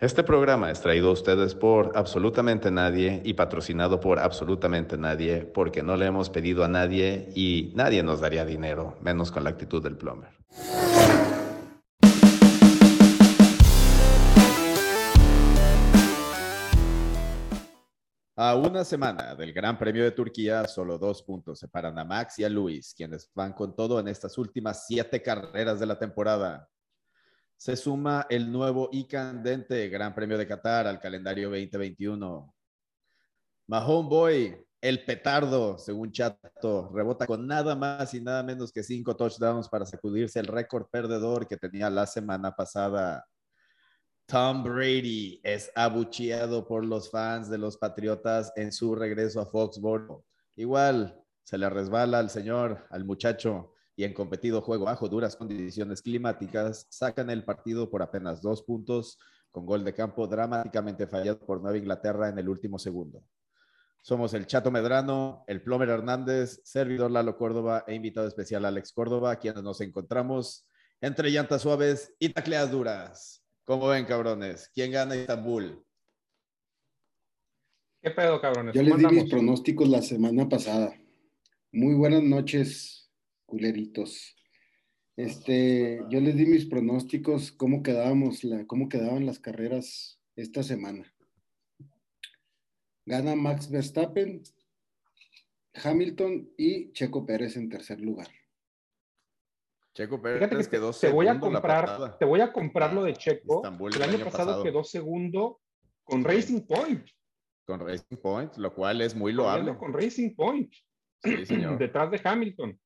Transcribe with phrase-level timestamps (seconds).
[0.00, 5.82] Este programa es traído a ustedes por absolutamente nadie y patrocinado por absolutamente nadie porque
[5.82, 9.82] no le hemos pedido a nadie y nadie nos daría dinero, menos con la actitud
[9.82, 10.30] del plumber.
[18.36, 22.44] A una semana del Gran Premio de Turquía, solo dos puntos separan a Max y
[22.44, 26.68] a Luis, quienes van con todo en estas últimas siete carreras de la temporada.
[27.58, 32.54] Se suma el nuevo y candente Gran Premio de Qatar al calendario 2021.
[33.66, 39.16] Mahone Boy, el petardo, según Chato, rebota con nada más y nada menos que cinco
[39.16, 43.26] touchdowns para sacudirse el récord perdedor que tenía la semana pasada.
[44.26, 50.22] Tom Brady es abucheado por los fans de los Patriotas en su regreso a Foxborough.
[50.54, 56.02] Igual se le resbala al señor, al muchacho, y en competido juego bajo duras condiciones
[56.02, 59.18] climáticas, sacan el partido por apenas dos puntos,
[59.50, 63.24] con gol de campo dramáticamente fallado por Nueva Inglaterra en el último segundo.
[64.00, 69.34] Somos el Chato Medrano, el Plomer Hernández, servidor Lalo Córdoba e invitado especial Alex Córdoba,
[69.34, 70.64] quienes nos encontramos
[71.00, 73.44] entre llantas suaves y tacleas duras.
[73.64, 74.70] ¿Cómo ven, cabrones?
[74.72, 75.84] ¿Quién gana Estambul?
[78.00, 78.76] ¿Qué pedo, cabrones?
[78.76, 80.94] Yo les di mis pronósticos la semana pasada.
[81.72, 82.97] Muy buenas noches,
[83.48, 84.36] culeritos.
[85.16, 91.12] Este, yo les di mis pronósticos, cómo quedábamos, la, cómo quedaban las carreras esta semana.
[93.04, 94.42] Gana Max Verstappen,
[95.82, 98.28] Hamilton y Checo Pérez en tercer lugar.
[99.94, 103.62] Checo Pérez quedó te voy a comprar, te voy a comprar lo de Checo.
[103.64, 105.60] el, año, pasado, quedó segundo
[106.04, 107.08] con Racing Point.
[107.66, 109.76] Con Racing Point, lo cual es muy loable.
[109.76, 110.72] Con Racing Point.
[111.24, 111.78] Sí, señor.
[111.78, 112.78] Detrás de Hamilton.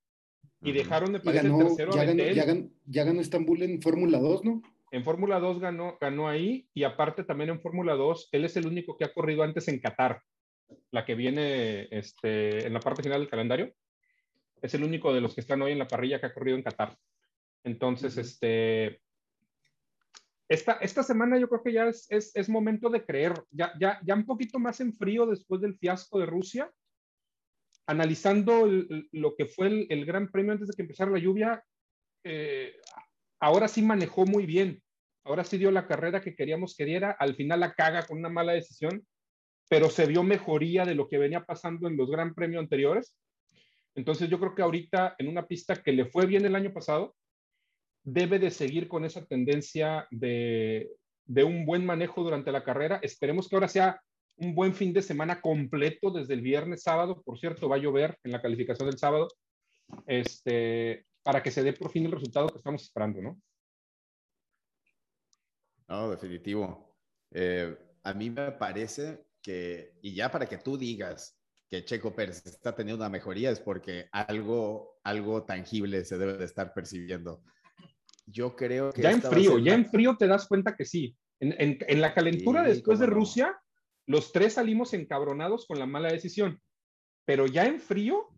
[0.63, 4.19] Y dejaron de parecer el tercero ya ganó, ya, ganó, ya ganó, Estambul en Fórmula
[4.19, 4.63] 2, ¿no?
[4.93, 8.67] En Fórmula 2 ganó, ganó ahí y aparte también en Fórmula 2, él es el
[8.67, 10.23] único que ha corrido antes en Qatar,
[10.91, 13.73] la que viene este, en la parte final del calendario.
[14.61, 16.63] Es el único de los que están hoy en la parrilla que ha corrido en
[16.63, 16.97] Qatar.
[17.65, 19.01] Entonces, este,
[20.48, 24.15] esta, esta semana yo creo que ya es, es, momento de creer, ya, ya, ya
[24.15, 26.70] un poquito más en frío después del fiasco de Rusia,
[27.87, 28.69] analizando
[29.13, 31.63] lo que fue el, Gran Premio antes de que empezara la lluvia,
[32.25, 32.75] eh,
[33.41, 34.83] ahora sí manejó muy bien,
[35.25, 38.29] ahora sí dio la carrera que queríamos que diera, al final la caga con una
[38.29, 39.07] mala decisión,
[39.69, 43.17] pero se vio mejoría de lo que venía pasando en los Gran Premios anteriores.
[43.95, 47.15] Entonces yo creo que ahorita en una pista que le fue bien el año pasado,
[48.05, 50.91] debe de seguir con esa tendencia de,
[51.27, 52.98] un buen manejo durante la carrera.
[53.03, 54.01] Esperemos que ahora sea
[54.37, 57.23] un buen fin de semana completo desde el viernes, sábado.
[57.23, 59.29] Por cierto, va a llover en la calificación del sábado,
[60.07, 63.41] este, para que se dé por fin el resultado que estamos esperando, ¿no?
[65.89, 66.97] No, definitivo.
[67.31, 71.39] Eh, a mí me parece que, y ya para que tú digas,
[71.73, 76.45] que Checo Pérez está teniendo una mejoría es porque algo, algo tangible se debe de
[76.45, 77.42] estar percibiendo.
[78.27, 79.01] Yo creo que...
[79.01, 81.17] Ya en frío, ya en frío te das cuenta que sí.
[81.41, 83.59] En, en, la calentura después de Rusia,
[84.07, 86.61] los tres salimos encabronados con la mala decisión.
[87.24, 88.29] Pero ya en frío,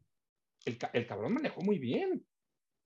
[0.65, 2.27] el, el cabrón manejó muy bien.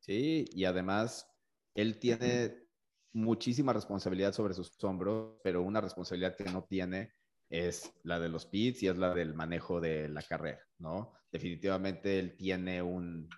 [0.00, 1.28] Sí, y además
[1.75, 2.69] él tiene
[3.12, 7.12] muchísima responsabilidad sobre sus hombros, pero una responsabilidad que no tiene
[7.50, 11.15] es la de los pits y es la del manejo de la carrera, ¿no?
[11.33, 13.28] Definitivamente él tiene un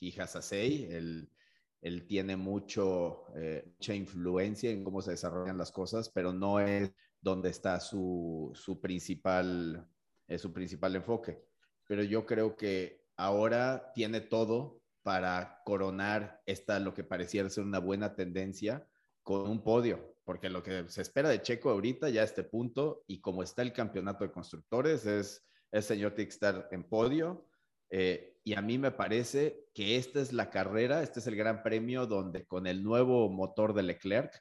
[0.00, 1.30] hijas a él,
[1.80, 6.92] él tiene mucho, eh, mucha influencia en cómo se desarrollan las cosas, pero no es
[7.26, 9.84] donde está su, su principal,
[10.28, 11.42] eh, su principal enfoque.
[11.84, 17.80] Pero yo creo que ahora tiene todo para coronar esta, lo que pareciera ser una
[17.80, 18.86] buena tendencia
[19.24, 23.02] con un podio, porque lo que se espera de Checo ahorita ya a este punto
[23.08, 27.48] y como está el campeonato de constructores es el señor estar en podio
[27.90, 31.64] eh, y a mí me parece que esta es la carrera, este es el gran
[31.64, 34.32] premio donde con el nuevo motor de Leclerc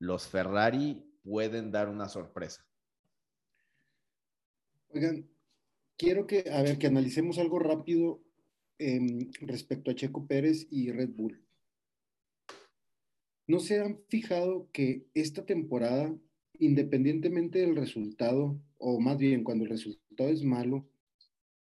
[0.00, 2.66] los Ferrari pueden dar una sorpresa.
[4.88, 5.28] Oigan,
[5.96, 8.22] quiero que, a ver, que analicemos algo rápido
[9.40, 11.40] respecto a Checo Pérez y Red Bull.
[13.46, 16.14] ¿No se han fijado que esta temporada,
[16.58, 20.88] independientemente del resultado, o más bien cuando el resultado es malo,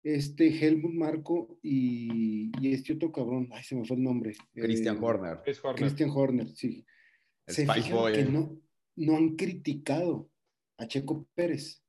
[0.04, 4.36] este Helmut Marco y, este otro cabrón, ay, se me fue el nombre.
[4.54, 5.40] Christian eh, Horner.
[5.76, 6.86] Christian Horner, sí.
[7.48, 8.62] se fijan que no,
[9.00, 10.30] no han criticado
[10.78, 11.84] a Checo Pérez,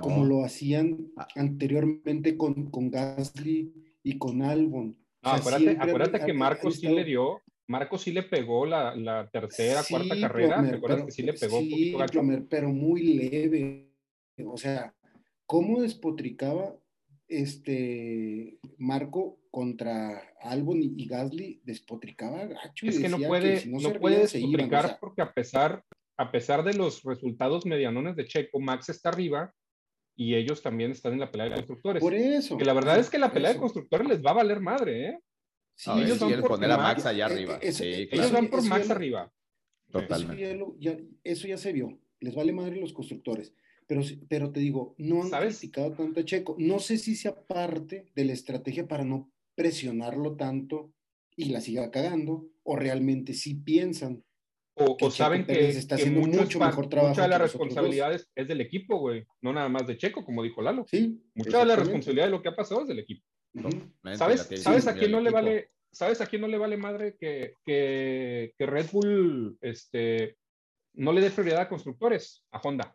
[0.00, 1.26] como lo hacían ah.
[1.36, 3.72] anteriormente con, con Gasly
[4.02, 4.96] y con Albon.
[5.22, 10.62] acuérdate, que Marco sí le dio Marco sí le pegó la, la tercera, cuarta carrera,
[10.62, 12.22] ¿te acuerdas que sí le pegó un poquito gacho?
[12.48, 13.90] pero muy leve.
[14.44, 14.94] O sea,
[15.46, 16.76] ¿cómo despotricaba
[17.26, 21.60] este Marco contra Albon y Gasly?
[21.64, 22.86] Despotricaba gacho.
[22.86, 25.84] Es que no puede, si no, no puede despotricar o sea, porque a pesar,
[26.18, 29.54] a pesar de los resultados medianones de Checo, Max está arriba
[30.16, 32.00] y ellos también están en la pelea de constructores.
[32.00, 32.56] Por eso.
[32.56, 35.18] Que la verdad es que la pelea de constructores les va a valer madre, ¿eh?
[35.74, 37.58] Sí, no, ellos van por poner a Max allá eh, arriba.
[37.60, 38.32] Eso, sí, Ellos claro.
[38.32, 39.32] van por Eso Max ya- arriba.
[39.90, 40.42] Totalmente.
[40.42, 42.00] Eso ya, lo- ya- eso ya se vio.
[42.20, 43.52] Les vale madre los constructores.
[43.86, 45.58] Pero, pero te digo, no han ¿Sabes?
[45.58, 46.56] criticado tanto a Checo.
[46.58, 50.92] No sé si sea parte de la estrategia para no presionarlo tanto
[51.36, 54.24] y la siga cagando, o realmente sí piensan.
[54.78, 57.08] O, que o saben que, Pérez está que haciendo mucho, mucho es pa- mejor trabajo
[57.10, 57.76] mucha de la que los otros dos.
[57.76, 59.26] responsabilidad es, es del equipo, güey.
[59.40, 60.84] No nada más de Checo, como dijo Lalo.
[60.86, 61.18] Sí.
[61.34, 63.26] Mucha de la responsabilidad de lo que ha pasado es del equipo.
[64.16, 65.42] ¿Sabes, tiene ¿sabes que a quién no le equipo.
[65.42, 65.70] vale?
[65.90, 70.36] ¿Sabes a quién no le vale madre que, que, que Red Bull este,
[70.92, 72.44] no le dé prioridad a constructores?
[72.50, 72.94] A Honda.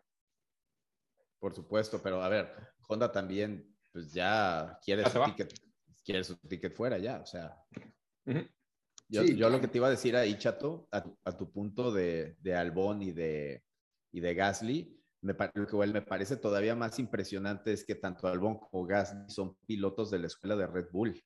[1.40, 2.48] Por supuesto, pero a ver,
[2.86, 5.52] Honda también, pues ya quiere Ya su ticket,
[6.04, 7.56] quiere su ticket fuera ya, o sea.
[8.26, 8.46] Ujú.
[9.12, 9.54] Yo, Sí, yo claro.
[9.56, 12.54] lo que te iba a decir ahí, Chato, a, tu- a tu punto de, de
[12.54, 13.62] Albón y de,
[14.10, 18.58] y de Gasly, me, lo que me parece todavía más impresionante es que tanto Albón
[18.58, 21.22] como Gasly son pilotos de la escuela de Red Bull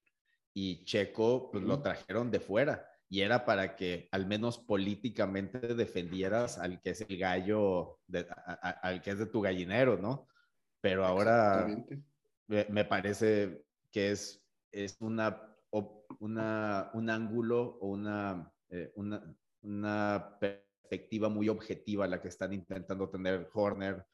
[0.53, 6.59] y Checo pues, lo trajeron de fuera y era para que al menos políticamente defendieras
[6.59, 10.27] al que es el gallo, de- a- a- al que es de tu gallinero, ¿no?
[10.81, 11.67] Pero ahora
[12.49, 15.56] me, me parece que es, es una,
[16.21, 19.23] una, un ángulo o una, eh, una,
[19.63, 24.05] una perspectiva muy objetiva la que están intentando tener Horner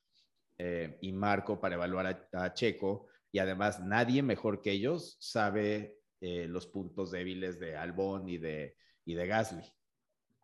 [0.58, 3.08] eh, y Marco para evaluar a, a Checo.
[3.31, 8.76] Y además nadie mejor que ellos sabe eh, los puntos débiles de Albón y de,
[9.04, 9.64] y de Gasly.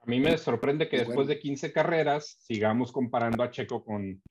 [0.01, 4.23] A mí me sorprende que De después de 15 carreras sigamos comparando a Checo con,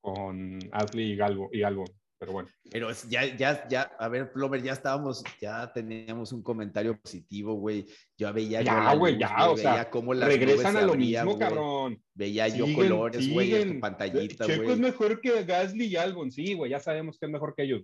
[0.00, 1.86] con Ashley y, Galvo, y Albon.
[2.18, 6.42] Pero bueno, Pero es- ya, ya, ya, a ver, Plover, ya estábamos, ya teníamos un
[6.42, 7.84] comentario positivo, güey.
[8.16, 11.38] Yo veía Ya, güey, ya, o veía sea, cómo las regresan a lo mismo, güey.
[11.38, 12.02] cabrón.
[12.14, 13.74] Veía yo colores, güey, en siguen.
[13.74, 14.80] tu pantallita, Checo es güey.
[14.80, 16.30] mejor que Gasly y Albon.
[16.30, 17.82] Sí, güey, ya sabemos que es mejor que ellos.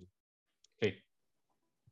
[0.81, 0.95] Sí.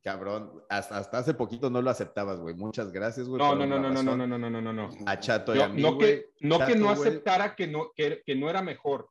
[0.02, 2.56] Cabrón, hasta, hasta hace poquito no lo aceptabas, güey.
[2.56, 3.38] Muchas gracias, güey.
[3.40, 4.90] No, no, no, no, no, no, no, no, no, no, no.
[5.06, 6.08] A Chato y No, a mí, no güey.
[6.08, 9.08] que, no, que Chato, no güey, aceptara que no, que, que no era mejor.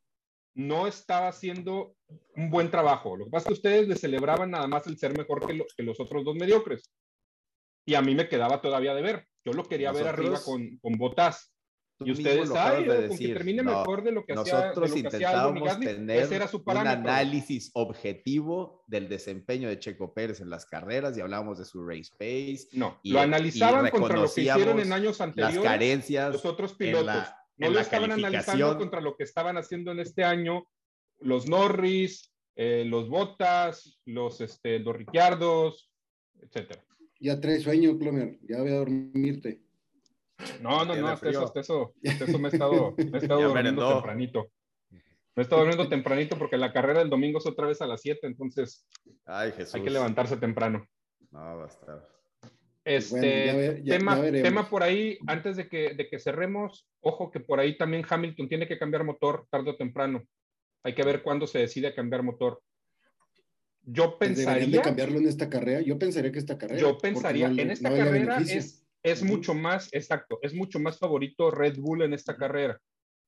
[0.53, 1.95] No estaba haciendo
[2.35, 3.15] un buen trabajo.
[3.15, 5.65] Lo que pasa es que ustedes le celebraban nada más el ser mejor que, lo-
[5.77, 6.91] que los otros dos mediocres.
[7.85, 9.25] Y a mí me quedaba todavía de ver.
[9.45, 11.53] Yo lo quería ver arriba con, con botas.
[12.03, 14.95] Y ustedes, ay, de con que termine No, mejor de lo que hacía, Nosotros hacía
[14.95, 20.41] y intentábamos Gasly, tener ese era su un análisis objetivo del desempeño de Checo Pérez
[20.41, 24.17] en las carreras y hablábamos de su race pace, No, y- lo y analizaban contra
[24.17, 27.05] lo que hicieron en años las anteriores carencias los otros en pilotos.
[27.05, 30.67] la, no en lo la estaban analizando contra lo que estaban haciendo en este año
[31.19, 35.91] los Norris, eh, los Bottas, los, este, los Ricciardos,
[36.41, 36.83] etcétera.
[37.19, 38.39] Ya traes sueño, Plomer.
[38.49, 39.61] Ya voy a dormirte.
[40.59, 43.41] No, no, no, hasta eso, hasta eso, hasta eso me he estado, me he estado
[43.41, 43.93] durmiendo merendó.
[43.93, 44.51] tempranito.
[44.89, 44.99] Me
[45.37, 48.25] he estado durmiendo tempranito porque la carrera del domingo es otra vez a las 7,
[48.25, 48.87] entonces
[49.25, 49.75] Ay, Jesús.
[49.75, 50.85] hay que levantarse temprano.
[51.29, 52.09] No, va a estar.
[52.95, 56.19] Este Bueno, ya ve- ya- tema, ya tema por ahí, antes de que, de que
[56.19, 60.23] cerremos, ojo que por ahí también Hamilton tiene que cambiar motor tarde o temprano.
[60.83, 62.61] Hay que ver cuándo se decide cambiar motor.
[63.83, 65.81] Yo Deberían de pensaría, cambiarlo en esta carrera.
[65.81, 66.79] Yo pensaría que esta carrera.
[66.81, 70.99] yo pensaría, no en esta no carrera es, es mucho más, exacto, es mucho más
[70.99, 72.79] favorito Red Bull en esta carrera.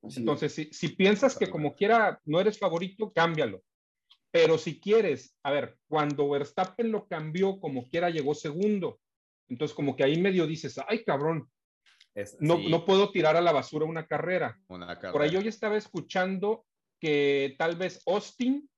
[0.02, 0.18] Así es.
[0.18, 3.64] Entonces, si, si piensas que como quiera no eres favorito, cámbialo.
[4.32, 9.00] Pero si quieres, a ver, cuando Verstappen lo cambió, como quiera llegó segundo.
[9.50, 11.50] Entonces, como que ahí medio dices, ay, cabrón,
[12.16, 14.60] Es- no, sí, no puedo tirar a la basura una carrera.
[14.68, 16.66] una Por ahí ya estaba escuchando
[17.00, 18.70] que tal vez Austin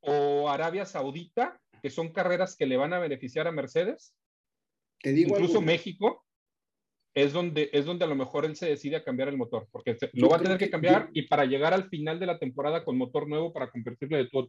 [0.00, 4.14] o Arabia Saudita, que son carreras que le van a beneficiar a Mercedes,
[5.00, 6.24] Te digo incluso algo, México,
[7.14, 9.96] es donde, es donde a lo mejor él se decide a cambiar el motor, porque
[9.96, 12.26] se- lo va a tener que que- cambiar yo- y para llegar al final de
[12.26, 14.48] la temporada con motor nuevo para convertirle de todo.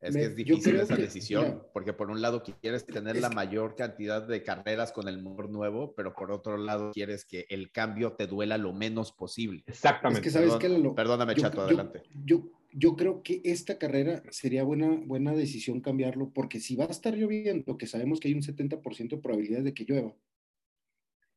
[0.00, 3.16] Es Me- que es difícil esa que- decisión, mira, porque por un lado quieres tener
[3.16, 6.90] es la que- mayor cantidad de carreras con el motor nuevo, pero por otro lado
[6.92, 9.62] quieres que el cambio te duela lo menos posible.
[9.66, 10.22] es Exactamente.
[10.22, 10.94] que sabes Perdón- que Lalo?
[10.94, 12.02] Perdóname, yo, Chato, yo- adelante.
[12.24, 16.88] Yo, yo creo que esta carrera sería buena, buena decisión cambiarlo, porque si va a
[16.90, 20.16] estar lloviendo, que sabemos que hay un 70% de probabilidades de que llueva,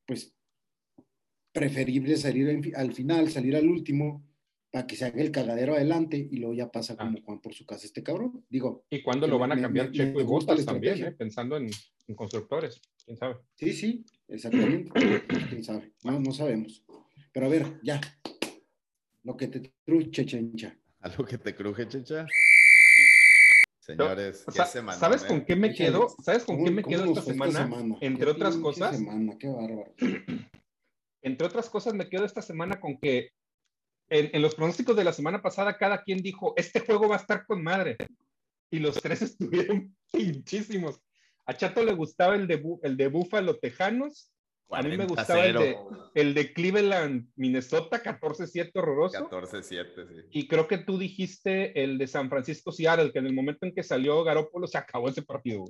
[0.06, 0.34] pues
[1.52, 4.24] preferible salir al final, salir al último
[4.74, 7.06] para que se haga el cagadero adelante y luego ya pasa Ah.
[7.06, 8.44] como Juan por su casa este cabrón.
[8.50, 11.08] Digo, ¿Y cuándo lo van a me- cambiar me- Checo me Bottas también, estrategia.
[11.10, 11.12] eh?
[11.16, 11.70] pensando en,
[12.08, 12.82] en constructores?
[13.06, 13.36] ¿Quién sabe?
[13.56, 14.90] sí, sí, exactamente.
[15.52, 16.84] Quién sabe, no, no sabemos.
[17.32, 18.02] Pero a ver, ya.
[19.22, 20.76] Lo que te truche, chencha.
[21.02, 22.26] ¿Algo que te cruje, Checha?
[23.80, 24.98] Señores, qué Sa- semana.
[24.98, 25.28] ¿Sabes ¿eh?
[25.28, 26.08] con qué me quedo?
[26.24, 27.70] ¿Sabes con ¿Cómo- qué me quedo esta semana?
[28.02, 29.94] Entre otras cosas, semana, qué bárbaro.
[31.22, 33.30] entre otras cosas, me quedo esta semana con que
[34.10, 37.20] en, en los pronósticos de la semana pasada, cada quien dijo, este juego va a
[37.20, 37.98] estar con madre.
[38.72, 41.00] Y los tres estuvieron pinchísimos.
[41.46, 44.30] A Chato le gustaba el de, Bu- el de Búfalo Tejanos,
[44.70, 49.30] a mí me gustaba el de, 40-0, el de Cleveland, Minnesota, 14-7 horroroso.
[49.30, 50.28] 14-7, sí.
[50.32, 53.76] Y creo que tú dijiste el de San Francisco Seattle, que en el momento en
[53.76, 55.66] que salió Garópolo se acabó ese partido.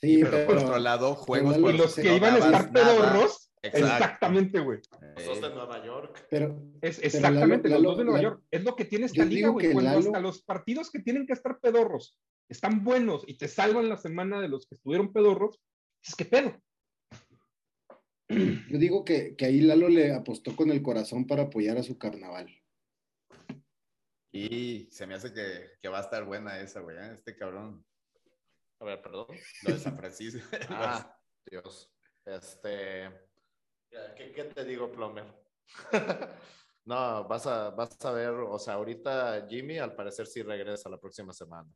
[0.00, 2.38] Sí, pero, por otro lado, juegos pero por Y los que que no iban a
[2.38, 2.72] estar nada.
[2.72, 3.86] pedorros, Exacto.
[3.86, 4.78] exactamente, güey.
[5.16, 6.26] Eh, Sos de Nueva York.
[6.30, 6.46] pero
[6.80, 8.44] Es Pero exactamente Lalo- los dos de Nueva Lalo- York.
[8.50, 9.72] Es lo que tiene esta liga, güey.
[9.72, 12.16] Cuando Lalo- hasta los partidos que tienen que estar pedorros
[12.48, 15.60] están buenos y te salvan la semana de los que estuvieron pedorros,
[16.04, 16.60] es que pedo.
[18.28, 21.98] yo digo que, que ahí Lalo le apostó con el corazón para apoyar a su
[21.98, 22.48] carnaval.
[24.32, 26.96] Y se me hace que, que va a estar buena esa, güey.
[26.98, 27.12] ¿eh?
[27.14, 27.84] Este cabrón,
[28.80, 29.26] A ver, perdón.
[29.62, 30.40] lo de San Francisco.
[30.68, 31.18] Ah,
[31.50, 31.90] Dios.
[32.26, 33.27] Este.
[33.90, 35.24] ¿Qué, qué te digo, Plomer?
[36.84, 40.98] no, vas a, vas a ver, o sea, ahorita Jimmy al parecer sí regresa la
[40.98, 41.68] próxima semana.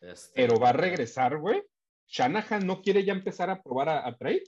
[0.00, 1.62] Este, Pero va a regresar, güey.
[2.06, 4.44] Shanahan no quiere ya empezar a probar a, a trade.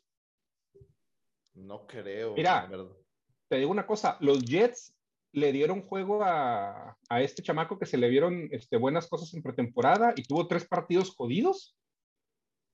[1.54, 2.35] No creo.
[2.35, 2.68] Mira.
[3.49, 4.94] Te digo una cosa, los Jets
[5.32, 9.42] le dieron juego a, a este chamaco que se le vieron este, buenas cosas en
[9.42, 11.76] pretemporada y tuvo tres partidos jodidos.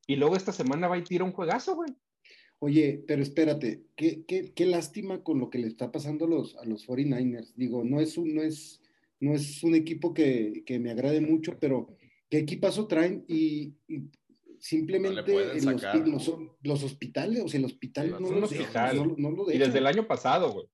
[0.07, 1.91] Y luego esta semana va y tira un juegazo, güey.
[2.65, 6.55] Oye, pero espérate, qué, qué, qué lástima con lo que le está pasando a los,
[6.55, 7.53] a los 49ers.
[7.57, 8.81] Digo, no es un, no es,
[9.19, 11.89] no es un equipo que, que me agrade mucho, pero
[12.31, 14.09] qué equipazo traen y, y
[14.61, 16.07] simplemente en los, sacar.
[16.07, 18.97] los, los hospitales, o sea, el hospital no, lo hospital.
[18.97, 20.67] dejan, no, no lo Y desde el año pasado, güey.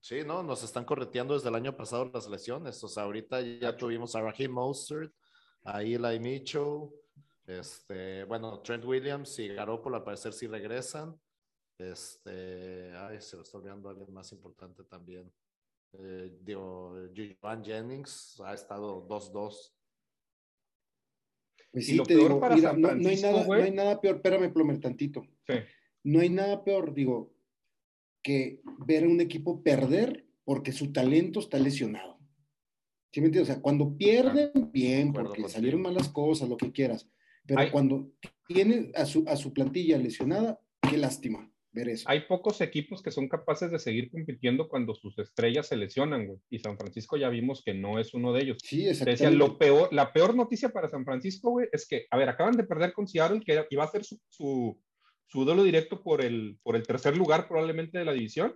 [0.00, 2.84] Sí, no, nos están correteando desde el año pasado las lesiones.
[2.84, 5.14] O sea, ahorita ya tuvimos a Raheem Mostert,
[5.64, 6.90] a Eli Mitchell,
[7.58, 11.18] este, bueno, Trent Williams y Garoppolo al parecer sí regresan.
[11.78, 15.32] Este, ay, se lo está olvidando alguien más importante también.
[15.92, 16.94] Eh, digo,
[17.40, 19.74] Joan Jennings ha estado 2-2.
[21.72, 23.52] Pues Y sí, lo te peor digo, para mira, San no, no hay nada, no
[23.54, 25.22] hay nada peor, espérame, Plomer, tantito.
[25.46, 25.54] Sí.
[26.04, 27.34] No hay nada peor, digo,
[28.22, 32.18] que ver a un equipo perder porque su talento está lesionado.
[33.12, 33.50] ¿Sí me entiendes?
[33.50, 37.08] O sea, cuando pierden, bien, porque salieron malas cosas, lo que quieras.
[37.50, 38.12] Pero Hay- cuando
[38.46, 42.08] tiene a su, a su plantilla lesionada, qué lástima ver eso.
[42.08, 46.38] Hay pocos equipos que son capaces de seguir compitiendo cuando sus estrellas se lesionan, güey.
[46.48, 48.58] Y San Francisco ya vimos que no es uno de ellos.
[48.62, 49.36] Sí, Te decía, exactamente.
[49.38, 52.62] lo peor, la peor noticia para San Francisco, güey, es que, a ver, acaban de
[52.62, 54.80] perder con Seattle, que iba a ser su, su,
[55.26, 58.54] su duelo directo por el, por el tercer lugar probablemente de la división.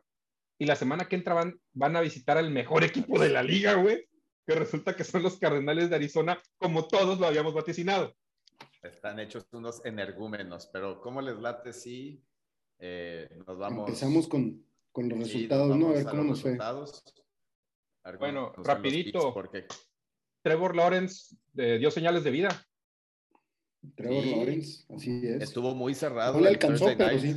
[0.56, 3.74] Y la semana que entra van, van a visitar al mejor equipo de la liga,
[3.74, 4.06] güey.
[4.46, 8.14] Que resulta que son los Cardenales de Arizona, como todos lo habíamos vaticinado.
[8.84, 12.22] Están hechos unos energúmenos, pero ¿cómo les late si
[12.78, 13.88] eh, nos vamos?
[13.88, 14.62] Empezamos con,
[14.92, 15.88] con los sí, resultados, ¿no?
[15.88, 16.58] A ver cómo nos fue.
[18.10, 19.32] ver Bueno, nos rapidito.
[19.32, 19.66] Porque
[20.42, 22.48] Trevor Lawrence eh, dio señales de vida.
[23.96, 24.34] Trevor Sí.
[24.34, 25.42] Lawrence, así es.
[25.42, 26.34] estuvo muy cerrado.
[26.34, 27.36] no le el alcanzó, pero sí.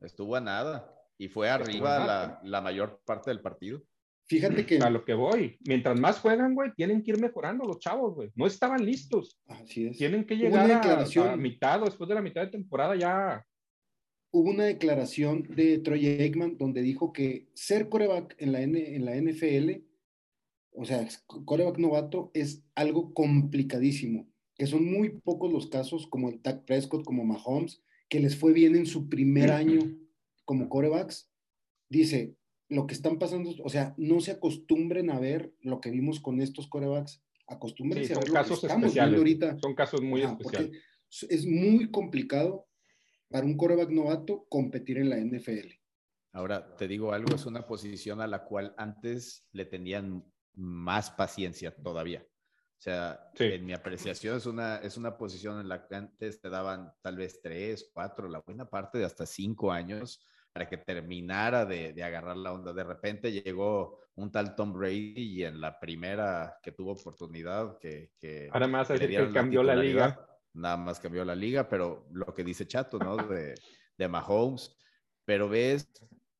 [0.00, 0.90] Estuvo a nada.
[1.18, 3.82] Y fue arriba la, la mayor parte del partido.
[4.26, 4.78] Fíjate que.
[4.78, 5.58] A lo que voy.
[5.66, 8.30] Mientras más juegan, güey, tienen que ir mejorando los chavos, güey.
[8.34, 9.38] No estaban listos.
[9.46, 9.98] Así es.
[9.98, 11.02] Tienen que llegar a-
[11.32, 13.44] a, mitad o después de la mitad de temporada ya.
[14.36, 19.04] hubo una declaración de Troy Aikman donde dijo que ser coreback en la, N- en
[19.04, 19.84] la NFL,
[20.72, 21.06] o sea,
[21.44, 24.26] coreback novato, es algo complicadísimo,
[24.56, 28.52] que son muy pocos los casos, como el Dak Prescott, como Mahomes, que les fue
[28.52, 29.78] bien en su primer año
[30.44, 31.30] como corebacks.
[31.88, 32.34] Dice,
[32.68, 36.40] lo que están pasando, o sea, no se acostumbren a ver lo que vimos con
[36.40, 39.10] estos corebacks, acostúmbrense Sí, a son ver lo que casos estamos especiales.
[39.12, 39.58] viendo ahorita.
[39.60, 40.82] Son casos muy porque especiales.
[41.30, 42.66] es muy complicado
[43.28, 45.68] para un coreback novato competir en la NFL.
[46.32, 51.74] Ahora, te digo algo, es una posición a la cual antes le tenían más paciencia
[51.76, 52.26] todavía.
[52.76, 53.44] O sea, Sí.
[53.44, 57.16] en mi apreciación es una, es una posición en la que antes te daban tal
[57.16, 60.20] vez tres, cuatro, la buena parte de hasta cinco años
[60.54, 62.72] para que terminara de, de agarrar la onda.
[62.72, 68.12] De repente llegó un tal Tom Brady y en la primera que tuvo oportunidad que,
[68.20, 70.24] que, Ahora más que cambió la liga.
[70.52, 73.16] Nada más cambió la liga, pero lo que dice Chato, ¿no?
[73.16, 73.56] De,
[73.98, 74.76] de Mahomes.
[75.24, 75.90] Pero ves,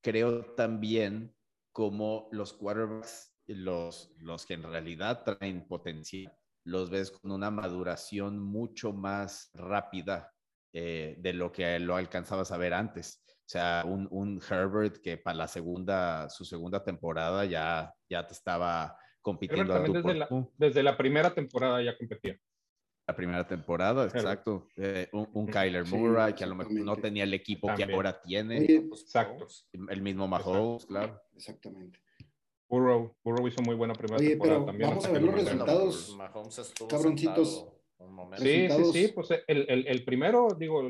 [0.00, 1.34] creo también
[1.72, 6.32] como los quarterbacks los, los que en realidad traen potencial,
[6.64, 10.32] los ves con una maduración mucho más rápida
[10.72, 13.24] eh, de lo que lo alcanzabas a ver antes.
[13.46, 18.32] O sea, un, un, Herbert que para la segunda, su segunda temporada ya, ya te
[18.32, 19.78] estaba compitiendo.
[19.82, 22.38] desde, la, desde la primera temporada ya competía
[23.06, 24.68] la primera temporada, exacto.
[24.76, 28.64] Eh, un, Kyler Murray que a lo mejor no tenía el equipo que ahora tiene.
[28.64, 29.46] exacto.
[29.72, 31.20] El mismo Mahomes, claro.
[31.36, 32.00] Exactamente.
[32.66, 34.88] Burrow, Burrow hizo muy buena primera temporada también.
[34.88, 36.16] Vamos a ver los resultados.
[36.88, 37.68] cabroncitos.
[38.38, 40.82] Sí, sí, sí, pues el, el, el, primero, digo,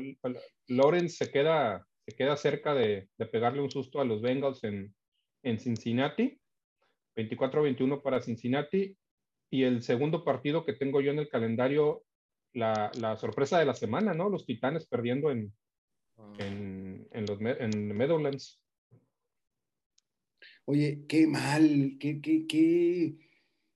[0.67, 4.93] Lawrence se queda, se queda cerca de, de, pegarle un susto a los Bengals en,
[5.43, 6.39] en Cincinnati.
[7.15, 8.97] 24-21 para Cincinnati
[9.49, 12.03] y el segundo partido que tengo yo en el calendario,
[12.53, 14.29] la, la sorpresa de la semana, ¿no?
[14.29, 15.53] Los Titanes perdiendo en,
[16.17, 16.33] ah.
[16.39, 18.61] en, en, los, en Meadowlands.
[20.65, 23.15] Oye, qué mal, qué, qué, qué,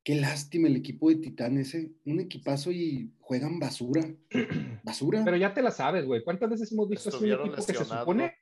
[0.09, 1.91] qué lástima el equipo de Titanes, ¿eh?
[2.05, 4.11] Un equipazo y juegan basura.
[4.83, 5.21] Basura.
[5.23, 6.23] Pero ya te la sabes, güey.
[6.23, 8.33] ¿Cuántas veces hemos visto así un equipo que se supone?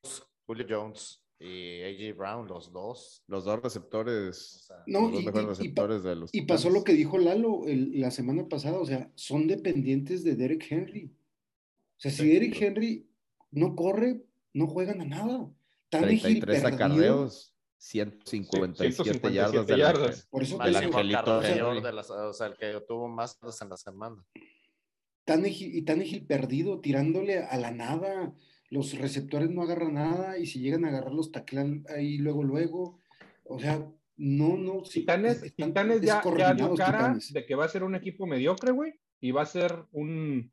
[0.46, 3.22] Julio Jones y AJ Brown, los dos.
[3.28, 4.72] Los dos receptores.
[4.86, 6.34] no, los y, mejores receptores de los.
[6.34, 10.66] Y pasó lo que dijo Lalo la semana pasada, o sea, son dependientes de Derek
[10.72, 11.12] Henry.
[11.98, 13.10] O sea, si Derek Henry
[13.52, 15.52] no corre, no juegan a nada.
[15.90, 20.27] 33 acarreos, 157, yardas, de yardas.
[20.27, 24.24] Por eso te digo, de las, o sea, el que tuvo más en la semana.
[25.25, 28.34] Tannehill, y Tannehill perdido, tirándole a la nada
[28.69, 33.00] los receptores no agarran nada y si llegan a agarrar los taclan ahí luego, luego.
[33.46, 33.86] O sea,
[34.17, 34.81] no, no.
[34.81, 38.93] Titanes, Titanes ya, ya dio cara de que va a ser un equipo mediocre, güey,
[39.22, 40.50] y va a ser un,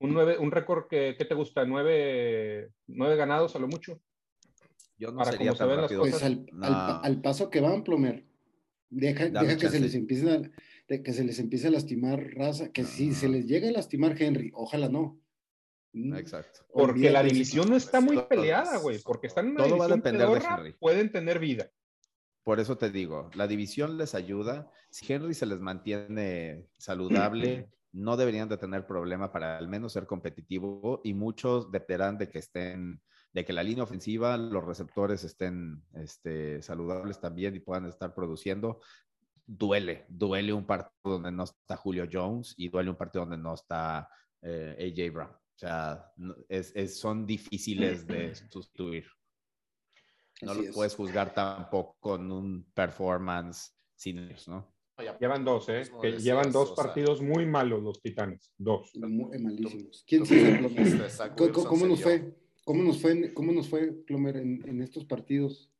[0.00, 4.00] un, nueve, un récord que, te gusta, nueve, nueve ganados a lo mucho.
[5.02, 6.00] Yo no Para sería tan rápido.
[6.00, 8.24] Pues al, al, paso que van, Plomer,
[8.88, 10.42] deja, deja que se les empiece a,
[10.88, 14.20] de que se les empiece a lastimar raza, que si se les llega a lastimar
[14.20, 15.22] Henry, ojalá no,
[15.92, 16.14] Mm.
[16.14, 16.60] Exacto.
[16.72, 18.98] Porque la división no está muy peleada, güey.
[19.00, 20.72] Porque están en una Todo va a depender de Henry.
[20.74, 21.70] Pueden tener vida.
[22.44, 24.70] Por eso te digo, la división les ayuda.
[24.90, 30.06] Si Henry se les mantiene saludable, no deberían de tener problema para al menos ser
[30.06, 33.00] competitivo y muchos dependerán de que estén,
[33.32, 38.80] de que la línea ofensiva, los receptores estén este, saludables también y puedan estar produciendo.
[39.46, 43.54] Duele, duele un partido donde no está Julio Jones y duele un partido donde no
[43.54, 44.08] está
[44.42, 45.30] eh, AJ Brown.
[45.30, 46.12] O sea,
[46.48, 49.06] es, son difíciles de sustituir.
[50.42, 54.74] No lo puedes juzgar tampoco con un performance sin ellos, ¿no?
[55.18, 55.84] Llevan dos, ¿eh?
[56.00, 58.52] Que llevan dos partidos muy malos los Titanes.
[58.58, 58.94] Dos.
[58.96, 60.04] Muy malísimos.
[60.06, 60.60] ¿Quién se
[61.36, 62.41] ¿Cómo, ¿Cómo, nos fue?
[62.64, 65.72] ¿Cómo nos fue, cómo nos fue Plomer, en, en estos partidos?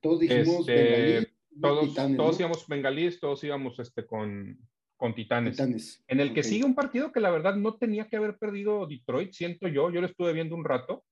[0.00, 4.58] Todos dijimos este, todos, todos íbamos bengalíes, todos íbamos este, con,
[4.96, 6.04] con Titanes.
[6.06, 9.32] En el que sigue un partido que la verdad no tenía que haber perdido Detroit,
[9.32, 9.90] siento yo.
[9.90, 11.04] Yo lo estuve viendo un rato.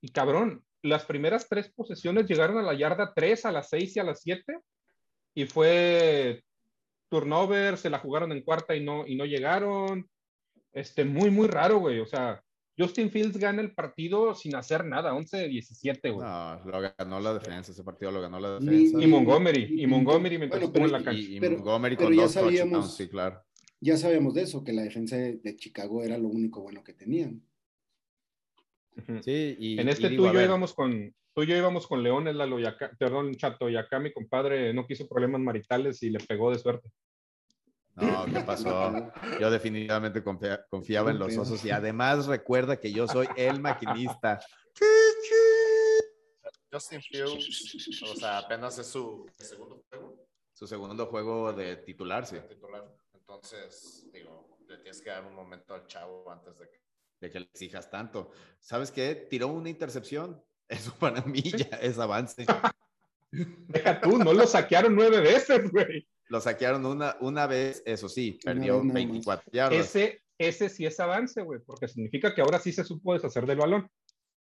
[0.00, 4.00] Y cabrón, las primeras tres posesiones llegaron a la yarda 3, a las 6 y
[4.00, 4.58] a las 7.
[5.34, 6.42] Y fue
[7.08, 10.08] turnover, se la jugaron en cuarta y no, y no llegaron.
[10.72, 12.00] Este, muy, muy raro, güey.
[12.00, 12.42] O sea,
[12.78, 16.26] Justin Fields gana el partido sin hacer nada, 11 de 17, güey.
[16.26, 19.02] No, lo ganó la defensa, ese partido lo ganó la defensa.
[19.02, 21.20] Y, Montgomery, y, Montgomery mientras estuvo en la cancha.
[21.20, 23.42] Y, Montgomery con dos touchdowns, sí, claro.
[23.80, 27.42] Ya sabíamos de eso, que la defensa de, Chicago era lo único bueno que tenían.
[29.22, 32.36] Sí, y en este tú y yo íbamos con, tú y yo íbamos con Leones,
[32.36, 36.20] Lalo, y acá, perdón, Chato, y acá mi compadre no quiso problemas maritales y le
[36.20, 36.90] pegó de suerte.
[37.94, 39.12] No, ¿qué pasó?
[39.38, 44.40] Yo definitivamente confiaba en los osos y además recuerda que yo soy el maquinista.
[46.72, 50.26] Justin Fields, o sea, apenas es su segundo juego.
[50.54, 52.36] Su segundo juego de titular, sí.
[52.48, 52.90] titular.
[53.12, 56.80] Entonces, digo, le tienes que dar un momento al chavo antes de que,
[57.20, 58.30] de que le exijas tanto.
[58.58, 59.14] ¿Sabes qué?
[59.14, 60.42] Tiró una intercepción.
[60.68, 62.46] Eso para mí ya es avance.
[63.30, 66.08] Deja tú, no lo saquearon nueve veces, güey.
[66.32, 69.78] Lo saquearon una, una vez, eso sí, perdió 24 yardas.
[69.78, 73.58] Ese, ese sí es avance, güey, porque significa que ahora sí se supo deshacer del
[73.58, 73.86] balón.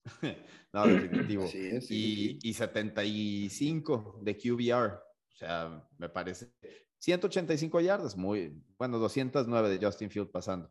[0.74, 1.48] no, definitivo.
[1.88, 4.96] y, y 75 de QBR.
[4.96, 6.52] O sea, me parece
[6.98, 10.70] 185 yardas, muy bueno, 209 de Justin Field pasando.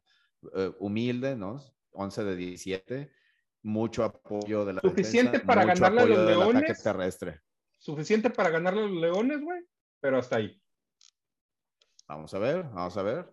[0.55, 1.59] Eh, humilde, ¿no?
[1.93, 3.11] 11 de 17,
[3.63, 6.83] mucho apoyo de la Suficiente para ganarle a los Leones.
[6.83, 7.41] terrestre.
[7.79, 9.61] Suficiente para ganarle a los Leones, güey,
[9.99, 10.61] pero hasta ahí.
[12.07, 13.25] Vamos a ver, vamos a ver.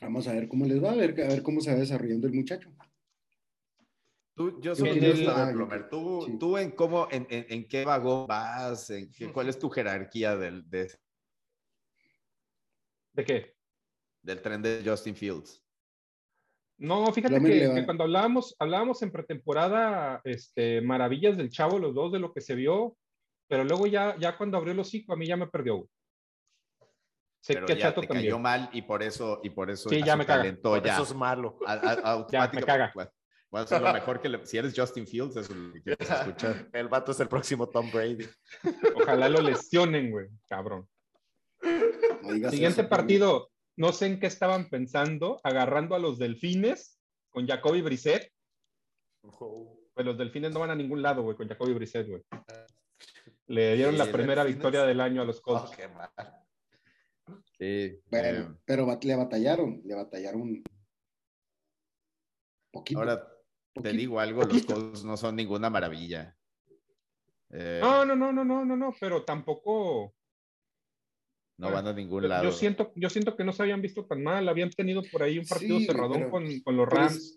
[0.00, 2.34] Vamos a ver cómo les va, a ver, a ver cómo se va desarrollando el
[2.34, 2.70] muchacho.
[4.34, 6.38] Tú, yo solo quiero el- saber, Plomer, tú, sí.
[6.38, 10.36] tú en cómo, en, en, en qué vagón vas, en qué- cuál es tu jerarquía
[10.36, 10.90] del, de-
[13.12, 13.56] ¿De qué?
[14.22, 15.62] del tren de Justin Fields.
[16.78, 22.18] No, fíjate que cuando hablábamos, hablábamos en pretemporada, este, maravillas del chavo, los dos de
[22.18, 22.96] lo que se vio,
[23.48, 25.86] pero luego ya, ya cuando abrió el hocico, a mí ya me perdió.
[27.40, 28.26] Sé Pero que ya chato te también.
[28.26, 30.92] cayó mal y por eso, y por eso Sí, ya me Por ya.
[30.94, 31.58] eso es malo.
[31.66, 31.76] a- a-
[32.60, 32.92] automáticamente- caga.
[32.94, 33.10] Bueno,
[33.50, 35.82] bueno, eso es lo mejor que le- si eres Justin Fields, eso es lo que
[35.82, 36.68] quieres escuchar.
[36.74, 38.28] El vato es el próximo Tom Brady.
[38.94, 40.86] Ojalá lo lesionen, güey, cabrón.
[41.62, 46.98] No Siguiente eso, partido, no sé en qué estaban pensando, agarrando a los delfines
[47.30, 48.30] con Jacoby Brissett.
[49.22, 52.22] Pues los delfines no van a ningún lado, güey, con Jacoby Brissett, güey.
[53.46, 54.56] Le dieron Sí, la primera delfines.
[54.56, 55.76] victoria del año a los Oh, Colts.
[55.76, 56.10] qué mal.
[57.58, 60.62] Sí, Bueno, eh, pero le batallaron, le batallaron.
[62.72, 63.00] Poquito.
[63.00, 63.26] ahora
[63.82, 66.36] te digo algo, los Colts no son ninguna maravilla.
[67.50, 70.14] Eh, No, no, no, no, no, no, no, pero tampoco.
[71.58, 72.44] no van a ningún lado.
[72.44, 74.48] yo siento, yo siento que no se habían visto tan mal.
[74.48, 77.16] Habían tenido por ahí un partido Sí, cerradón pero- con, con los Pero Rams.
[77.16, 77.34] es,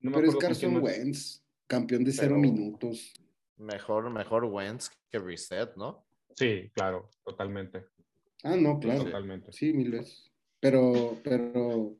[0.00, 0.82] No me pero es acuerdo con Carson.
[0.82, 3.12] Wentz, campeón de cero Pero- minutos.
[3.58, 6.04] Mejor, mejor Wentz que Reset, ¿no?
[6.34, 7.84] Sí, claro, totalmente.
[8.42, 9.04] Ah, no, claro.
[9.04, 9.52] Totalmente.
[9.52, 10.32] Sí, mil veces.
[10.60, 11.96] Pero, pero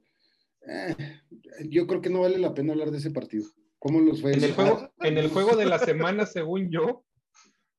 [0.66, 1.20] eh,
[1.68, 3.46] yo creo que no vale la pena hablar de ese partido.
[3.78, 4.32] ¿Cómo los fue?
[4.32, 7.04] En el, Ah, juego, en el juego de la semana, según yo,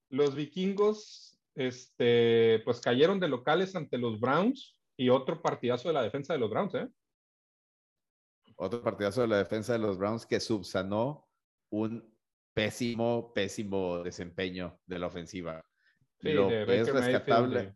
[0.10, 6.04] los vikingos este, pues cayeron de locales ante los Browns y otro partidazo de la
[6.04, 6.88] defensa de los Browns, ¿eh?
[8.56, 11.28] Otro partidazo de la defensa de los Browns que subsanó
[11.70, 12.14] un
[12.54, 15.66] pésimo, pésimo desempeño de la ofensiva.
[16.20, 17.76] Sí, lo, de que es rescatable,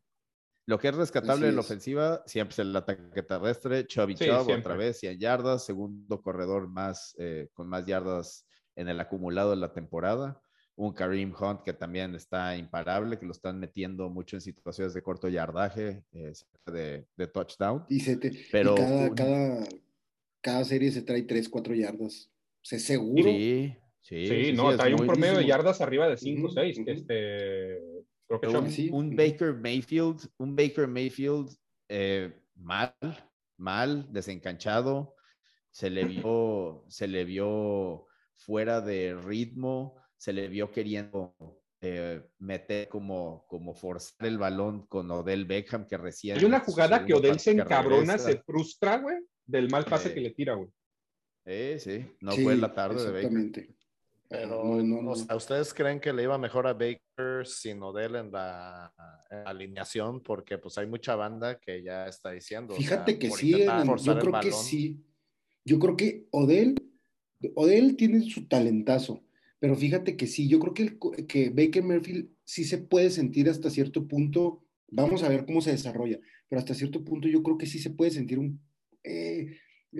[0.68, 3.88] lo que es rescatable Así en la ofensiva siempre es el ataque terrestre.
[3.88, 8.90] Chubby Sí, Chubb otra vez 100 yardas, segundo corredor más eh, con más yardas en
[8.90, 10.42] el acumulado de la temporada.
[10.76, 15.02] Un Kareem Hunt que también está imparable, que lo están metiendo mucho en situaciones de
[15.02, 16.34] corto yardaje, eh,
[16.68, 17.86] de, de touchdown.
[17.90, 19.68] Y, se te- y Pero cada, un- cada,
[20.42, 22.30] cada serie se trae 3, 4 yardas.
[22.62, 23.24] O sea, seguro.
[23.24, 26.54] Sí, sí, Sí, sí, no, trae un promedio de yardas arriba de 5 o Ujú,
[26.54, 26.78] 6.
[26.78, 26.90] ujú.
[26.92, 27.80] Este,
[28.28, 28.90] creo que un, Sí.
[28.92, 31.50] un Baker Mayfield, un Baker Mayfield
[31.90, 32.94] eh, mal,
[33.58, 35.16] mal, desencanchado,
[35.72, 41.36] se le vio, se le vio fuera de ritmo, se le vio queriendo
[41.82, 46.38] eh, meter como, como forzar el balón con Odell Beckham que recién.
[46.38, 48.32] Hay una en jugada que Odell se encabrona, regresa.
[48.32, 50.16] se frustra, güey, del mal pase Sí.
[50.16, 50.70] que le tira, güey.
[51.46, 53.77] Eh, sí, no Sí, fue la tarde de Baker.
[54.30, 55.12] Pero, No, no, no.
[55.12, 58.94] o sea, ¿ustedes creen que le iba mejor a Baker sin Odell en la,
[59.30, 60.22] en la alineación?
[60.22, 62.74] Porque pues hay mucha banda que ya está diciendo.
[62.74, 65.04] o sea, Fíjate que sí, yo creo que sí.
[65.64, 66.76] Yo creo que Odell,
[67.56, 69.24] Odell tiene su talentazo,
[69.60, 73.50] pero fíjate que sí, yo creo que, el que Baker Mayfield sí se puede sentir
[73.50, 77.58] hasta cierto punto, vamos a ver cómo se desarrolla, pero hasta cierto punto yo creo
[77.58, 78.62] que sí se puede sentir un,
[79.04, 79.58] eh,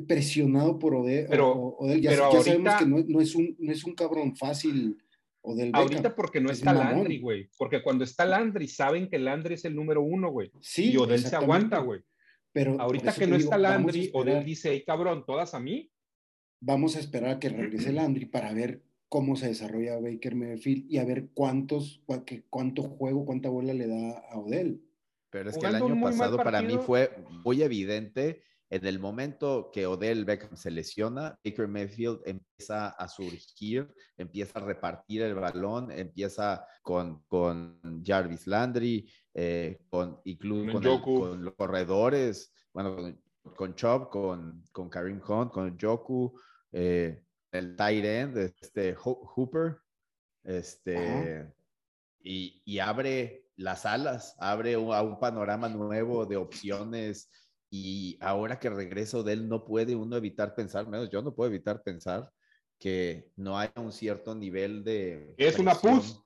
[0.08, 1.28] presionado por Odell.
[1.30, 2.02] Pero- o- Odell.
[2.02, 4.98] Ya, pero ya sabemos ahorita- que no, no es un, no es un cabrón fácil
[5.42, 5.82] Odell Beckham.
[5.82, 6.94] Ahorita porque no es está mamón.
[6.96, 7.50] Landry, güey.
[7.58, 10.52] Porque cuando está Landry, saben que Landry es el número uno, güey.
[10.62, 12.02] Sí, Y Odell se aguanta, güey.
[12.52, 14.10] Pero Ahorita que no digo, está Landry.
[14.14, 15.92] Odell dice, hey, cabrón, todas a mí.
[16.60, 20.98] vamos a esperar a que regrese Landry para ver cómo se desarrolla Baker Mayfield y
[20.98, 22.02] a ver cuántos,
[22.50, 24.82] cuánto juego, cuánta bola le da a Odell.
[25.30, 27.12] Pero es que el año pasado para mí fue
[27.46, 33.88] muy evidente en el momento que Odell Beckham se lesiona, Baker Mayfield empieza a surgir,
[34.18, 40.84] empieza a repartir el balón, empieza con, con Jarvis Landry, eh, con incluso Con con,
[40.84, 41.20] el- Njoku.
[41.20, 43.22] con los corredores, bueno, con,
[43.56, 46.38] con Chubb, con, con Karim Hunt, con Joku,
[46.74, 49.78] eh, el tight end, este Ho- Hooper,
[50.44, 51.54] este,
[52.20, 57.30] y, y abre las alas, abre un- a un panorama nuevo de opciones.
[57.70, 61.50] Y ahora que regreso de él, no puede uno evitar pensar, menos yo no puedo
[61.50, 62.32] evitar pensar
[62.80, 65.36] que no haya un cierto nivel de.
[65.38, 66.22] Es una pus.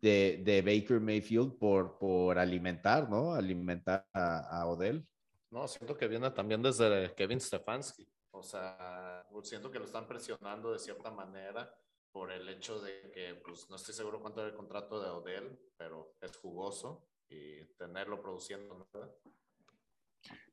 [0.00, 3.32] De, de Baker Mayfield por, por alimentar, ¿no?
[3.32, 5.06] Alimentar a, a Odell.
[5.50, 8.08] No, siento que viene también desde Kevin Stefanski.
[8.32, 11.72] O sea, siento que lo están presionando de cierta manera
[12.10, 15.58] por el hecho de que, pues, no estoy seguro cuánto era el contrato de Odell,
[15.76, 19.14] pero es jugoso y tenerlo produciendo nada.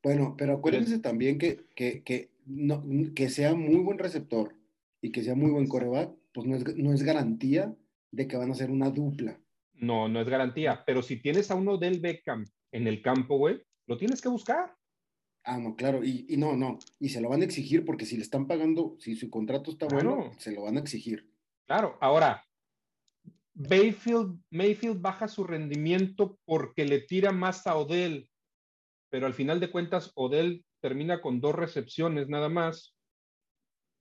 [0.01, 2.83] Bueno, pero acuérdense también que, que, que, no,
[3.15, 4.55] que sea muy buen receptor
[5.01, 7.75] y que sea muy buen coreback, pues no es, no es garantía
[8.11, 9.39] de que van a ser una dupla.
[9.73, 10.83] No, no es garantía.
[10.85, 14.75] Pero si tienes a uno del Beckham en el campo, güey, lo tienes que buscar.
[15.45, 18.15] Ah, no, claro, y, y no, no, y se lo van a exigir porque si
[18.15, 21.29] le están pagando, si su contrato está bueno, se lo van a exigir.
[21.65, 22.45] Claro, ahora,
[23.53, 28.29] Mayfield, Mayfield baja su rendimiento porque le tira más a Odell,
[29.13, 32.95] pero al final de cuentas Odell termina con dos recepciones nada más.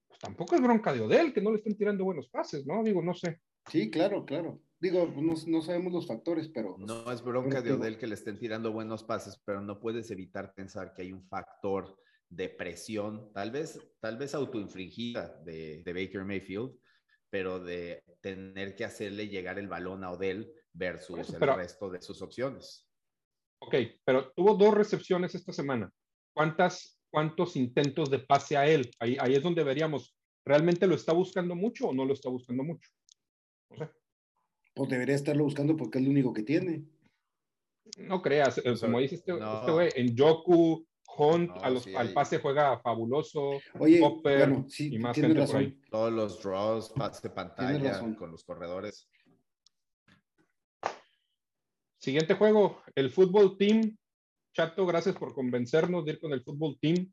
[0.08, 2.82] Pues tampoco es bronca de Odell, que no le estén tirando buenos pases, ¿no?
[2.82, 3.42] Digo, no sé.
[3.70, 4.62] Sí, claro, claro.
[4.80, 8.38] Digo, no, no sabemos los factores, pero No es bronca de Odell que le estén
[8.38, 11.94] tirando buenos pases, pero no puedes evitar pensar que hay un factor
[12.30, 16.72] de presión, tal vez, tal vez autoinfringida de, de Baker Mayfield,
[17.28, 22.00] pero de tener que hacerle llegar el balón a Odell versus eso, el resto de
[22.00, 22.88] sus opciones.
[23.64, 25.90] Ok, pero tuvo dos recepciones esta semana.
[26.34, 28.90] ¿Cuántas, ¿Cuántos intentos de pase a él?
[28.98, 32.64] Ahí, ahí es donde veríamos, ¿realmente lo está buscando mucho o no lo está buscando
[32.64, 32.90] mucho?
[33.70, 33.90] No sé.
[34.74, 36.84] pues debería estarlo buscando porque es lo único que tiene.
[37.98, 39.60] No creas, eh, como dice este no.
[39.60, 40.86] este güey, en Yoku,
[41.18, 43.60] Hunt, No, a los- sí al pase juega fabuloso.
[43.78, 45.60] Oye, Popper bueno, sí, y más gente por razón.
[45.60, 45.80] ahí.
[45.90, 49.08] Todos los draws, pase pantalla con los corredores.
[52.02, 53.96] Siguiente juego, el fútbol team.
[54.54, 57.10] Chato, gracias por convencernos de ir con el fútbol team.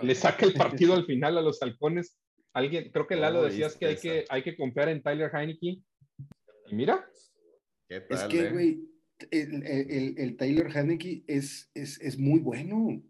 [0.00, 2.16] Le saca el partido al final a los halcones.
[2.54, 5.82] Alguien, creo que Lalo No, decías que hay, que hay que confiar en Tyler Heineke.
[6.68, 7.10] Y mira,
[7.88, 8.50] ¿Qué Es que, eh?
[8.52, 8.88] güey,
[9.30, 13.02] el, el, el- el Tyler Haneke es, es, es muy bueno.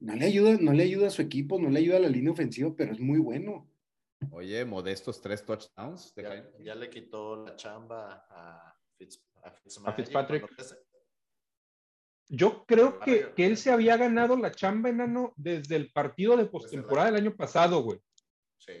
[0.00, 2.32] No le, ayuda, no le ayuda a su equipo, no le ayuda a la línea
[2.32, 3.70] ofensiva, pero es muy bueno.
[4.30, 6.14] Oye, modestos tres touchdowns.
[6.14, 10.46] de Ya, ya le quitó la chamba a, Fitz, a Fitzmagic A Fitzpatrick.
[12.28, 16.46] yo creo que, que él se había ganado la chamba enano desde el partido de
[16.46, 18.00] postemporada del año pasado, güey.
[18.58, 18.72] Sí.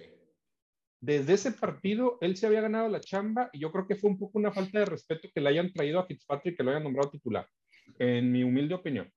[1.00, 4.18] Desde ese partido, él se había ganado la chamba y yo creo que fue un
[4.18, 7.10] poco una falta de respeto que le hayan traído a Fitzpatrick, que lo hayan nombrado
[7.10, 7.46] titular,
[7.98, 9.12] en mi humilde opinión.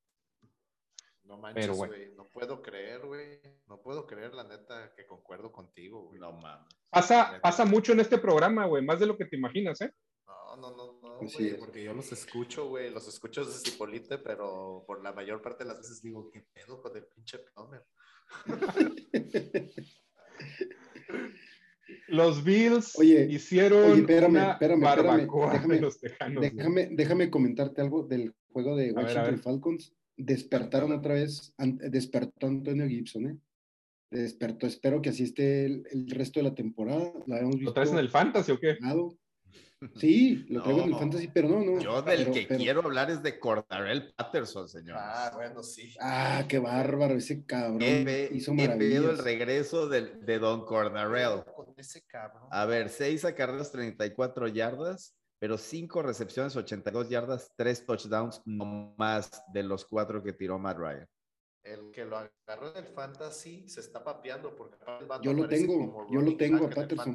[1.23, 1.93] No manches, Pero bueno.
[1.93, 2.13] güey.
[2.15, 3.39] No puedo creer, güey.
[3.67, 6.19] No puedo creer, la neta, que concuerdo contigo, güey.
[6.19, 6.67] No mames.
[6.89, 9.91] Pasa, pasa mucho en este programa, güey, más de lo que te imaginas, ¿eh?
[10.25, 15.03] No, no, no, güey, porque yo los escucho, güey, los escucho desde Cipolite, pero por
[15.03, 17.83] la mayor parte de las veces digo, ¿qué pedo con el pinche Plummer?
[22.09, 26.37] Los Bills Oye, hicieron oye, espérame, una espérame, espérame, barbacoa déjame- de los tejanos.
[26.37, 26.49] güey.
[26.49, 29.39] Déjame, déjame comentarte algo del juego de A ver, a Washington ver.
[29.39, 29.93] Falcons.
[30.17, 33.37] Despertaron otra vez, despertó Antonio Gibson, ¿eh?
[34.09, 37.11] Despertó, espero que así esté el, el resto de la temporada.
[37.25, 37.69] Lo habíamos visto.
[37.69, 38.75] ¿Lo traes en el fantasy o qué?
[38.79, 39.17] ganado.
[39.95, 41.79] Sí, lo traigo en el No, fantasy, pero no, no.
[41.79, 44.97] Yo del pero- que pero- quiero hablar es de Cordarel Patterson, señor.
[44.99, 45.93] Ah, bueno, sí.
[45.99, 50.65] Ah, qué bárbaro, ese cabrón Qué, ve- hizo qué pedo el regreso del- de Don
[50.65, 51.43] Cordarel.
[51.55, 52.47] Con ese cabrón.
[52.51, 59.29] A ver, 6 acarreos, 34 yardas, pero 5 recepciones, 82 yardas, 3 touchdowns, no más
[59.53, 61.07] de los 4 que tiró Matt Ryan.
[61.63, 65.33] El que lo agarró en el fantasy se está papeando porque aparte el vato Yo
[65.33, 67.13] lo tengo, como yo lo tengo a Patterson.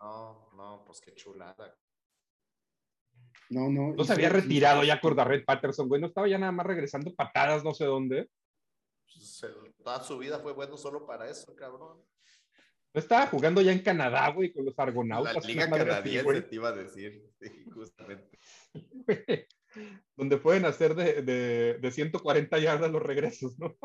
[0.00, 1.76] No, no, pues qué chulada.
[3.50, 3.94] No, no.
[3.94, 6.00] No se había retirado ya Cordarret Patterson, güey.
[6.00, 8.28] No estaba ya nada más regresando patadas, no sé dónde.
[9.06, 9.48] Se-
[9.82, 11.98] toda su vida fue bueno solo para eso, cabrón.
[12.92, 15.44] No estaba jugando ya en Canadá, güey, con los La Argonautas.
[15.46, 18.38] liga madre así, canadiense te iba a decir, sí, justamente.
[20.16, 23.76] donde pueden hacer de, de, de 140 yardas los regresos, ¿no?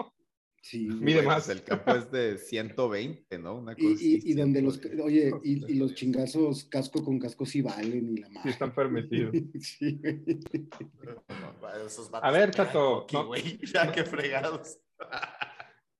[0.61, 0.87] Sí.
[0.87, 1.47] Mide más.
[1.49, 3.55] el campo es de 120, ¿no?
[3.59, 5.01] Una Y, cosa y, y donde los, 110.
[5.05, 8.51] oye, y, y los chingazos casco con casco sí valen y la Sí madre.
[8.51, 9.33] están permitidos.
[9.59, 9.99] Sí,
[12.21, 13.31] A ver, Tato, no.
[13.73, 14.77] Ya que fregados.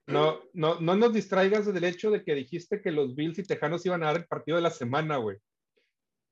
[0.07, 3.85] No, no, no nos distraigas del hecho de que dijiste que los Bills y Tejanos
[3.85, 5.37] iban a dar el partido de la semana, güey.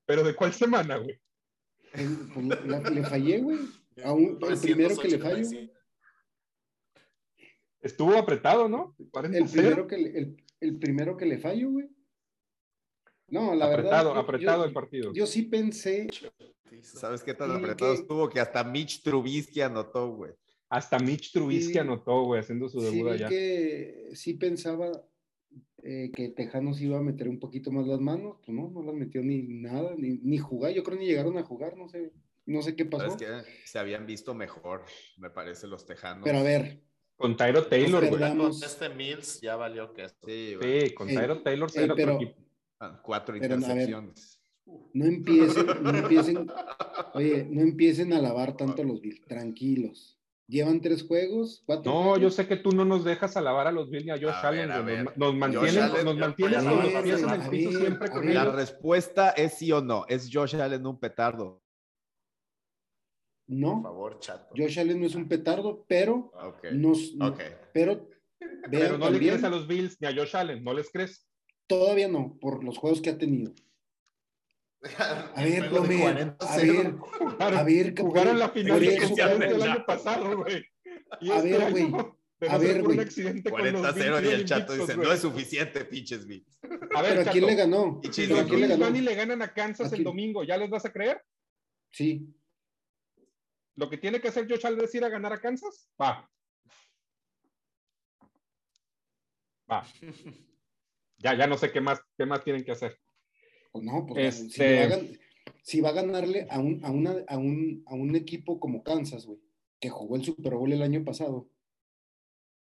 [0.06, 1.20] ¿Pero de cuál semana, güey?
[2.34, 3.60] Pues, la- le fallé, güey.
[4.04, 5.48] A un- el primero que le fallo.
[7.88, 7.94] 985.
[7.94, 8.96] Estuvo apretado, ¿no?
[9.12, 11.88] 40 El primero que le, el, el primero que le fallo, güey.
[13.30, 14.24] No, la apretado, verdad.
[14.24, 15.14] apretado yo, el partido.
[15.14, 16.08] Yo sí pensé,
[16.82, 18.30] ¿Sabes qué tan apretado que- estuvo?
[18.30, 20.32] Que hasta Mitch Trubisky anotó, güey.
[20.70, 21.80] Hasta Mitch Trubisky Sí.
[21.80, 23.30] anotó, güey, haciendo su sí debut vi allá.
[23.30, 24.92] que sí pensaba
[25.84, 28.96] eh, que Tejanos iba a meter un poquito más las manos, pues no, no las
[28.96, 32.12] metió ni nada, ni, ni jugar, yo creo ni llegaron a jugar, no sé,
[32.46, 33.12] no sé qué pasó.
[33.18, 33.52] ¿Sabes qué?
[33.66, 34.84] Se habían visto mejor,
[35.18, 36.24] me parece, los tejanos.
[36.26, 36.82] Pero a ver,
[37.18, 38.12] Con Tyro Taylor, güey.
[38.12, 38.60] perdamos.
[38.60, 40.28] Con este Mills ya valió que esto.
[40.28, 40.56] Sí.
[40.62, 42.42] Sí, con Tyro Taylor era otro pero- equipo.
[42.80, 44.40] Ah, Cuatro Pero, ver, intercepciones.
[44.94, 46.48] no empiecen, no empiecen,
[47.16, 50.14] oye, no empiecen a alabar tanto a los Bills, tranquilos.
[50.48, 51.92] Llevan tres juegos, cuatro.
[51.92, 52.20] No, juegos.
[52.22, 54.52] yo sé que tú no nos dejas alabar a los Bills ni a Josh A
[54.52, 55.04] ver, Allen, a.
[55.06, 57.80] Nos, nos mantienes, Allen, nos mantienes yo- con los a pies en el piso ver,
[57.82, 58.26] siempre con.
[58.34, 58.56] La ellos.
[58.56, 60.06] respuesta es sí o no.
[60.08, 61.64] ¿Es Josh Allen un petardo?
[63.48, 63.74] No.
[63.82, 64.54] Por favor, chato.
[64.58, 66.72] Josh Allen no es un petardo, pero Ok.
[66.74, 67.40] nos, no- Ok.
[67.74, 68.10] pero,
[68.72, 71.24] Pero no le también, crees a los Bills ni a Josh Allen, ¿no les crees?
[71.66, 73.54] todavía no, por los juegos que ha tenido.
[75.36, 76.94] A ver, Plomer, 40 a ver,
[77.40, 80.64] a ver, Jugaron la final de eso, el año pasado, güey.
[81.20, 81.92] Y A este ver, güey.
[82.50, 83.00] A ver, güey.
[83.00, 86.60] accidente con los 40-0 y Bills, el chato dice, no es suficiente, pinches Bills.
[86.96, 88.00] A ver, Pero ¿a quién le ganó?
[88.04, 88.96] Y Si Chile, ¿Pero a quién le ganó?
[88.96, 91.20] y le ganan a Kansas ¿A el domingo, ¿ya les vas a creer?
[91.92, 92.28] Sí,
[93.78, 95.90] Lo que tiene que hacer Josh Allen es ir a ganar a Kansas.
[96.02, 96.30] Va.
[99.72, 99.86] Va.
[101.20, 102.96] Ya, ya no sé qué más, qué más tienen que hacer.
[103.72, 105.00] pues no, pues si, Este- va a
[105.64, 109.26] si va a ganarle a un, a, una, a, un, a un equipo como Kansas,
[109.26, 109.40] güey,
[109.80, 111.50] que jugó el Super Bowl el año pasado,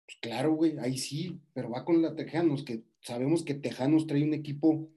[0.06, 4.22] pues claro, güey, ahí sí, pero va con la Tejanos, que sabemos que Tejanos trae
[4.26, 4.92] un equipo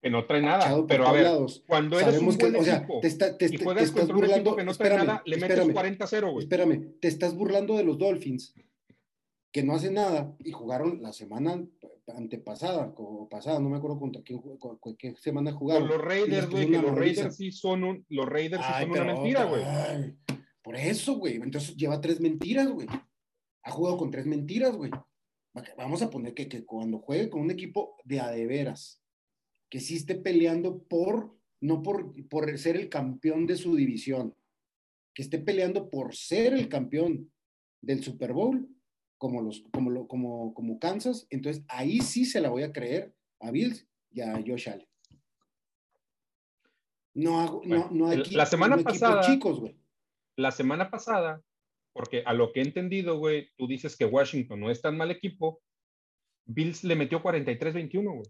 [0.00, 0.60] Que no trae nada.
[0.60, 1.64] echado por Pero a ver, lados.
[1.66, 4.00] cuando eres Sabemos un que, buen o sea, te, está- te- y te juegas estás
[4.00, 6.44] contra un burlando, equipo que no trae espérame, nada, le metes espérame, 40-0, güey.
[6.44, 8.54] Espérame, te estás burlando de los Dolphins,
[9.52, 11.64] que no hacen nada y jugaron la semana
[12.16, 14.40] antepasada o pasada, no me acuerdo contra quién,
[14.98, 15.88] qué semana jugaron.
[15.88, 16.94] Con los Raiders, güey, que los.
[16.94, 19.62] Raiders sí son un, los Raiders sí son una mentira, güey.
[20.62, 21.36] Por eso, güey.
[21.36, 22.86] Entonces lleva tres mentiras, güey.
[23.62, 24.90] Ha jugado con tres mentiras, güey.
[24.90, 29.02] Va- Vamos a poner que, que cuando juegue con un equipo de a de veras,
[29.70, 34.34] que sí esté peleando por, no por, por ser el campeón de su división,
[35.14, 37.30] que esté peleando por ser el campeón
[37.80, 38.68] del Super Bowl,
[39.18, 43.14] como, los, como, lo, como, como Kansas, entonces ahí sí se la voy a creer
[43.40, 44.86] a Bills y a Josh Allen.
[47.14, 49.76] No hago, no, Bueno, no hay la semana no pasada- chicos, güey.
[50.36, 51.42] La semana pasada,
[51.92, 55.10] porque a lo que he entendido, güey, tú dices que Washington no es tan mal
[55.10, 55.60] equipo,
[56.44, 58.26] Bills le metió 43-21, güey.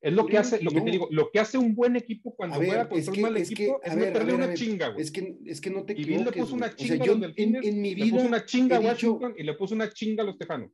[0.00, 0.84] Es lo que hace, lo que no.
[0.84, 3.18] te digo, lo que hace un buen equipo cuando A ver, juega es contra que-
[3.18, 5.02] un mal es que, equipo a es ver, meterle ver, una chinga, güey.
[5.02, 6.36] Es que, es que no te Y Bill equivoques.
[6.36, 6.74] le puso una güey.
[6.74, 8.82] O sea, chinga yo los en, en mi le puso vida una chinga a he
[8.82, 10.70] dicho- Washington y le puso una chinga a los Tejanos.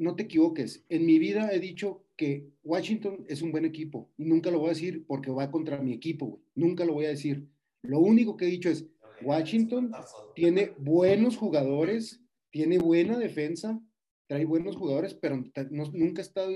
[0.00, 0.84] no te equivoques.
[0.88, 4.66] En mi vida he dicho que Washington es un buen equipo y nunca lo voy
[4.66, 6.42] a decir porque va contra mi equipo, güey.
[6.54, 7.48] Nunca lo voy a decir.
[7.82, 8.86] Lo único que he dicho es
[9.22, 9.90] Washington
[10.36, 12.20] tiene buenos jugadores,
[12.52, 13.80] tiene buena defensa,
[14.28, 15.36] trae buenos jugadores, pero
[15.70, 16.50] no- nunca, he estado,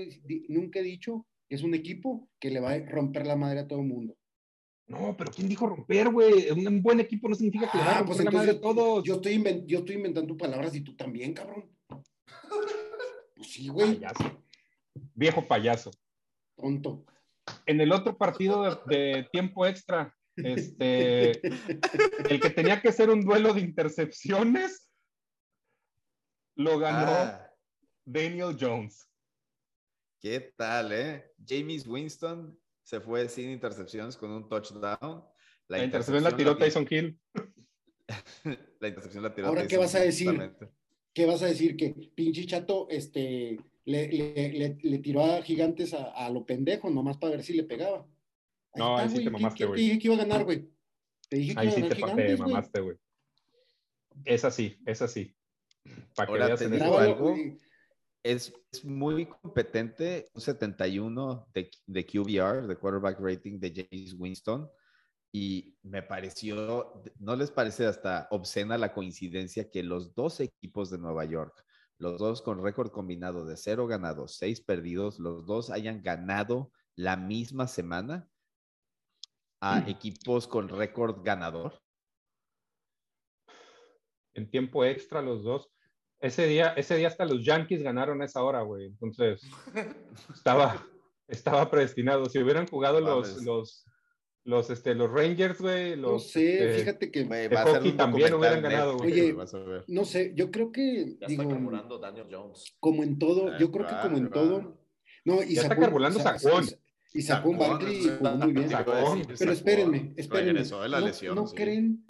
[0.47, 3.67] nunca he dicho que es un equipo que le va a romper la madre a
[3.67, 4.15] todo el mundo.
[4.87, 6.49] No, pero ¿quién dijo romper, güey?
[6.51, 8.53] Un buen equipo no significa que le va a Ah, romper pues la madre a
[8.53, 9.03] entonces todos.
[9.03, 11.69] yo estoy, yo estoy inventando palabras y tú también, cabrón.
[13.35, 14.43] Pues sí, güey, Payaso.
[15.15, 15.91] Viejo payaso.
[16.55, 17.05] tonto.
[17.65, 21.31] En el otro partido de, de tiempo extra, este,
[22.29, 24.89] el que tenía que ser un duelo de intercepciones,
[26.55, 27.51] lo ganó Ah,
[28.05, 29.09] Daniel Jones.
[30.23, 31.33] ¿Qué tal, eh?
[31.45, 35.21] James Winston se fue sin intercepciones con un touchdown.
[35.67, 37.19] La, intercepción la tiró ti- Tyson Hill.
[38.79, 40.27] La intercepción la tiró Ahora, Tyson ¿qué vas a decir?
[40.29, 40.69] justamente.
[41.13, 41.75] ¿Qué vas a decir?
[41.75, 46.89] Que pinche chato este, le, le- le- le tiró a gigantes a, a lo pendejo,
[46.89, 48.07] nomás para ver si le pegaba.
[48.75, 49.75] No, ahí sí te ¿Qui- mamaste, güey.
[49.77, 50.69] Te dije que iba a ganar, güey.
[51.27, 52.49] Te dije que Ahí iba a sí ganar te, pa- te gigantes, güey.
[52.53, 52.97] mamaste, güey.
[54.23, 55.35] Es así, es así.
[56.15, 56.97] Para que Ahora veas te en eso.
[56.97, 57.35] Algo.
[58.23, 64.69] Es, es muy competente, un 71 de, de QBR, de quarterback rating de James Winston.
[65.35, 70.99] Y me pareció, ¿no les parece hasta obscena la coincidencia que los dos equipos de
[70.99, 71.65] Nueva York,
[71.97, 77.17] los dos con récord combinado de cero ganados, seis perdidos, los dos hayan ganado la
[77.17, 78.29] misma semana
[79.59, 81.81] a equipos con récord ganador?
[84.35, 85.72] En tiempo extra los dos.
[86.23, 88.85] Ese día, ese día hasta los Yankees ganaron a esa hora, güey.
[88.87, 89.41] Entonces,
[90.33, 90.85] estaba,
[91.27, 92.25] estaba predestinado.
[92.27, 93.85] Si hubieran jugado los, los,
[94.45, 97.75] los, este, los Rangers, güey, No los, sé, este, fíjate que, de va a ser
[97.75, 99.21] hockey un también hubieran ganado, Netflix, güey.
[99.21, 99.83] güey, vas a ver.
[99.87, 102.73] no sé, yo creo que, Ya digo, está carburando Daniel Jones.
[102.79, 104.77] como en todo, yo creo que como en todo,
[105.25, 106.63] no, y Ya está sacó- carburando sa- Sacón.
[106.65, 106.77] sa-
[107.13, 108.69] Y sacó un Sacón, Barkley jugó muy bien.
[108.69, 109.21] Sacón.
[109.37, 110.51] Pero espérenme, espérenme.
[110.53, 111.55] Regresó de la ¿No, lesión, no sí.
[111.55, 112.05] creen,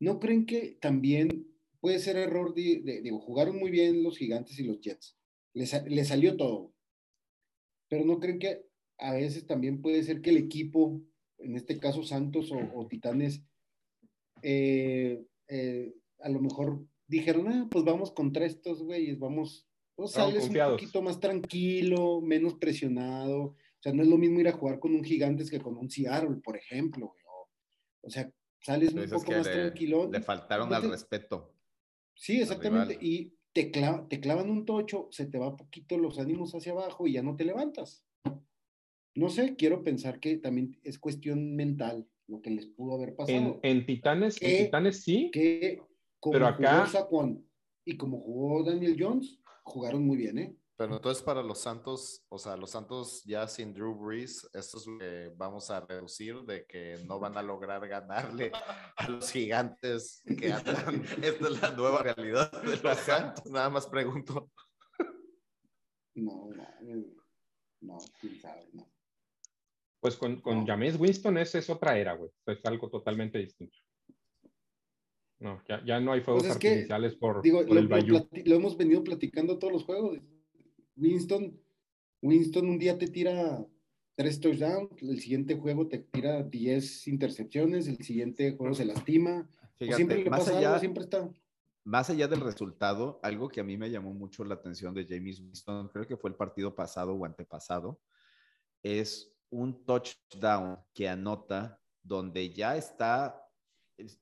[0.00, 1.47] ¿No creen que también
[1.80, 5.16] puede ser error de, de- digo, jugaron muy bien los gigantes y los Jets?
[5.54, 6.72] Les, sa- les salió todo.
[7.88, 8.66] Pero ¿no creen que
[8.98, 11.00] a veces también puede ser que el equipo,
[11.38, 13.42] en este caso Santos o, o Titanes,
[14.42, 20.32] eh, eh, a lo mejor dijeron, ah, pues vamos contra estos güeyes, vamos, o Estaban
[20.32, 23.40] sales un poquito más tranquilo, menos presionado.
[23.42, 25.90] O sea, no es lo mismo ir a jugar con un Gigantes que con un
[25.90, 27.06] Seattle, por ejemplo.
[27.06, 27.18] güey.
[28.02, 30.10] O, sea, sales un poco más le- tranquilo.
[30.10, 31.54] Le faltaron No al respeto.
[32.18, 32.98] Sí, exactamente.
[33.00, 37.06] Y te, cla- te clavan un tocho, se te va poquito los ánimos hacia abajo
[37.06, 38.04] y ya no te levantas.
[39.14, 43.60] No sé, quiero pensar que también es cuestión mental lo que les pudo haber pasado.
[43.62, 44.64] En, en Titanes, en.
[44.66, 45.80] Titanes sí, que
[46.20, 47.48] como Pero acá- jugó Saquon
[47.84, 50.56] y como jugó Daniel Jones, jugaron muy bien, ¿eh?
[50.78, 54.86] Pero entonces para los Santos, o sea, los Santos ya sin Drew Brees, esto es
[54.86, 58.52] lo que vamos a reducir de que no van a lograr ganarle
[58.96, 61.02] a los gigantes que andan.
[61.22, 63.44] Esta es la nueva realidad de los Santos.
[63.46, 64.52] Nada más pregunto.
[66.14, 67.12] No, no, eh,
[67.80, 68.88] no, quién sabe, no.
[69.98, 70.66] pues con, con No.
[70.66, 72.30] Jameis Winston esa es otra era, güey.
[72.46, 73.76] Es algo totalmente distinto.
[75.40, 78.06] No, ya, ya no hay fuegos Pues es que, artificiales por, Digo, por lo, el
[78.06, 80.20] lo lo hemos venido platicando todos los juegos.
[80.98, 81.58] Winston,
[82.22, 83.64] Winston un día te tira
[84.14, 89.48] tres touchdowns, el siguiente juego te tira 10 intercepciones, el siguiente juego se lastima.
[89.76, 91.30] Fíjate, siempre le más pasa allá, algo, siempre está.
[91.84, 95.38] más allá del resultado, algo que a mí me llamó mucho la atención de James
[95.38, 98.00] Winston, creo que fue el partido pasado o antepasado,
[98.82, 103.47] es un touchdown que anota donde ya está,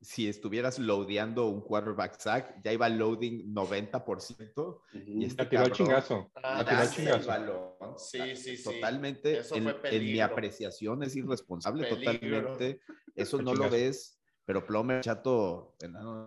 [0.00, 4.80] si estuvieras loadeando un quarterback sack, ya iba loading 90%.
[5.06, 6.30] Y este La tiró cabrón chingazo.
[6.36, 7.28] Ah, La tiró chingazo.
[7.28, 7.98] balón.
[7.98, 8.62] Sí, sí, sí.
[8.64, 10.24] Totalmente, Eso en, fue en mi peligro.
[10.24, 12.12] apreciación es irresponsable Peligro.
[12.52, 12.80] totalmente.
[13.14, 15.76] Eso no lo ves, pero Plomer, chato,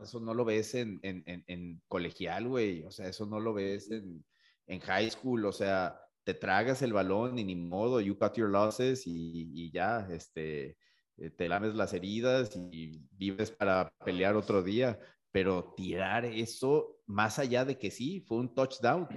[0.03, 2.83] eso no lo ves en, en, en, en colegial, güey.
[2.83, 4.23] O sea, eso no lo ves en,
[4.67, 5.45] en high school.
[5.45, 9.71] O sea, te tragas el balón y ni modo, you cut your losses y, y
[9.71, 10.77] ya, este,
[11.19, 14.99] eh, te lames las heridas y vives para pelear otro día.
[15.31, 19.07] Pero tirar eso, más allá de que sí, fue un touchdown,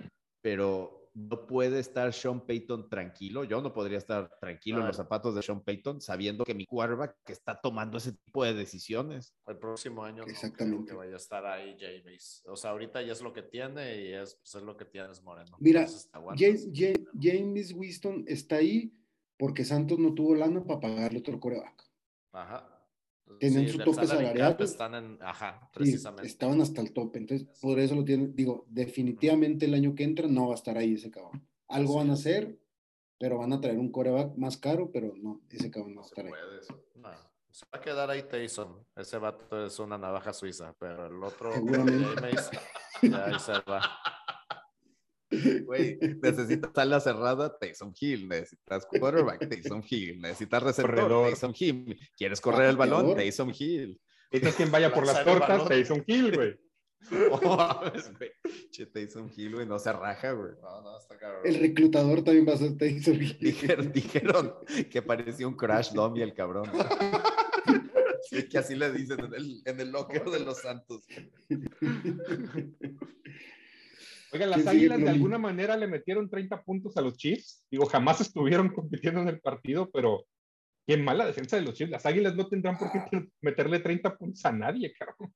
[0.43, 3.45] pero no puede estar Sean Payton tranquilo.
[3.45, 7.17] Yo no podría estar tranquilo en los zapatos de Sean Payton sabiendo que mi quarterback
[7.29, 9.35] está tomando ese tipo de decisiones.
[9.47, 10.91] El próximo año no creo Exactamente.
[10.91, 12.43] que vaya a estar ahí James.
[12.47, 15.23] O sea, ahorita ya es lo que tiene y es, pues, es lo que tienes
[15.23, 15.57] Moreno.
[15.61, 15.87] Mira.
[16.39, 18.95] James, Ja- James Winston está ahí
[19.39, 21.91] porque Santos no tuvo lana para pagarle otro coreback.
[22.33, 22.69] Ajá.
[23.39, 24.57] Tenían Sí, su tope salarial.
[24.59, 26.27] Están en, ajá, Sí, precisamente.
[26.27, 27.19] estaban hasta el tope.
[27.19, 28.35] Entonces, por eso lo tienen.
[28.35, 31.47] Digo, definitivamente el año que entra no va a estar ahí ese cabrón.
[31.69, 32.59] Algo Así van a hacer,
[33.19, 36.09] pero van a traer un coreback más caro, pero no, ese cabrón no va a
[36.09, 36.33] estar ahí.
[36.97, 37.09] No,
[37.51, 38.85] se va a quedar ahí Tyson.
[38.97, 42.05] Ese vato es una navaja suiza, pero el otro, Seguramente.
[42.21, 42.51] James,
[43.03, 43.81] ya ahí se va.
[45.67, 48.29] Güey, necesitas ala cerrada, Taysom Hill.
[48.29, 50.21] Necesitas quarterback, Taysom Hill.
[50.21, 51.27] Necesitas receptor, Corredor.
[51.29, 51.99] Taysom Hill.
[52.17, 53.15] ¿Quieres correr el balón?
[53.15, 54.01] Taysom Hill.
[54.31, 55.69] Necesitas quien vaya por las tortas.
[55.69, 56.61] Taysom Hill, güey.
[57.33, 57.83] Oh.
[58.71, 60.53] Che, Taysom Hill, güey, no se raja, güey.
[60.63, 61.43] No, no, está cabrón.
[61.45, 63.39] El reclutador también va a ser Tyson Hill.
[63.41, 64.55] Dijeron, dijeron
[64.89, 66.71] que parecía un crash dummy el cabrón.
[68.31, 71.03] Sí, que así le dicen en el, en el locker de los Santos.
[74.33, 77.65] Oigan, las ¿Quién sigue, Águilas de alguna manera le metieron 30 puntos a los Chiefs.
[77.71, 80.25] Digo, jamás estuvieron compitiendo en el partido, pero
[80.87, 81.91] qué mala defensa de los Chiefs.
[81.91, 83.09] Las Águilas no tendrán por Ah.
[83.11, 85.35] qué meterle 30 puntos a nadie, cabrón.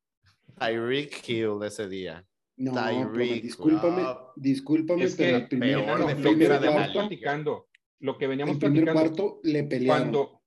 [0.58, 2.24] Tyreek Hill ese día.
[2.58, 4.16] No, Tyreek, discúlpame, wow.
[4.34, 7.68] discúlpame, Es que el primer, peor lo que la veníamos platicando,
[8.00, 10.10] lo que veníamos el primer platicando, cuarto le pelearon.
[10.10, 10.42] cuando,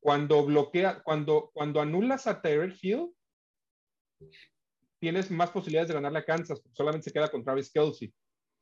[0.00, 3.10] cuando bloquea, cuando, cuando anulas a Tyreek Hill,
[5.04, 8.10] tienes más posibilidades de ganarle a Kansas, porque solamente se queda con Travis Kelsey.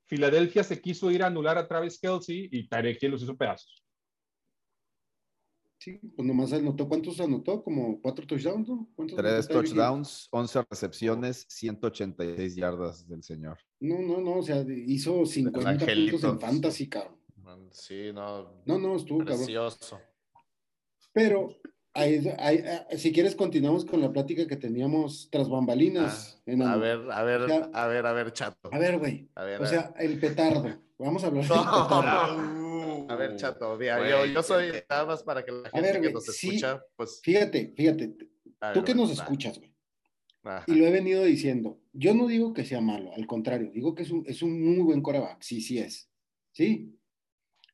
[0.08, 2.68] Filadelfia se quiso ir a anular a Travis Kelsey y
[3.00, 3.84] Hill los hizo pedazos.
[5.78, 7.62] Sí, pues nomás anotó, ¿cuántos anotó?
[7.62, 8.90] Como cuatro touchdowns, ¿no?
[8.96, 9.74] ¿Cuántos Tres anotó Tyreek Hill?
[9.76, 13.58] touchdowns, 11 recepciones, 186 yardas del señor.
[13.78, 16.18] No, no, no, o sea, hizo 50 angelito.
[16.18, 17.18] puntos en fantasy, cabrón.
[17.70, 18.62] Sí, no.
[18.66, 19.36] No, no, estuvo cabrón.
[19.38, 20.00] Precioso.
[21.12, 21.56] Pero,
[21.94, 26.36] ahí- ahí- ah, si quieres, continuamos con la plática que teníamos tras bambalinas.
[26.38, 26.72] Ah, enano.
[26.72, 28.70] a ver, a ver, O sea, a ver, a ver, chato.
[28.72, 29.28] A ver, güey.
[29.34, 30.64] A ver, O a sea, el petardo.
[30.98, 31.46] Vamos a hablar.
[31.48, 33.06] No.
[33.08, 35.92] A ver, chato, mira, Güey, yo, yo soy nada más para que la gente ver,
[35.94, 36.48] que güey, nos sí.
[36.48, 37.20] escucha, pues.
[37.22, 38.14] Fíjate, fíjate,
[38.60, 39.14] a tú ver, que nos va.
[39.14, 39.72] escuchas, güey.
[40.66, 41.80] Y lo he venido diciendo.
[41.92, 44.82] Yo no digo que sea malo, al contrario, digo que es un, es un muy
[44.82, 45.40] buen coreback.
[45.42, 46.08] Sí, sí es.
[46.52, 46.96] Sí.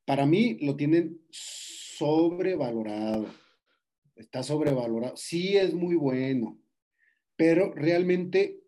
[0.04, 3.26] Para mí lo tienen sobrevalorado.
[4.18, 5.16] Está sobrevalorado.
[5.16, 6.58] Sí es muy bueno,
[7.36, 8.60] pero realmente,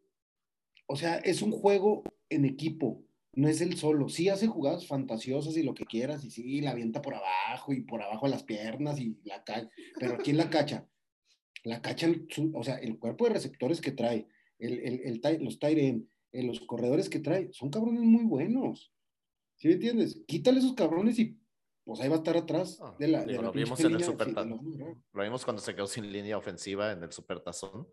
[0.86, 4.08] o sea, es un juego en equipo, no es el solo.
[4.08, 7.82] Sí hace jugadas fantasiosas y lo que quieras, y sí, la avienta por abajo y
[7.82, 9.68] por abajo las piernas y la cacha.
[9.98, 10.88] Pero ¿quién la cacha?
[11.64, 12.08] La cacha,
[12.54, 14.28] o sea, el cuerpo de receptores que trae,
[14.58, 18.92] el, el, el los tight eh, los corredores que trae, son cabrones muy buenos.
[19.56, 20.22] ¿Sí me entiendes?
[20.26, 21.36] Quítale esos cabrones y
[21.84, 23.20] pues ahí va a estar atrás Ah, de la.
[23.20, 24.50] de digo, la lo vimos en el línea, Super sí, Tan-
[25.12, 27.88] lo vimos cuando se quedó sin línea ofensiva en el Supertazón.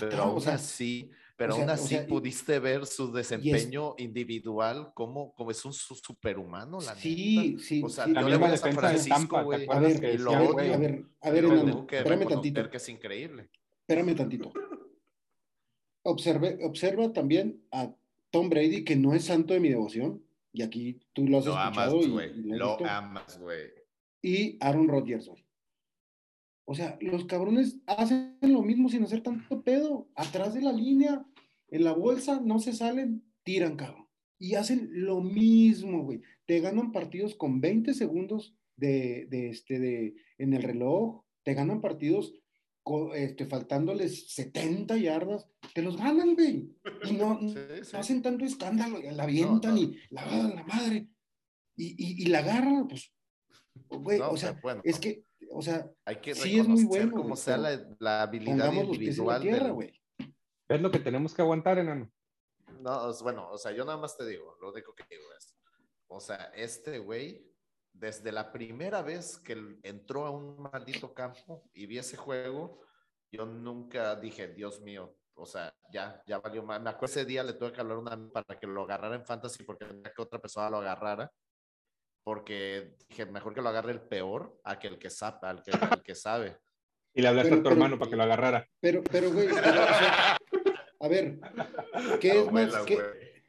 [0.00, 2.86] Pero aún o sea, así, Pero O sea, aún o así sea, y- pudiste ver
[2.86, 7.00] su desempeño individual, como, como es un su- superhumano, la neta.
[7.02, 7.82] Sí, sí.
[7.84, 8.14] O sea, sí.
[8.14, 9.66] Yo le voy a San de Francisco, Tampa, ¿te güey.
[9.70, 11.44] A ver, y lo a ver, a ver, a ver,
[11.86, 12.70] que espérame tantito.
[12.70, 13.50] que es increíble.
[13.86, 14.50] Espérame tantito.
[16.02, 17.94] Observe, observa también a
[18.30, 20.22] Tom Brady, que no es santo de mi devoción,
[20.56, 23.66] y aquí tú lo has Lo amas, y- lo amas, güey.
[24.22, 25.44] y Aaron Rodgers, güey.
[26.64, 30.08] O sea, los cabrones hacen lo mismo sin hacer tanto pedo.
[30.16, 31.24] Atrás de la línea,
[31.68, 34.08] en la bolsa, no se salen, tiran, cabrón.
[34.38, 36.22] Y hacen lo mismo, güey.
[36.46, 41.22] Te ganan partidos con 20 segundos de, de este, de, en el reloj.
[41.44, 42.34] Te ganan partidos
[43.14, 45.48] este, faltándoles 70 yardas.
[45.74, 46.70] Te los ganan, güey.
[47.04, 47.90] Y no, Sí, sí.
[47.92, 49.80] no hacen tanto escándalo, la avientan no.
[49.80, 51.08] y la, la madre.
[51.76, 53.12] Y, y, y la agarran, pues,
[53.88, 56.84] güey, No, o sea, pero bueno, es que, o sea, hay que sí es muy
[56.84, 59.42] bueno, como güey, sea la, la habilidad en la individual.
[59.42, 59.92] tierra, del- güey.
[60.68, 62.10] Es lo que tenemos que aguantar, enano.
[62.80, 65.54] No, es- bueno, o sea, yo nada más te digo, lo único que digo es,
[66.08, 67.45] o sea, este güey,
[67.98, 72.82] desde la primera vez que entró a un maldito campo y vi ese juego,
[73.32, 76.80] yo nunca dije, Dios mío, o sea, ya, ya valió más.
[76.80, 79.24] Me acuerdo ese día le tuve que hablar a una para que lo agarrara en
[79.24, 81.30] fantasy porque quería que otra persona lo agarrara.
[82.24, 85.70] Porque dije, mejor que lo agarre el peor a que el que sabe, al que,
[85.70, 86.58] al que sabe.
[87.14, 88.68] Y le hablaste Pero- a tu pero- hermano para que lo agarrara.
[88.80, 90.36] Pero, pero, güey, pero, o sea,
[91.00, 91.38] a ver,
[92.20, 92.74] ¿qué es más?
[92.84, 93.44] Qué-.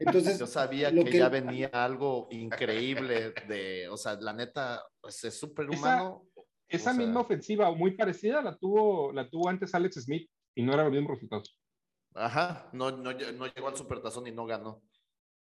[0.00, 5.22] Entonces, Yo sabía que, que- ya venía algo increíble de, o sea, la neta, pues
[5.24, 6.26] es superhumano.
[6.66, 10.62] Esa O sea- misma ofensiva, muy parecida, la tuvo, la tuvo antes Alex Smith y
[10.62, 11.58] no era los mismos resultados.
[12.14, 14.82] Ajá, no, no, no llegó al supertazón y no ganó.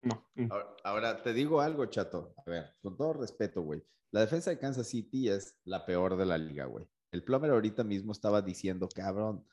[0.03, 0.27] No.
[0.35, 0.51] Mm.
[0.51, 2.33] Ahora, ahora, te digo algo, chato.
[2.45, 3.81] A ver, con todo respeto, güey.
[4.11, 6.85] La defensa de Kansas City es la peor de la liga, güey.
[7.11, 9.45] El Plomer ahorita mismo estaba diciendo, cabrón,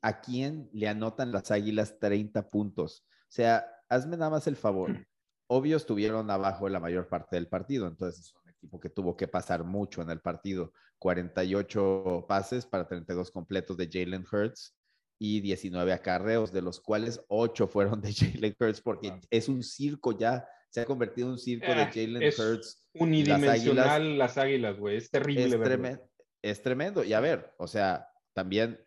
[0.00, 3.04] ¿a quién le anotan las águilas 30 puntos?
[3.22, 5.06] O sea, hazme nada más el favor.
[5.50, 9.28] Obvio estuvieron abajo la mayor parte del partido, entonces es un equipo que tuvo que
[9.28, 10.72] pasar mucho en el partido.
[10.98, 14.76] 48 pases para 32 completos de Jalen Hurts
[15.20, 18.12] y 19 acarreos, de los cuales 8 fueron de
[18.42, 21.90] Jalen Hurts, porque es un circo ya, se ha convertido en un circo de Eh,
[21.92, 22.84] Jalen Hurts.
[22.94, 24.96] Unidimensional las águilas, güey.
[24.96, 25.44] Es terrible.
[25.44, 25.66] Es, verlo.
[25.66, 26.02] tremen-
[26.42, 27.04] es tremendo.
[27.04, 28.78] Y a ver, o sea, también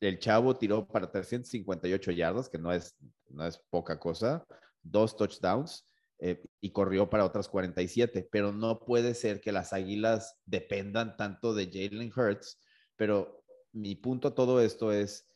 [0.00, 2.96] el chavo tiró para 358 yardas, que no es,
[3.32, 4.44] no es poca cosa,
[4.82, 5.86] dos touchdowns
[6.18, 11.54] eh, y corrió para otras 47, pero no puede ser que las águilas dependan tanto
[11.54, 12.60] de Jalen Hurts,
[12.96, 15.26] pero mi punto a todo esto es,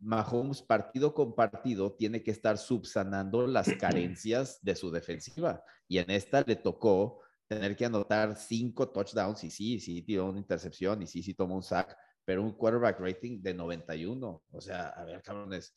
[0.00, 6.10] Mahomes partido con partido tiene que estar subsanando las carencias de su defensiva y en
[6.10, 11.06] esta le tocó tener que anotar cinco touchdowns y sí, sí tiró una intercepción y
[11.06, 14.44] sí, sí tomó un sack, pero un quarterback rating de 91.
[14.50, 15.74] O sea, a ver, cabrones,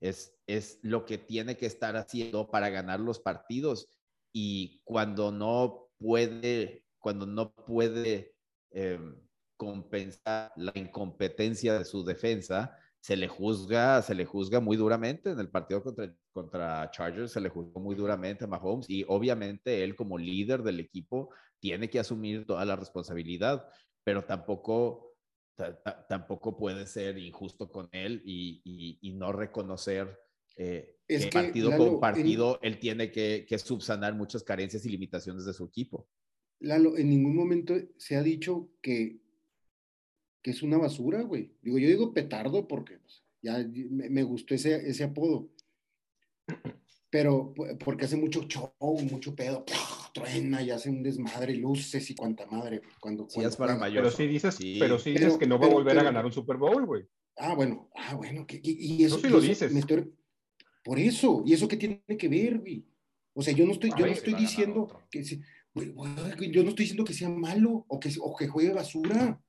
[0.00, 3.88] es, es lo que tiene que estar haciendo para ganar los partidos.
[4.32, 8.34] Y cuando no puede, cuando no puede
[8.70, 8.98] eh,
[9.56, 15.30] compensar la incompetencia de su defensa, se le juzga, se le juzga muy duramente.
[15.30, 19.82] En el partido contra, contra Chargers, se le juzgó muy duramente a Mahomes y obviamente
[19.82, 21.30] él como líder del equipo
[21.60, 23.66] tiene que asumir toda la responsabilidad,
[24.04, 25.07] pero tampoco,
[26.08, 30.18] tampoco puede ser injusto con él y, y, y no reconocer
[30.56, 34.90] eh, Es que partido Lalo, con partido él tiene que, que subsanar muchas carencias y
[34.90, 36.08] limitaciones de su equipo.
[36.60, 39.20] Lalo, en ningún momento se ha dicho que,
[40.42, 41.52] que es una basura, güey.
[41.62, 45.48] Digo, yo digo petardo porque pues, ya me, me, gustó ese, ese apodo.
[47.10, 47.54] Pero
[47.84, 48.72] porque hace mucho show,
[49.10, 49.64] mucho pedo,
[50.12, 52.82] truena y hace un desmadre, luces y cuanta madre.
[53.00, 54.04] Cuando, sí, cuando es para mayor.
[54.04, 54.76] Pero sí dices, sí.
[54.78, 56.56] pero sí dices pero, que no va pero, a volver pero, a ganar un Super
[56.56, 57.04] Bowl, güey.
[57.36, 58.46] Ah, bueno, ah, bueno.
[58.46, 59.72] Que, y, y eso, sí lo eso dices.
[59.72, 60.12] Me estoy,
[60.88, 62.84] por eso, ¿y eso qué tiene que ver, güey?
[63.34, 65.40] O sea, yo no estoy, yo no estoy diciendo que si,
[65.74, 69.40] güey, güey, yo no estoy diciendo que sea malo o que, o que juegue basura.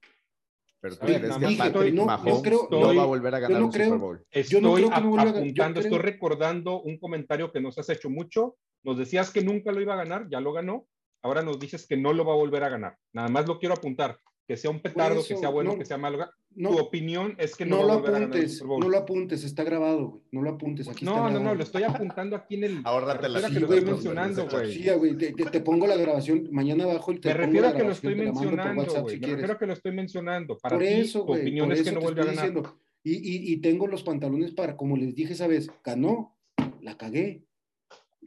[0.81, 3.65] Pero tú crees que no, Mahomes no, creo, no va a volver a ganar no
[3.65, 4.25] un creo, Super Bowl.
[4.31, 7.59] Estoy yo no creo que no vuelva a apuntando, yo estoy recordando un comentario que
[7.59, 8.57] nos has hecho mucho.
[8.83, 10.87] Nos decías que nunca lo iba a ganar, ya lo ganó.
[11.21, 12.97] Ahora nos dices que no lo va a volver a ganar.
[13.13, 14.19] Nada más lo quiero apuntar.
[14.47, 16.25] Que sea un petardo, que sea bueno, no, que sea malo.
[16.55, 18.89] No, tu opinión es que no, no va a lo volver a ganar apuntes, no
[18.89, 20.23] lo apuntes, está grabado, güey.
[20.31, 21.43] No lo apuntes, aquí está No, no, grabado.
[21.43, 22.81] no, lo estoy apuntando aquí en el.
[22.85, 24.73] Ahórrate la me refiero a Sí, que lo güey, estoy mencionando, güey.
[24.73, 27.67] Sí, güey, te, te- te pongo la grabación mañana abajo y te Me refiero la
[27.67, 29.13] a que lo grabación, estoy te la mencionando, WhatsApp güey.
[29.15, 29.35] si Me quieres.
[29.41, 30.57] refiero a que lo estoy mencionando.
[30.57, 32.45] Para por ti, eso, tu güey, opinión por es que no te vuelve a ganar.
[32.45, 32.79] diciendo.
[33.03, 36.35] Y, y, y tengo los pantalones para, como les dije esa vez, ganó,
[36.81, 37.43] la cagué.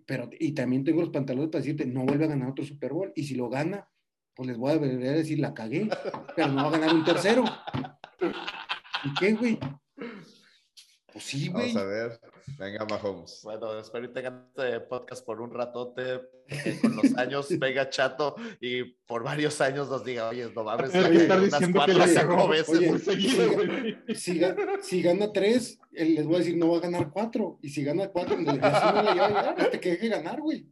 [0.06, 3.12] Pero, y también tengo los pantalones para decirte, no vuelve a ganar otro Super Bowl.
[3.14, 3.88] Y si lo gana,
[4.34, 5.88] pues les voy a volver a decir, la cagué,
[6.34, 7.44] pero no va a ganar un tercero.
[9.04, 9.58] ¿Y qué, güey?
[11.12, 11.74] Pues sí, güey.
[11.74, 12.20] Vamos a ver.
[12.58, 13.40] Venga, Mahomes.
[13.44, 16.20] Bueno, espero que tengan este podcast por un ratote.
[16.48, 20.92] que con los años venga chato y por varios años nos diga, oye, no mames,
[20.92, 22.68] Voy a unas cuatro cinco veces.
[22.78, 23.98] Oye, seguido, güey.
[24.14, 27.58] Si, ga- si gana tres, él les voy a decir, no va a ganar cuatro.
[27.62, 30.08] Y si gana cuatro, en realidad sí no le lleva a llegar, hasta que deje
[30.08, 30.66] ganar, güey.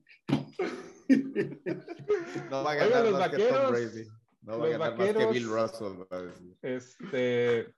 [2.50, 4.08] No va a ganar los más que Tom vaqueros- Brady.
[4.42, 6.02] No va a ganar más que vaqueros- Bill Russell.
[6.12, 6.56] va a decir.
[6.62, 7.74] Este,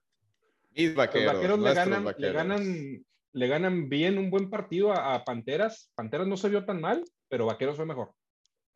[0.74, 1.26] Mis vaqueros.
[1.26, 2.34] los vaqueros le ganan, le vaqueros.
[2.34, 5.90] ganan, le ganan bien un buen partido a, a Panteras.
[5.94, 8.14] Panteras no se vio tan mal, pero Vaqueros fue mejor.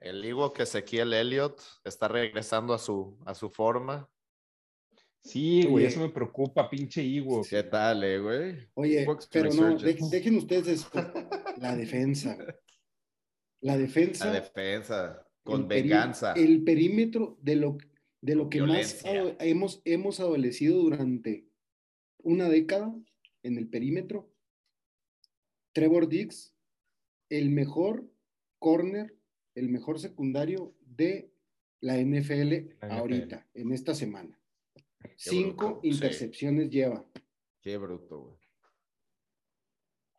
[0.00, 4.08] El higo que Ezequiel Elliott está regresando a su, a su forma.
[5.22, 5.86] Sí, güey, Oye.
[5.86, 7.42] eso me preocupa, pinche Igo.
[7.48, 8.68] ¿Qué tal, eh, güey?
[8.74, 11.12] Oye, pero no, de- dejen ustedes esto.
[11.56, 12.36] La defensa.
[13.60, 14.26] La defensa.
[14.26, 15.26] La defensa.
[15.42, 16.32] Con el peri- venganza.
[16.34, 17.76] El perímetro de lo,
[18.20, 18.68] de lo que más
[19.02, 19.36] violencia.
[19.40, 21.48] hemos, hemos adolecido durante
[22.18, 22.94] una década
[23.42, 24.30] en el perímetro.
[25.76, 26.54] Trevor Diggs,
[27.28, 28.10] el mejor
[28.58, 29.14] corner,
[29.54, 31.30] el mejor secundario de
[31.82, 32.92] la NFL La NFL.
[32.98, 34.40] ahorita, en esta semana.
[35.16, 35.88] Cinco bruto, sí.
[35.88, 37.04] intercepciones lleva.
[37.60, 38.36] Qué bruto, güey.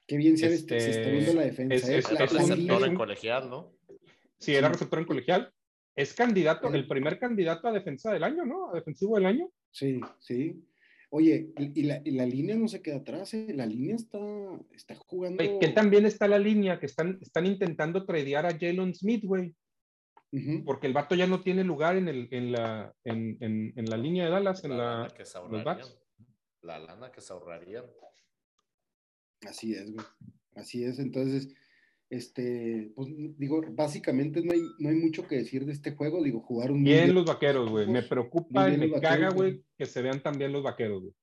[0.06, 1.74] Qué bien se, Este, se está viendo la defensa.
[1.76, 1.98] es- ¿eh?
[1.98, 3.74] es- es la receptor en colegial, ¿no?
[4.38, 5.52] Sí, era receptor en colegial.
[5.96, 8.70] Es candidato, el primer candidato a defensa del año, ¿no?
[8.70, 9.52] A defensivo del año.
[9.72, 10.64] Sí, sí.
[11.10, 13.54] Oye, y la, y la línea no se queda atrás, ¿eh?
[13.54, 14.20] La línea está,
[14.74, 15.44] está jugando.
[15.44, 19.56] Güey, que también está la línea que están, están intentando tradear a Jalen Smith, güey,
[20.66, 23.98] porque el vato ya no tiene lugar en, el, en, la, en, en, en la
[23.98, 25.98] línea de Dallas, en La la, lana que se los backs.
[26.62, 27.86] La lana que se ahorrarían.
[29.48, 30.06] Así es, güey.
[30.56, 31.00] Así es.
[31.00, 31.54] Entonces,
[32.10, 36.24] este, pues digo, básicamente no hay, no hay mucho que decir de este juego.
[36.24, 37.16] Digo, jugaron Bien bien.
[37.16, 37.88] los vaqueros, güey.
[37.88, 41.14] Me preocupa y me caga, güey, que se vean también los vaqueros, güey.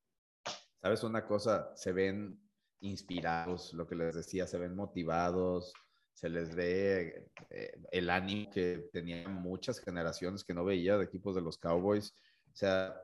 [0.82, 1.72] ¿Sabes una cosa?
[1.76, 2.38] Se ven
[2.80, 5.72] inspirados, lo que les decía, se ven motivados,
[6.12, 11.34] se les ve eh, el ánimo que tenían muchas generaciones que no veía de equipos
[11.34, 12.14] de los Cowboys.
[12.52, 12.94] O sea,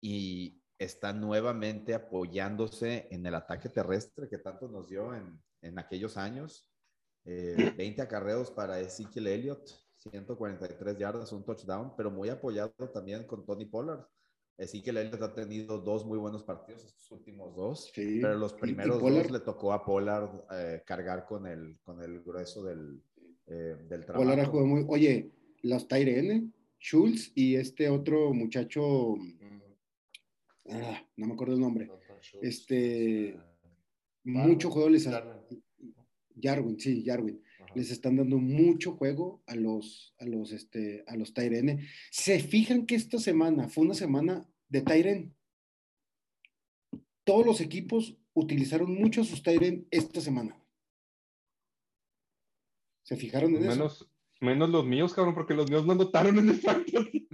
[0.00, 6.16] y están nuevamente apoyándose en el ataque terrestre que tanto nos dio en, en aquellos
[6.16, 6.66] años.
[7.26, 13.44] Eh, 20 acarreos para Ezekiel Elliott, 143 yardas, un touchdown, pero muy apoyado también con
[13.44, 14.04] Tony Pollard.
[14.56, 17.90] Ezekiel Elliott ha tenido dos muy buenos partidos, estos últimos dos.
[17.92, 18.20] Sí.
[18.22, 22.62] Pero los primeros dos le tocó a Pollard eh, cargar con el, con el grueso
[22.62, 23.02] del,
[23.48, 24.24] eh, del trabajo.
[24.24, 24.84] Pollard ha jugado muy.
[24.88, 25.30] Oye,
[25.62, 26.50] los Tyrene,
[26.80, 29.14] Schultz y este otro muchacho,
[30.70, 31.90] ah, no me acuerdo el nombre.
[32.40, 33.38] Este,
[34.24, 35.35] mucho juego les ha-
[36.40, 37.42] Jarwin, sí, Jarwin.
[37.74, 41.86] Les están dando mucho juego a los, a los, este, a los Tyrene.
[42.10, 45.34] Se fijan que esta semana fue una semana de Tyren.
[47.24, 50.58] Todos los equipos utilizaron mucho a sus Tyren esta semana.
[53.02, 53.70] ¿Se fijaron en eso?
[53.70, 54.10] Menos,
[54.40, 57.28] menos los míos, cabrón, porque los míos no anotaron en el fantasy.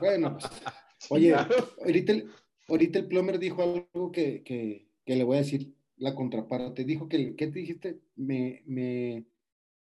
[0.00, 0.50] Bueno, pues,
[1.10, 2.30] oye, ahorita el,
[2.66, 6.84] ahorita el Plomer dijo algo que, que, que le voy a decir la contraparte.
[6.84, 8.00] Dijo que, ¿qué te dijiste?
[8.16, 9.26] Me, me,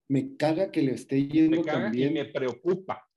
[0.08, 2.12] me caga que le esté yendo me caga también.
[2.12, 3.10] y me preocupa.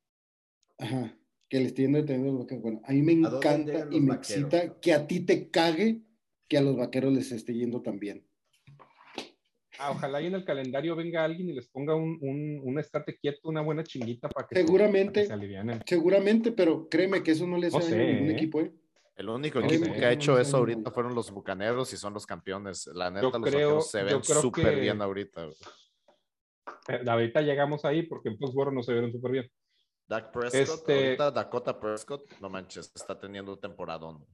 [0.78, 1.16] Ajá,
[1.49, 2.62] que le esté yendo también a los vaqueros.
[2.62, 4.45] Bueno, a mí me ¿A dónde encanta y me vaqueros?
[4.53, 6.03] excita que a ti te cague
[6.49, 8.26] que a los vaqueros les esté yendo también.
[9.78, 13.16] Ah, ojalá y en el calendario venga alguien y les ponga un, un, un estate
[13.16, 15.12] quieto, una buena chinguita para que, se- Seguramente.
[15.12, 15.80] para que se alivianen.
[15.87, 18.33] Seguramente, pero créeme que eso no le hace No daño a ningún ¿eh?
[18.35, 18.72] equipo, ¿eh?
[19.15, 19.93] El único equipo sé.
[19.93, 22.87] que ha hecho eso ahorita fueron los bucaneros y son los campeones.
[22.95, 25.49] La neta, Yo los creo- se ven súper que- bien ahorita.
[26.89, 29.51] Eh, Ahorita llegamos ahí porque en Foxborough no se vieron súper bien.
[30.09, 34.25] Dak Prescott, Este- ahorita Dakota Prescott, no manches, está teniendo temporadón.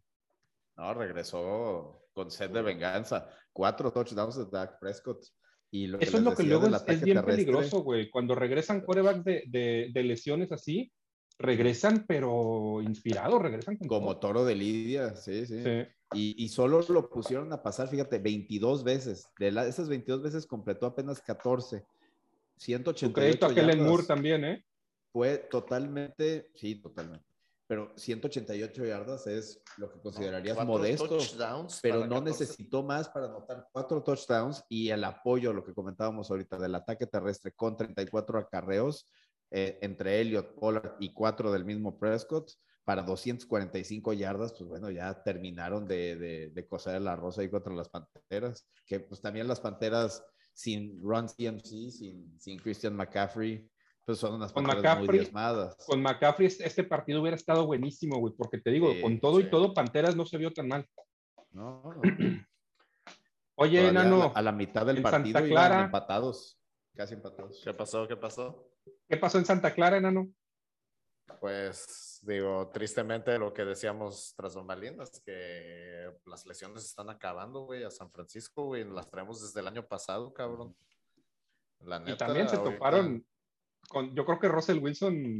[0.76, 3.29] No, regresó con sed de venganza.
[3.53, 5.24] Cuatro touchdowns de Dak Prescott.
[5.70, 8.09] Y lo Eso es lo que luego es, es bien terrestre, peligroso, güey.
[8.09, 10.91] Cuando regresan corebacks de, de, de lesiones así,
[11.39, 14.20] regresan, pero inspirados, regresan con Como todo.
[14.32, 15.62] toro de Lidia, sí, sí.
[15.62, 15.86] Sí.
[16.14, 19.28] Y, y solo lo pusieron a pasar, fíjate, 22 veces.
[19.39, 21.80] De la- esas 22 veces completó apenas 14.
[21.80, 21.86] Tu
[22.57, 23.84] 188 crédito a Kellen.
[23.84, 24.64] Moore también, ¿eh?
[25.12, 27.24] Fue totalmente, sí, totalmente.
[27.66, 31.07] Pero 188 yardas es lo que considerarías Cuatro modesto.
[31.07, 32.24] touchdowns pero no 14.
[32.30, 37.07] necesitó más para anotar cuatro touchdowns y el apoyo, lo que comentábamos ahorita, del ataque
[37.07, 39.07] terrestre con 34 acarreos
[39.51, 42.51] eh, entre Elliot, Pollard y cuatro del mismo Prescott
[42.84, 47.74] para 245 yardas, pues bueno, ya terminaron de, de, de coser el arroz ahí contra
[47.74, 50.24] las Panteras, que pues también las Panteras
[50.55, 53.68] sin Ron CMC, sin, sin Christian McCaffrey,
[54.07, 55.76] pues son unas Con Panteras muy diezmadas.
[55.86, 59.38] Con McCaffrey este- este partido hubiera estado buenísimo, güey, porque te digo, Sí, con todo
[59.38, 59.44] sí.
[59.46, 60.86] y todo, Panteras no se vio tan mal.
[61.51, 62.01] No, no.
[63.61, 66.59] Oye, Todavía Nano, a la, a la mitad del partido Santa iban Clara- empatados,
[66.94, 67.61] casi empatados.
[67.64, 68.07] ¿Qué pasó?
[68.09, 68.70] ¿Qué pasó?
[69.09, 70.28] ¿Qué pasó en Santa Clara, Enano?
[71.40, 77.90] Pues digo, tristemente lo que decíamos tras bambalinas, que las lesiones están acabando, güey, a
[77.90, 80.74] San Francisco, güey, las traemos desde el año pasado, cabrón.
[81.80, 83.26] La Y neta, también se ahorita- toparon
[83.88, 85.38] con, yo creo que Russell Wilson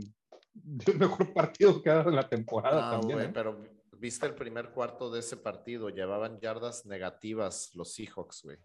[0.55, 3.19] dio el mejor partido que ha dado en la temporada Ah, también.
[3.19, 3.33] güey, ¿eh?
[3.35, 3.59] pero
[3.97, 8.59] viste el primer cuarto de ese partido, llevaban yardas negativas los Seahawks, güey.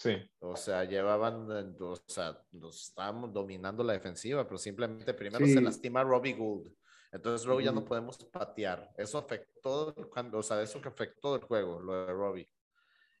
[0.00, 0.16] Sí.
[0.38, 5.52] O sea, llevaban, eh, o sea, nos estábamos dominando la defensiva, pero simplemente primero Sí.
[5.52, 6.72] se lastima Robbie Gould.
[7.12, 8.90] Entonces luego ya no podemos patear.
[8.96, 12.48] Eso afectó, cuando, o sea, eso que afectó el juego, lo de Robbie.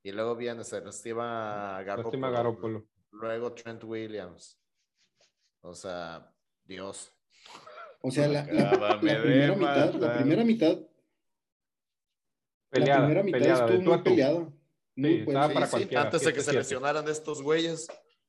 [0.02, 2.30] Y luego viene, se lastima Garoppolo.
[2.32, 2.86] Garoppolo.
[3.10, 4.58] Luego Trent Williams.
[5.60, 6.32] O sea,
[6.64, 7.12] Dios.
[8.00, 10.78] O sea, la, la- Acábame la de primera mitad, la primera mitad,
[12.70, 14.52] Peleada, la primera mitad peleada, estuvo muy peleada.
[15.00, 15.40] Muy Sí, buena.
[15.40, 16.54] estaba Sí, para sí, cualquiera, antes de que se 7-7.
[16.58, 17.86] lesionaran estos güeyes.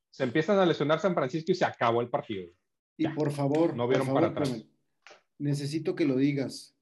[0.09, 2.47] Se empiezan a lesionar San Francisco y se acabó el partido.
[2.97, 3.13] Y Ya.
[3.15, 4.63] por favor, No por vieron favor, para atrás.
[5.37, 6.75] Necesito que lo digas.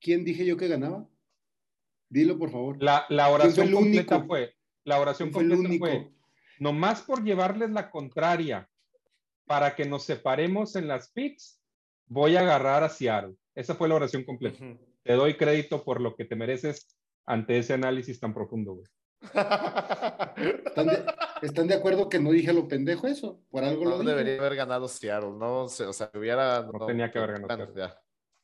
[0.00, 1.08] ¿Quién dije yo que ganaba?
[2.08, 2.76] Dilo, por favor.
[2.82, 4.28] La, oración completa único?
[4.28, 4.54] fue,
[4.84, 5.86] la oración ¿Quién fue el completa único?
[5.86, 6.14] fue,
[6.60, 8.68] nomás por llevarles la contraria
[9.46, 11.60] para que nos separemos en las picks,
[12.06, 13.34] voy a agarrar a Seattle.
[13.54, 14.58] Esa fue la oración completa.
[15.02, 16.96] Te doy crédito por lo que te mereces
[17.26, 18.86] ante ese análisis tan profundo, güey.
[20.66, 21.06] ¿Están de,
[21.42, 23.40] están de acuerdo que no dije a lo pendejo eso?
[23.50, 24.10] Por algo No lo dije.
[24.10, 26.62] debería haber ganado Seattle, no, o sea, hubiera...
[26.62, 27.98] No tenía que haber ganado ya,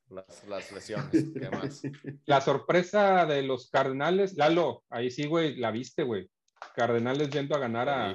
[0.09, 1.83] las, las lesiones, ¿qué más?
[2.25, 6.31] La sorpresa de los Cardenales, Lalo, ahí sí, güey, la viste, güey.
[6.75, 8.15] Cardenales yendo a ganar a,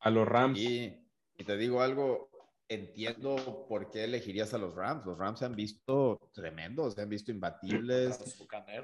[0.00, 0.58] a los Rams.
[0.58, 1.02] Y,
[1.36, 2.30] y te digo algo,
[2.74, 5.06] entiendo por qué elegirías a los Rams.
[5.06, 8.18] Los Rams se han visto tremendos, se han visto imbatibles,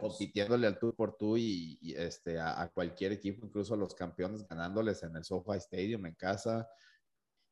[0.01, 3.95] compitiéndole al tú por tú y, y, este, a, a cualquier equipo, incluso a los
[3.95, 6.69] campeones, ganándoles en el SoFi Stadium en casa.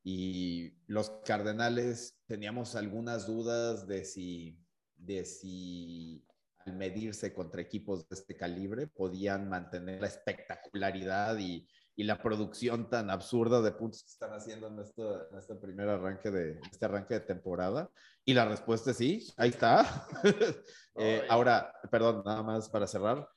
[0.03, 4.59] Y los Cardenales teníamos algunas dudas de si,
[4.97, 6.25] de si
[6.59, 11.67] al medirse contra equipos de este calibre podían mantener la espectacularidad y,
[11.99, 15.89] y la producción tan absurda de puntos que están haciendo en, esto, en este primer
[15.89, 17.91] arranque de este arranque de temporada.
[18.25, 20.07] Y la respuesta es sí, ahí está.
[21.01, 23.29] Eh, ahora, perdón, nada más para cerrar,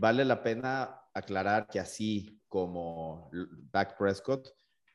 [0.00, 3.30] vale la pena aclarar que así como
[3.70, 4.48] Dak Prescott,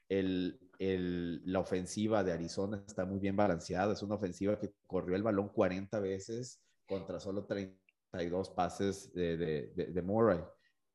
[0.10, 3.94] el, el, la ofensiva de Arizona está muy bien balanceada.
[3.94, 9.74] Es una ofensiva que corrió el balón 40 veces contra solo 32 pases de, de,
[9.74, 10.42] de, de Murray.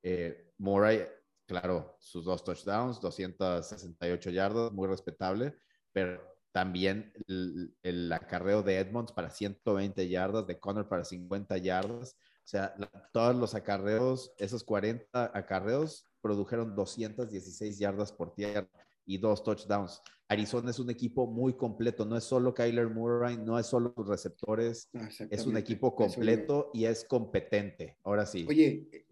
[0.03, 1.07] Eh, Murray,
[1.47, 5.55] claro, sus dos touchdowns, 268 yardas, muy respetable,
[5.93, 6.21] pero
[6.53, 12.17] también el, el acarreo de Edmonds para 120 yardas, de Connor para 50 yardas.
[12.45, 18.69] O sea, la, todos los acarreos, esos 40 acarreos produjeron 216 yardas por tierra
[19.05, 20.01] y dos touchdowns.
[20.29, 24.09] Arizona es un equipo muy completo, no es solo Kyler Murray, no es solo sus
[24.09, 24.91] receptores,
[25.31, 27.99] es un equipo completo y es competente.
[28.03, 28.47] Ahora sí.
[28.49, 29.07] Oye,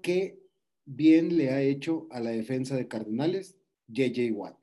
[0.00, 0.47] ¿qué
[0.88, 3.56] bien le ha hecho a la defensa de Cardenales
[3.88, 4.56] JJ Watt?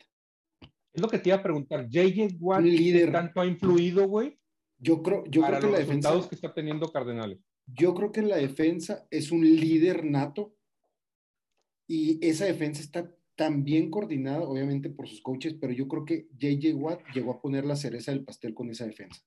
[0.94, 1.88] Es lo que te iba a preguntar.
[1.90, 3.08] JJ Watt, Un líder.
[3.08, 4.38] ¿qué tanto ha influido, güey?
[4.78, 7.40] Yo creo, yo para creo que los la defensa, resultados que está teniendo Cardenales.
[7.66, 10.56] yo creo que la defensa es un líder nato
[11.88, 16.28] y esa defensa está tan bien coordinada, obviamente por sus coaches, pero yo creo que
[16.38, 19.22] JJ Watt llegó a poner la cereza del pastel con esa defensa.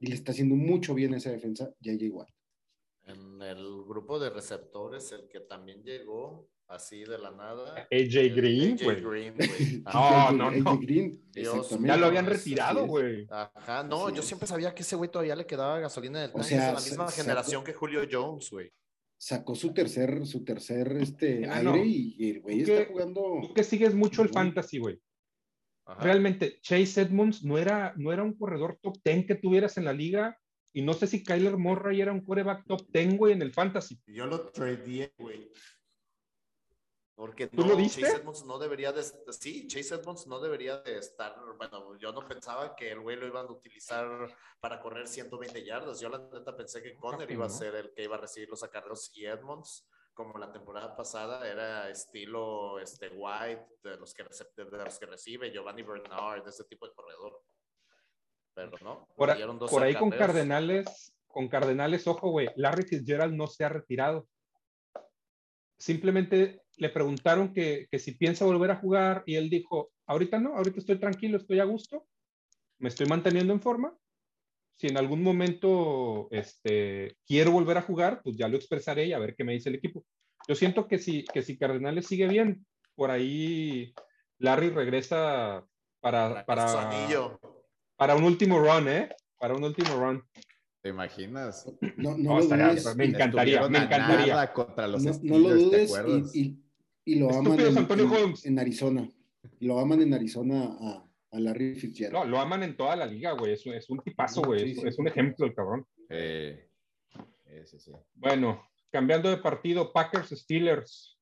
[0.00, 2.28] Y le está haciendo mucho bien esa defensa JJ Watt.
[3.06, 7.86] En el grupo de receptores, el que también llegó así de la nada.
[7.92, 9.00] AJ Green, AJ güey.
[9.00, 9.82] Green, güey.
[9.84, 10.70] No, no, no.
[10.70, 11.70] AJ Green, Dios.
[11.80, 13.26] Ya lo habían Así retirado, güey.
[13.30, 16.34] Ajá, no, yo siempre sabía que ese güey todavía le quedaba gasolina en el O
[16.34, 16.48] tanque.
[16.48, 18.72] sea, es de la misma generación que Julio Jones, güey.
[19.18, 21.76] Sacó su tercer, su tercer este, Ah, aire no.
[21.84, 23.22] y el güey ¿Tú qué- está jugando.
[23.42, 25.00] Tú que sigues mucho el fantasy, güey.
[26.00, 29.92] Realmente, Chase Edmonds no era, no era un corredor top 10 que tuvieras en la
[29.92, 30.36] liga.
[30.76, 33.98] Y no sé si Kyler Murray era un coreback top 10, güey, en el fantasy.
[34.08, 35.50] Yo lo tradeé, güey.
[37.14, 38.02] Porque ¿Tú no, lo diste?
[38.02, 42.28] Chase Edmonds no debería de sí, Chase Edmonds no debería de estar, bueno, yo no
[42.28, 44.06] pensaba que el güey lo iban a utilizar
[44.60, 45.98] para correr 120 yardas.
[45.98, 48.62] Yo la neta pensé que Conner iba a ser el que iba a recibir los
[48.62, 54.84] acarreos y Edmonds, como la temporada pasada, era estilo este White, de los que, de
[54.84, 57.42] los que recibe, Giovanni Bernard, de ese tipo de corredor.
[58.56, 59.36] Pero no, Por, a-
[59.68, 60.10] por ahí con.
[60.10, 64.26] Cardenales, con Cardenales, ojo, güey, Larry Fitzgerald no se ha retirado.
[65.78, 70.56] Simplemente le preguntaron que, que si piensa volver a jugar y él dijo, ahorita no,
[70.56, 72.06] ahorita estoy tranquilo, estoy a gusto,
[72.78, 73.94] me estoy manteniendo en forma.
[74.78, 79.18] Si en algún momento este, quiero volver a jugar, pues ya lo expresaré y a
[79.18, 80.02] ver qué me dice el equipo.
[80.48, 83.92] Yo siento que si, que si Cardenales sigue bien, por ahí
[84.38, 85.62] Larry regresa
[86.00, 87.38] para, para, Su anillo.
[87.96, 89.08] Para un último run, ¿eh?
[89.38, 90.22] Para un último run.
[90.82, 91.66] ¿Te imaginas?
[91.96, 92.96] No, no No, lo estaría- dudes.
[92.96, 94.34] me encantaría, me a encantaría.
[94.34, 96.62] nada contra los No, Steelers, no lo ¿te dudes y, y-
[97.04, 98.46] y lo aman Estúpidos en, Antonio en- Holmes.
[98.46, 99.10] en Arizona.
[99.60, 102.14] Lo aman en Arizona a, a Larry Fitzgerald.
[102.14, 103.52] No, lo aman en toda la liga, güey.
[103.52, 104.60] Es, un- es un tipazo, güey.
[104.60, 104.88] Sí, es, sí.
[104.88, 105.86] es un ejemplo el cabrón.
[106.08, 106.68] Eh,
[107.46, 107.92] ese sí.
[108.14, 111.18] Bueno, cambiando de partido, Packers Steelers.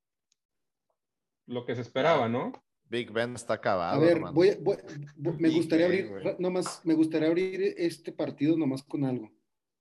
[1.46, 2.52] Lo que se esperaba, ¿no?
[2.94, 3.96] Big Ben está acabado.
[3.96, 4.32] A ver, hermano.
[4.34, 4.78] voy, voy-
[5.16, 9.32] voy- me gustaría abrir, nomás, me gustaría abrir este partido nomás con algo.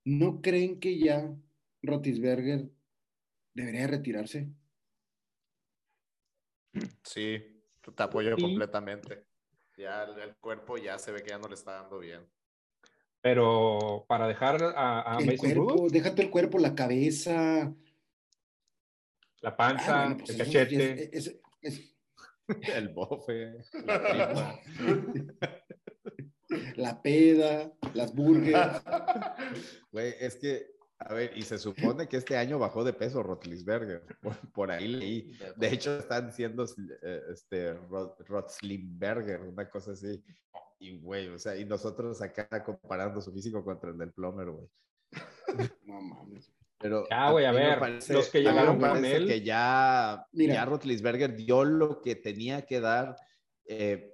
[0.04, 1.32] ¿No creen que ya
[1.84, 2.70] Rotisberger
[3.54, 4.50] debería retirarse?
[7.04, 7.62] Sí,
[7.96, 8.42] te apoyo Sí.
[8.42, 9.26] completamente.
[9.78, 12.22] Ya el, el cuerpo ya se ve que ya no le está dando bien.
[13.22, 17.74] Pero para dejar a, a el Mason cuerpo, Rudolph, déjate el cuerpo, la cabeza.
[19.42, 21.04] la Ah, panza, bueno, pues el cachete.
[21.18, 21.93] es- es- es-
[22.76, 23.56] El bofe,
[26.76, 28.82] la peda, las burgers.
[29.92, 30.68] Güey, es que,
[31.00, 34.04] a ver, y se supone que este año bajó de peso Rotlisberger.
[34.22, 35.38] Por, por ahí leí.
[35.56, 36.66] De hecho, están diciendo
[37.04, 40.24] eh, este, Rot- Rotzlimberger, una cosa así.
[40.80, 44.68] Y, güey, o sea, y nosotros acá comparando su físico contra el del Plomer, güey.
[45.86, 46.52] No mames.
[46.84, 50.28] Pero Ya, güey, a me ver, parece- los que a llegaron con él- que ya,
[50.34, 50.54] Mira.
[50.56, 53.16] ya Rotlisberger dio lo que tenía que dar,
[53.66, 54.10] eh,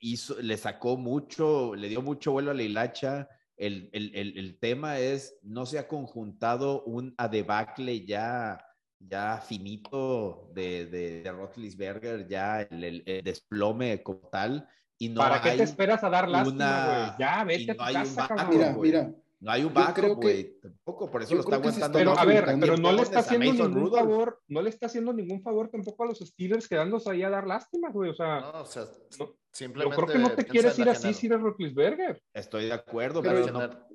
[0.00, 3.28] hizo, le sacó mucho, le dio mucho vuelo a la hilacha.
[3.58, 8.64] El, el, el, el tema es, no se ha conjuntado un adebacle ya,
[8.98, 14.66] ya finito de, de, de Rotlisberger, ya el, el- el desplome como tal.
[14.96, 17.10] Y no ¿Para qué hay, te esperas a dar lástima, una- güey?
[17.18, 18.58] Ya, vete no a tu hay un casa, backup, cabrón.
[18.80, 20.58] Mira, mira, no hay un yo backup, güey.
[20.60, 21.98] Tampoco, por eso yo lo está aguantando.
[21.98, 23.98] Pero a ver, pero no le está haciendo ningún Rudolph.
[24.00, 27.46] favor, no le está haciendo ningún favor tampoco a los Steelers quedándose ahí a dar
[27.46, 28.10] lástima, güey.
[28.10, 29.96] O sea, No, o sea, no, yo simplemente.
[29.96, 32.20] creo que no te quieres ir así si eres Roethlisberger.
[32.34, 33.88] Estoy de acuerdo, Pero pero, yo- no,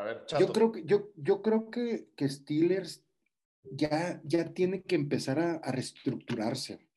[0.00, 0.52] A ver, yo Chato.
[0.52, 3.04] creo que, yo, yo creo que, que Steelers
[3.64, 6.87] ya, ya tiene que empezar a, a reestructurarse.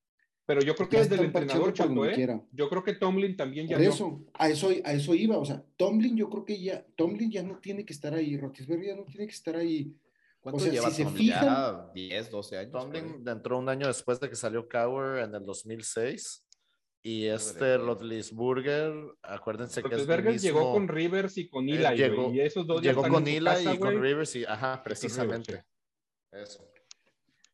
[0.54, 2.12] Pero yo creo que Ya desde el entrenador, Chato, ¿eh?
[2.14, 2.44] quiera.
[2.52, 3.94] Yo creo que Tomlin también ya Por no.
[3.94, 5.38] eso, a eso, a eso iba.
[5.38, 8.88] O sea, Tomlin, yo creo que ya, Tomlin ya no tiene que estar ahí, Rotisberger
[8.88, 9.96] ya no tiene que estar ahí.
[10.42, 11.28] ¿Cuánto O sea, lleva si se Tomlin?
[11.30, 12.72] fijan- Ya 10, 12 años.
[12.74, 16.46] Tomlin entró un año después de que salió Cowher en el 2006.
[17.02, 18.94] Y este Rotlisburger,
[19.24, 22.82] acuérdense que es mismo, llegó con Rivers y con Él Eli, llegó- y esos dos
[22.82, 23.98] llegó con Eli casa, y con güey.
[24.12, 25.64] Rivers y, ajá, precisamente.
[26.32, 26.68] Eso.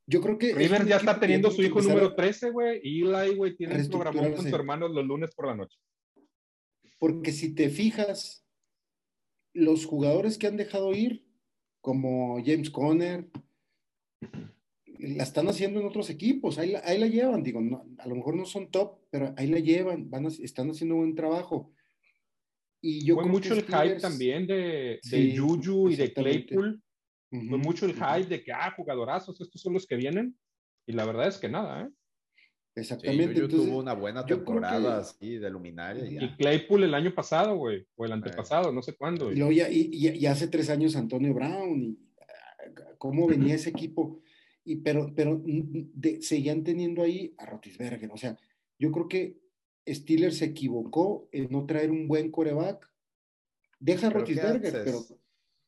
[0.09, 0.53] Yo creo que.
[0.53, 2.79] un ya está teniendo su hijo número a- 13, güey.
[2.81, 5.77] y Eli, güey, tiene un programón con su hermano los lunes por la noche.
[6.97, 8.45] Porque si te fijas,
[9.53, 11.25] los jugadores que han dejado ir,
[11.81, 13.27] como James Conner,
[14.99, 18.15] la están haciendo en otros equipos, ahí la, ahí la llevan, digo, no- a lo
[18.15, 21.71] mejor no son top, pero ahí la llevan, van a- están haciendo buen trabajo.
[22.81, 26.03] Y yo Fue creo mucho que el hype también de, de Sí, Juju y de
[26.05, 26.55] exactamente.
[27.29, 30.37] Fue mucho el hype de que, ah, jugadorazos, estos son los que vienen.
[30.85, 31.89] Y la verdad es que nada, ¿eh?
[32.75, 33.23] Sí, Exactamente.
[33.39, 36.23] Entonces, tuvo una buena temporada que- así de luminaria.
[36.23, 36.35] y.
[36.37, 39.31] Claypool el año pasado, güey, o el antepasado, no sé cuándo.
[39.31, 43.55] Y, luego ya- y- y- y hace tres años Antonio Brown, y ah, cómo venía
[43.55, 44.21] ese equipo,
[44.63, 48.09] y, pero, pero de- seguían teniendo ahí a Rotisberger.
[48.11, 48.37] O sea,
[48.79, 49.39] yo creo que
[49.87, 52.89] Steelers se equivocó en no traer un buen coreback.
[53.79, 54.99] Deja a ¿Pero qué Rotisberger, pero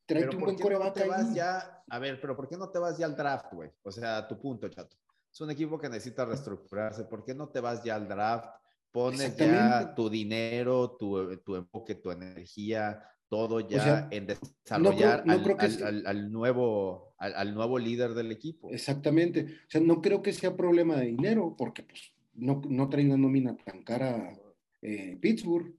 [0.10, 1.36] tráete un ¿por buen no coreback ahí.
[1.36, 1.84] ya?
[1.88, 3.70] A ver, pero ¿por qué no te vas ya al draft, güey?
[3.84, 4.98] O sea, tu punto, chato.
[5.32, 7.06] Es un equipo que necesita reestructurarse.
[7.06, 8.50] ¿Por qué no te vas ya al draft?
[8.92, 15.34] Pones ya tu dinero, tu, tu enfoque, tu energía, todo ya sea, en desarrollar no
[15.34, 18.72] al, creo que al- sea- al- al nuevo, al, al nuevo líder del equipo.
[18.72, 19.44] Exactamente.
[19.44, 23.18] O sea, no creo que sea problema de dinero, porque pues, no, no trae una
[23.18, 24.34] nómina tan cara
[24.82, 25.76] eh, Pittsburgh.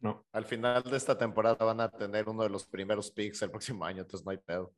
[0.00, 0.26] No.
[0.32, 3.84] Al final de esta temporada van a tener uno de los primeros picks el próximo
[3.84, 4.72] año, entonces no hay pedo.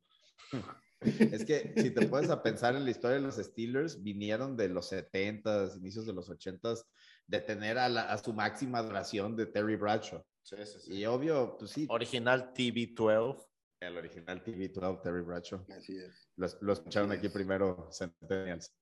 [0.99, 4.69] Es que si te puedes a pensar en la historia de los Steelers, vinieron de
[4.69, 6.85] los 70s, inicios de los 80s,
[7.27, 10.23] de tener a, la- a su máxima duración de Terry Bradshaw.
[10.43, 13.47] Sí, sí, Y obvio, pues sí, Original TV12.
[13.79, 15.65] el original TV12, Terry Bradshaw.
[15.75, 16.29] Así es.
[16.35, 17.33] Lo, lo escucharon Así aquí es.
[17.33, 18.73] primero, Centennials.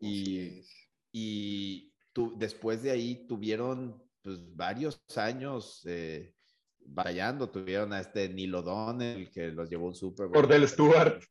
[0.00, 0.64] Y,
[1.12, 6.34] y tu- después de ahí tuvieron pues, varios años eh,
[6.80, 7.48] batallando.
[7.48, 10.34] Tuvieron a este Neil O'Donnell que los llevó un Super Bowl.
[10.42, 11.22] Cordell Stewart.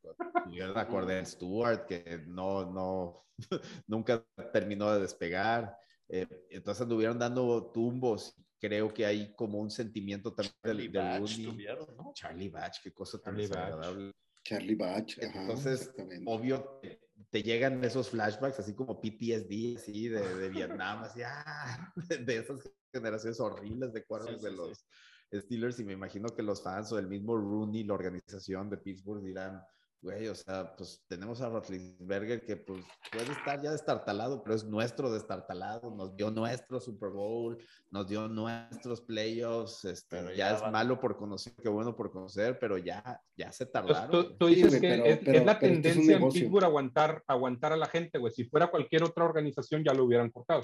[0.46, 3.26] Tuvieron a Cordell Stewart que no, no,
[3.88, 5.78] nunca terminó de despegar.
[6.10, 8.34] Eh, entonces anduvieron dando tumbos.
[8.60, 11.68] Creo que hay como un sentimiento también del, del Rooney.
[12.16, 13.60] Charlie Batch, qué cosa tan Charlie Batch.
[13.60, 14.12] desagradable.
[14.44, 15.20] Charlie Batch.
[15.24, 15.94] ajá, Entonces,
[16.26, 16.82] obvio,
[17.30, 21.94] te llegan esos flashbacks, así como PTSD, así de, de Vietnam, así, ah,
[22.26, 22.60] de esas
[22.94, 24.86] generaciones horribles de cuadros de los
[25.34, 25.80] Steelers.
[25.80, 29.62] Y me imagino que los fans o el mismo Rooney, la organización de Pittsburgh, dirán,
[30.02, 34.64] güey, o sea, pues tenemos a Roethlisberger que pues puede estar ya destartalado, pero es
[34.64, 37.58] nuestro destartalado, nos dio nuestro Super Bowl,
[37.92, 42.58] nos dio nuestros playoffs, este, ya, ya es malo por conocer, qué bueno por conocer,
[42.60, 44.38] pero ya, ya se tardaron.
[44.38, 46.30] Tú, dices que pero- es, pero- es la es tendencia en.
[46.30, 48.32] Pittsburgh aguantar, aguantar a la gente, güey.
[48.34, 50.62] Si fuera cualquier otra organización ya lo hubieran cortado.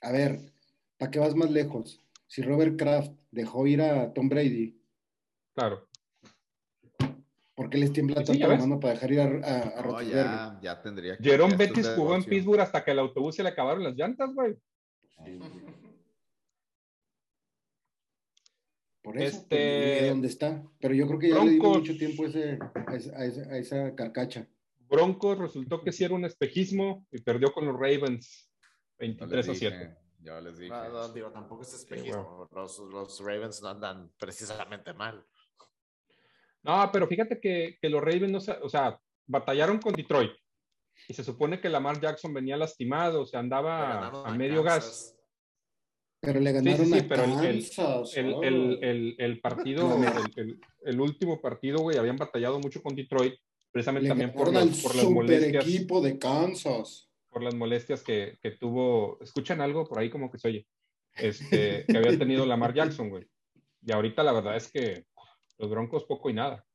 [0.00, 0.40] A ver,
[0.98, 2.00] ¿para qué vas más lejos?
[2.26, 4.78] Si Robert Kraft dejó ir a Tom Brady,
[5.54, 5.86] Claro.
[7.54, 9.82] ¿Por qué les tiembla Sí, tanto ya la mano para dejar ir a, a, a
[9.82, 11.22] No, ya, ya tendría que.
[11.24, 12.24] Jerome Bettis jugó en.
[12.24, 14.54] Pittsburgh hasta que el autobús se le acabaron las llantas, güey.
[15.24, 15.38] Sí.
[19.02, 20.62] Por eso, Este- pues, ¿y dónde está?
[20.80, 21.78] Pero yo creo que ya le dimos Broncos.
[21.80, 24.46] mucho tiempo a, ese- a esa, a esa- a esa carcacha.
[24.88, 29.50] Broncos resultó que sí era un espejismo y perdió con los Ravens Yo 23 a
[29.50, 29.76] les 7.
[29.78, 30.70] dije, yo les dije.
[30.70, 32.48] No, no, digo, tampoco es espejismo.
[32.52, 35.24] Los, los Ravens no andan precisamente mal.
[36.64, 40.32] No, pero fíjate que, que los Ravens, no se- o sea, batallaron con Detroit.
[41.08, 44.84] Y se supone que Lamar Jackson venía lastimado, o sea, andaba a a medio gas.
[44.84, 45.18] Kansas.
[46.20, 48.16] Pero le Sí, ganaron sí, sí, a pero el- el- Kansas.
[48.16, 48.42] El, oh.
[48.44, 53.34] el, el, el partido, el, el- el último partido, güey, habían batallado mucho con Detroit,
[53.72, 57.10] precisamente Le también por, al por las molestias, equipo de Kansas.
[57.28, 59.18] por las molestias que, que tuvo.
[59.20, 60.66] ¿Escuchan algo por ahí como que se oye?
[61.16, 63.26] Este, que había tenido Lamar Jackson, güey.
[63.84, 65.06] Y ahorita la verdad es que
[65.62, 66.66] los Broncos poco y nada.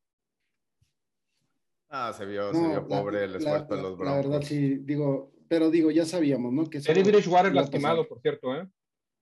[1.89, 4.25] Ah, se vio, se vio la- pobre el la- esfuerzo de la- los La Broncos.
[4.31, 6.69] verdad, sí, digo, pero digo, ya sabíamos, ¿no?
[6.69, 7.53] Que Teddy Bridgewater pasar.
[7.53, 8.67] lastimado, por cierto, ¿eh?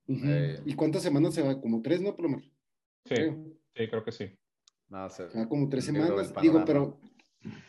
[0.07, 0.59] Eh.
[0.65, 1.59] ¿Y cuántas semanas se va?
[1.59, 2.15] Como tres, ¿no?
[2.15, 2.41] Plomer?
[2.41, 3.33] Sí, Creo.
[3.75, 4.29] sí, creo que sí.
[4.89, 6.33] No, se- Se va como tres semanas.
[6.41, 6.99] Digo, pero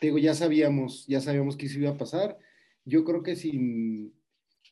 [0.03, 2.37] digo, ya sabíamos, ya sabíamos que eso iba a pasar.
[2.85, 4.15] Yo creo que sin,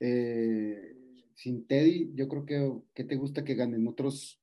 [0.00, 0.94] eh,
[1.34, 3.86] sin Teddy, yo creo que, ¿qué te gusta que ganen?
[3.88, 4.40] ¿Otros,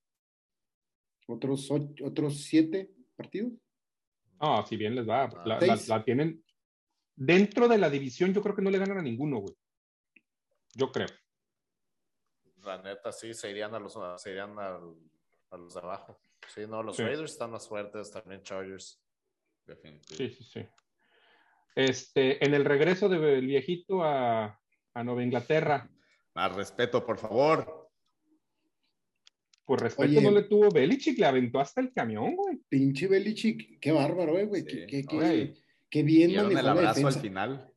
[1.27, 3.53] otros, ocho- otros siete partidos?
[4.41, 5.43] No, si bien les va, Ah.
[5.45, 5.87] la, la- Seis.
[5.89, 6.43] la tienen
[7.15, 9.55] dentro de la división, yo creo que no le ganan a ninguno, güey.
[10.73, 11.07] Yo creo.
[12.63, 14.95] La neta, sí, se irían a los, se irían al-
[15.51, 16.19] a los de abajo.
[16.47, 17.03] Sí, no, los Sí.
[17.03, 19.01] Raiders están más fuertes, también Chargers.
[19.65, 20.17] Definitivo.
[20.17, 20.67] Sí, sí, sí.
[21.75, 24.59] Este, en el regreso del viejito a,
[24.93, 25.89] a Nueva Inglaterra,
[26.33, 27.80] Más respeto, por favor.
[29.71, 30.21] Por respeto Oye.
[30.21, 32.57] no le tuvo Belichick, le aventó hasta el camión, güey.
[32.67, 34.63] Pinche Belichick, qué bárbaro, eh, güey.
[34.63, 35.53] Sí, qué, qué- qué-
[35.89, 37.71] qué bien manejó el la abrazo al final.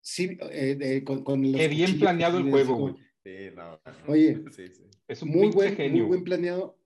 [0.00, 2.94] Sí, eh, con, con los Qué bien planeado el juego, güey.
[3.24, 3.80] Sí, no.
[4.06, 4.82] Oye, Sí, sí.
[5.08, 6.02] Es un muy buen, genio.
[6.04, 6.78] muy buen planeado.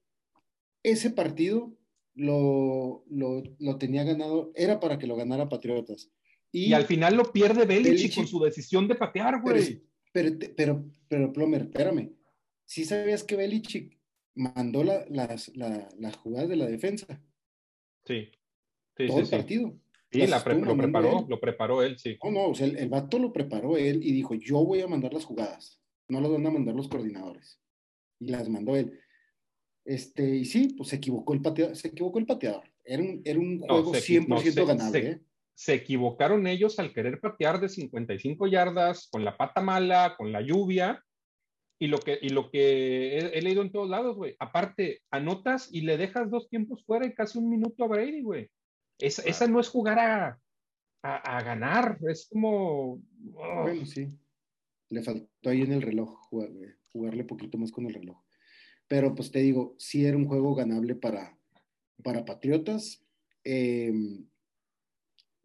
[0.82, 1.76] Ese partido
[2.14, 6.10] lo, lo, lo tenía ganado, era para que lo ganara Patriotas.
[6.52, 9.82] Y, Y al final lo pierde Belichick, Belichick- con su decisión de patear, güey.
[10.12, 12.12] pero, pero, pero, Plomer, espérame.
[12.64, 13.98] ¿Sí sabías que Belichick
[14.34, 17.20] mandó la- las, la- las jugadas de la defensa?
[18.04, 18.30] Sí.
[18.96, 19.30] Sí, todo sí, el sí.
[19.36, 19.78] partido.
[20.12, 21.24] Sí, las la pre- lo preparó, él.
[21.28, 22.16] lo preparó él, sí.
[22.22, 24.86] No, no, o sea, el, el vato lo preparó él y dijo, yo voy a
[24.86, 27.60] mandar las jugadas, no las van a mandar los coordinadores.
[28.20, 29.00] Y las mandó él.
[29.84, 32.62] Este, y sí, pues se equivocó el pateador, se equivocó el pateador.
[32.84, 35.20] Era un, era un No, juego se equi- 100% no, se- ganable, se- ¿eh?
[35.56, 40.40] Se equivocaron ellos al querer patear de 55 yardas, con la pata mala, con la
[40.42, 41.04] lluvia,
[41.78, 44.36] y lo que, y lo que he, he leído en todos lados, güey.
[44.38, 48.50] Aparte, anotas y le dejas dos tiempos fuera y casi un minuto a Brady, güey.
[48.98, 49.30] Esa, Claro.
[49.36, 50.40] esa no es jugar a,
[51.02, 53.02] a, a ganar, es como...
[53.34, 54.08] oh, Bueno, sí.
[54.90, 56.52] Le faltó ahí en el reloj jugar-
[56.92, 58.22] jugarle poquito más con el reloj.
[58.86, 61.36] Pero pues te digo, sí era un juego ganable para,
[62.04, 63.04] para Patriotas.
[63.42, 63.92] Eh,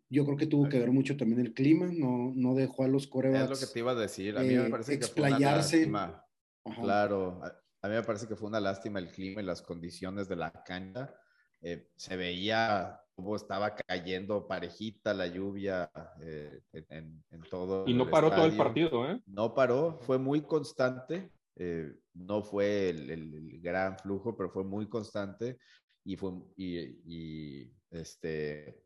[0.09, 3.03] yo creo que tuvo que ver mucho también el clima, no, no dejó a los
[3.03, 3.49] Es corebacks.
[3.49, 4.37] lo que te iba a decir.
[4.37, 5.77] A mí me eh, parece que fue una explayarse.
[5.77, 6.25] lástima.
[6.65, 6.81] Ajá.
[6.81, 10.35] Claro, a, mí me parece que fue una lástima el clima y las condiciones de
[10.35, 11.13] la cancha.
[11.61, 15.91] Eh, se veía cómo estaba cayendo parejita la lluvia
[16.21, 17.85] eh, en, en- en todo.
[17.87, 18.63] y no el paró todo el estadio.
[18.63, 19.21] partido, ¿eh?
[19.27, 21.29] No paró, fue muy constante.
[21.55, 25.59] eh, no fue el, el- el gran flujo, pero fue muy constante
[26.05, 28.83] y fue y, y, este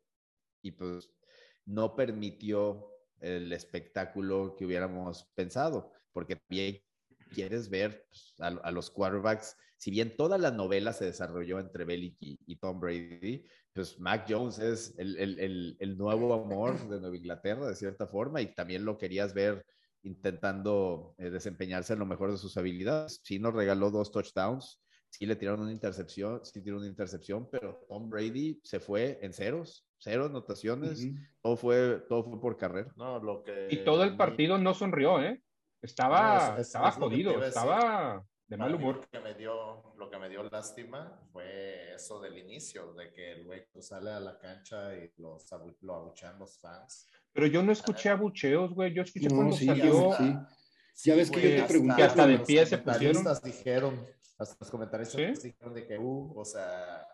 [0.64, 1.09] y pues
[1.66, 2.89] no permitió
[3.20, 6.82] el espectáculo que hubiéramos pensado, porque también
[7.34, 12.39] quieres ver pues, a, los quarterbacks, si bien toda la novela se desarrolló entre Belichick
[12.45, 17.16] y, Tom Brady, pues Mac Jones es el, el, el, el nuevo amor de Nueva
[17.16, 19.66] Inglaterra, de cierta forma, y también lo querías ver
[20.03, 23.22] intentando eh, desempeñarse en lo mejor de sus habilidades.
[23.24, 27.86] Sí nos regaló dos touchdowns, sí le tiraron una intercepción, sí tiró una intercepción, pero
[27.88, 31.04] Tom Brady se fue en ceros, cero anotaciones.
[31.06, 31.16] Ujú.
[31.41, 32.91] todo, fue, todo fue por carrera.
[32.97, 33.68] No, lo que.
[33.72, 35.41] Y todo el partido no sonrió, ¿eh?
[35.82, 38.95] Estaba, No, es- es- estaba es jodido, estaba de mal humor.
[38.97, 43.32] Lo que, me dio, lo que me dio lástima fue eso del inicio, de que
[43.32, 45.45] el güey pues, sale a la cancha y los
[45.82, 47.08] lo abuchean los fans.
[47.32, 48.93] Pero yo no escuché abucheos, güey.
[48.93, 50.14] Yo escuché No, cuando sí, salió.
[50.18, 50.36] sí.
[51.06, 54.06] Ya ves que güey, yo te hasta- pregunté, Que hasta de pie se comentaristas dijeron,
[54.38, 55.47] hasta los comentaristas ¿Sí?
[55.49, 57.08] dijeron de que, uh, o sea,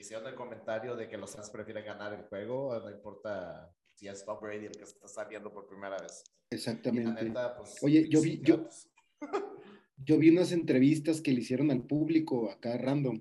[0.00, 4.24] hicieron el comentario de que los fans prefieren ganar el juego, no importa si es
[4.24, 6.24] Tom Brady el que está saliendo por primera vez.
[6.50, 7.24] Exactamente.
[7.24, 8.66] neta, pues, Oye, yo vi- sí, yo-
[10.04, 13.20] Yo vi unas entrevistas que le hicieron al público acá random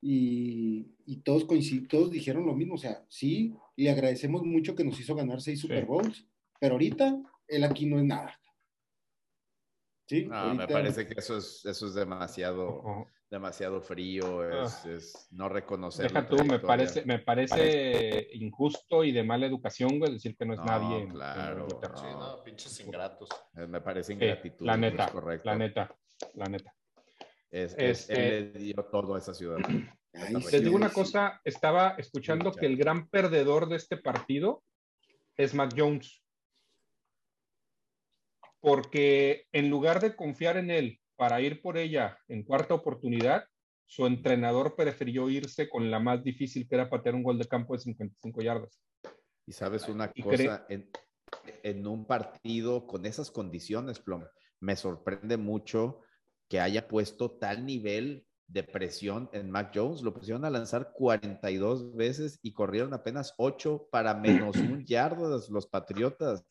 [0.00, 2.74] y, y todos dijeron lo mismo.
[2.76, 5.66] O sea, sí, le agradecemos mucho que nos hizo ganar seis Sí.
[5.66, 6.26] Super Bowls,
[6.58, 8.40] pero ahorita él aquí no es nada.
[10.06, 15.48] Sí, No, me parece que eso es, eso es demasiado, demasiado frío, es, es no
[15.48, 16.08] reconocer.
[16.12, 20.52] Deja tú, me parece, me parece injusto y de mala educación, güey, decir que no
[20.52, 20.96] es No, nadie.
[20.98, 21.96] en- en claro, Inglaterra.
[21.96, 23.28] sí, no, pinches ingratos.
[23.56, 24.66] Eh, Me parece Sí, ingratitud.
[24.66, 25.48] la no neta, correcto.
[25.48, 25.94] la neta,
[26.34, 26.74] la neta.
[27.50, 29.56] Es- es- Este- él le dio todo a esa ciudad.
[30.12, 34.62] Ay, Les digo una cosa, estaba escuchando que el gran perdedor de este partido
[35.36, 36.22] es Mac Jones.
[38.64, 43.44] Porque en lugar de confiar en él para ir por ella en cuarta oportunidad,
[43.84, 47.74] su entrenador prefirió irse con la más difícil, que era patear un gol de campo
[47.74, 48.80] de 55 yardas.
[49.46, 50.88] Y sabes una Y cosa, en,
[51.62, 54.24] en un partido con esas condiciones, Plom,
[54.60, 56.00] me sorprende mucho
[56.48, 60.00] que haya puesto tal nivel de presión en Mac Jones.
[60.00, 65.66] Lo pusieron a lanzar 42 veces y corrieron apenas 8 para menos un yardas los
[65.66, 66.46] Patriotas.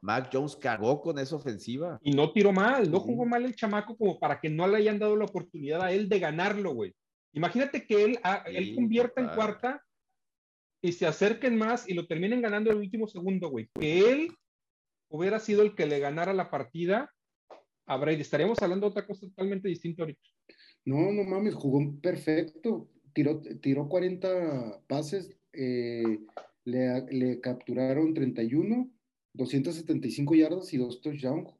[0.00, 1.98] Mac Jones cargó con esa ofensiva.
[2.02, 4.98] Y no tiró mal, no jugó mal el chamaco como para que no le hayan
[4.98, 6.94] dado la oportunidad a él de ganarlo, güey.
[7.32, 9.82] Imagínate que él, ah, él convierta en cuarta
[10.82, 13.68] y se acerquen más y lo terminen ganando el último segundo, güey.
[13.74, 14.32] Que él
[15.08, 17.12] hubiera sido el que le ganara la partida
[17.86, 18.20] a Brady.
[18.20, 20.20] Estaríamos hablando de otra cosa totalmente distinta ahorita.
[20.84, 22.88] No, no mames, jugó perfecto.
[23.12, 26.20] Tiró, tiró 40 pases, eh,
[26.64, 28.90] le, le capturaron 31,
[29.38, 31.54] 275 yardas y dos touchdowns.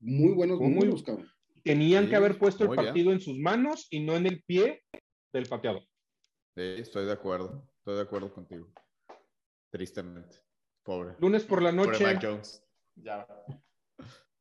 [0.00, 1.28] Muy buenos muy- números, cabrón.
[1.62, 2.84] Tenían Sí, que haber puesto el bien.
[2.84, 4.82] partido en sus manos y no en el pie
[5.32, 5.82] del pateador.
[6.56, 7.68] Sí, estoy de acuerdo.
[7.78, 8.72] Estoy de acuerdo contigo.
[9.70, 10.38] Tristemente.
[10.82, 11.14] Pobre.
[11.20, 12.64] Lunes por la Pobre noche, Mac Jones.
[12.96, 13.26] Ya.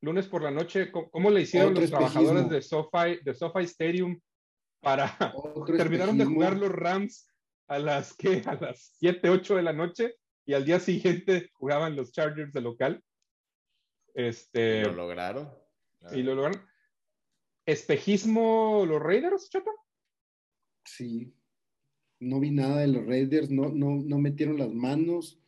[0.01, 3.63] lunes por la noche, ¿cómo, cómo le hicieron Otro los trabajadores de SoFi, de SoFi
[3.65, 4.19] Stadium
[4.81, 7.27] para Otro terminaron de jugar los Rams
[7.67, 8.41] a las ¿qué?
[8.47, 10.15] a las 7, 8 de la noche
[10.51, 13.01] y al día siguiente jugaban los Chargers de local.
[14.13, 15.49] Este, Lo lograron.
[16.11, 16.61] y lo lograron.
[17.65, 19.71] ¿Espejismo los Raiders, Chata?
[20.83, 21.33] Sí.
[22.19, 25.39] No vi nada de los Raiders, no, no, no metieron las manos.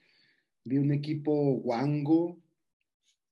[0.64, 2.42] Vi un equipo guango.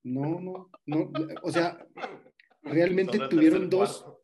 [0.04, 1.12] No, no, no.
[1.44, 1.88] O sea,
[2.64, 4.21] realmente tuvieron dos, cuarto.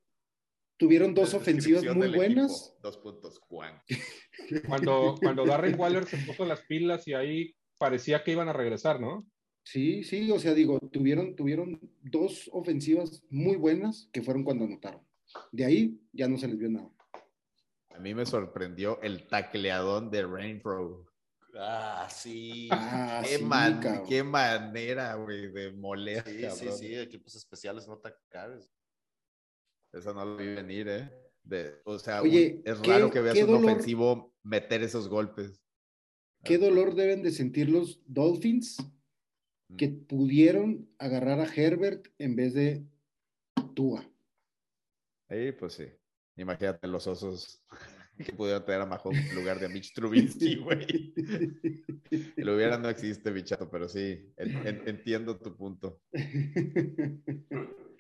[0.78, 2.52] Tuvieron dos ofensivas muy buenas.
[2.70, 2.80] equipo.
[2.82, 3.82] Dos puntos, Juan.
[4.68, 9.00] Cuando, cuando Darren Waller se puso las pilas y ahí parecía que iban a regresar,
[9.02, 9.28] ¿no?
[9.64, 15.06] Sí, sí, o sea, digo, tuvieron, tuvieron dos ofensivas muy buenas que fueron cuando anotaron.
[15.52, 16.90] De ahí ya no se les vio nada.
[17.90, 21.06] A mí me sorprendió el tacleadón de Rainbow.
[21.60, 22.70] Ah, sí.
[22.72, 26.24] Ah, Qué, sí, man- qué manera, güey, de moler.
[26.26, 26.78] Sí, sí, cabrón.
[26.78, 28.70] sí, equipos especiales no te acabes.
[29.94, 31.10] Eso no lo vi venir, ¿eh?
[31.44, 35.08] De- o sea, Oye, un- es qué- raro que veas un dolor- ofensivo meter esos
[35.08, 35.62] golpes.
[36.44, 38.78] ¿Qué dolor deben de sentir los Dolphins
[39.78, 42.86] que pudieron agarrar a Herbert en vez de
[43.76, 44.02] Tua?
[45.30, 45.86] Sí, pues sí.
[46.38, 47.64] Imagínate los osos
[48.18, 51.14] que pudieron tener a Mahomes en lugar de a Mitch Trubisky, güey.
[52.36, 56.02] Si lo hubiera no existe, bichato, pero sí, en- en- entiendo tu punto.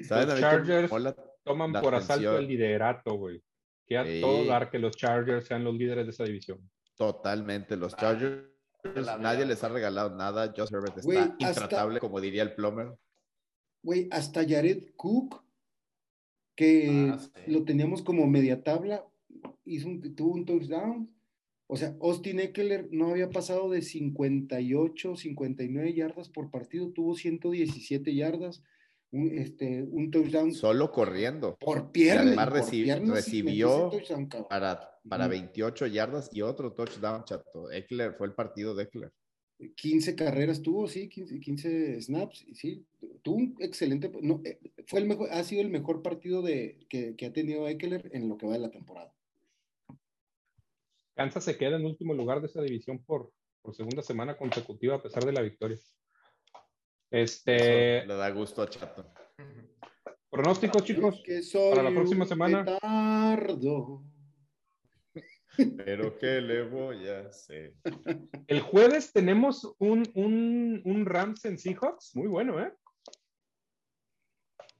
[0.02, 0.28] ¿Sabes?
[0.28, 3.42] Los A mí que me Chargers mola- Toman por asalto el liderato, güey.
[3.86, 4.20] Que a Sí.
[4.22, 6.60] todo dar que los Chargers sean los líderes de esa división.
[6.96, 7.78] Totalmente.
[7.78, 8.44] Los Chargers,
[8.96, 10.54] la nadie les ha regalado nada.
[10.56, 12.94] Josh Herbert está hasta- intratable, como diría el Plomer.
[13.84, 15.44] Güey, hasta Jared Cook,
[16.56, 17.52] que Ah, sí.
[17.52, 19.06] lo teníamos como media tabla,
[19.66, 21.14] hizo un, tuvo un touchdown.
[21.68, 28.16] O sea, Austin Eckler no había pasado de 58, 59 yardas por partido, tuvo 117
[28.16, 28.64] yardas,
[29.12, 32.22] un, este, un touchdown Solo corriendo por pierna.
[32.22, 33.92] además y por reci- pierna sí recibió
[34.50, 35.32] para, para Ujú.
[35.32, 37.72] 28 yardas y otro touchdown, chato.
[37.72, 39.12] Eckler fue el partido de Eckler.
[39.76, 42.86] 15 carreras tuvo, sí, 15, 15 snaps, y sí,
[43.24, 47.16] tuvo un excelente, no, eh, fue el mejor, ha sido el mejor partido de, que,
[47.16, 49.12] que ha tenido Eckler en lo que va de la temporada.
[51.16, 53.32] Kansas se queda en último lugar de esa división por
[53.64, 55.78] por segunda semana consecutiva a pesar de la victoria.
[57.12, 59.14] Este, Eso le da gusto a Chato.
[60.30, 61.22] pronósticos, chicos.
[61.24, 62.66] Que soy para la próxima semana.
[62.66, 64.04] petardo.
[65.78, 67.76] Pero ¿qué le voy a hacer?
[68.48, 72.16] El jueves tenemos un, un, un Rams en Seahawks.
[72.16, 72.72] Muy bueno, ¿eh?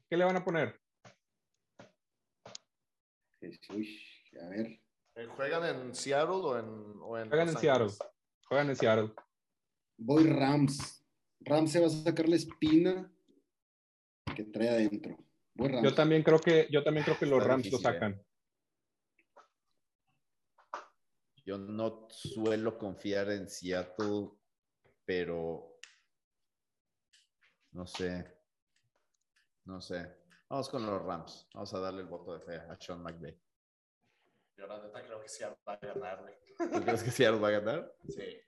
[0.10, 0.80] ¿Qué le van a poner?
[3.74, 4.00] Uy,
[4.42, 4.80] a ver.
[5.16, 6.66] Eh, ¿Juegan en Seattle o en,
[7.02, 7.88] o en Juegan en Seattle.
[8.48, 9.14] Juegan en Seattle.
[9.98, 11.04] Voy Rams.
[11.42, 13.12] Rams se va a sacar la espina
[14.36, 15.18] que trae adentro.
[15.54, 15.84] Voy Rams.
[15.84, 17.82] Yo también creo que, yo también creo que los Está Rams lo ¿eh?
[17.82, 18.26] sacan.
[21.46, 24.32] Yo no suelo confiar en Seattle,
[25.06, 25.80] pero
[27.72, 28.38] no sé.
[29.64, 30.18] No sé.
[30.50, 31.48] Vamos con los Rams.
[31.54, 33.40] Vamos a darle el voto de fe a Sean McVay.
[34.58, 36.26] Yo la neta creo que Seattle va a ganar.
[36.58, 37.96] ¿Tú crees que Seattle va a ganar?
[38.10, 38.42] Sí.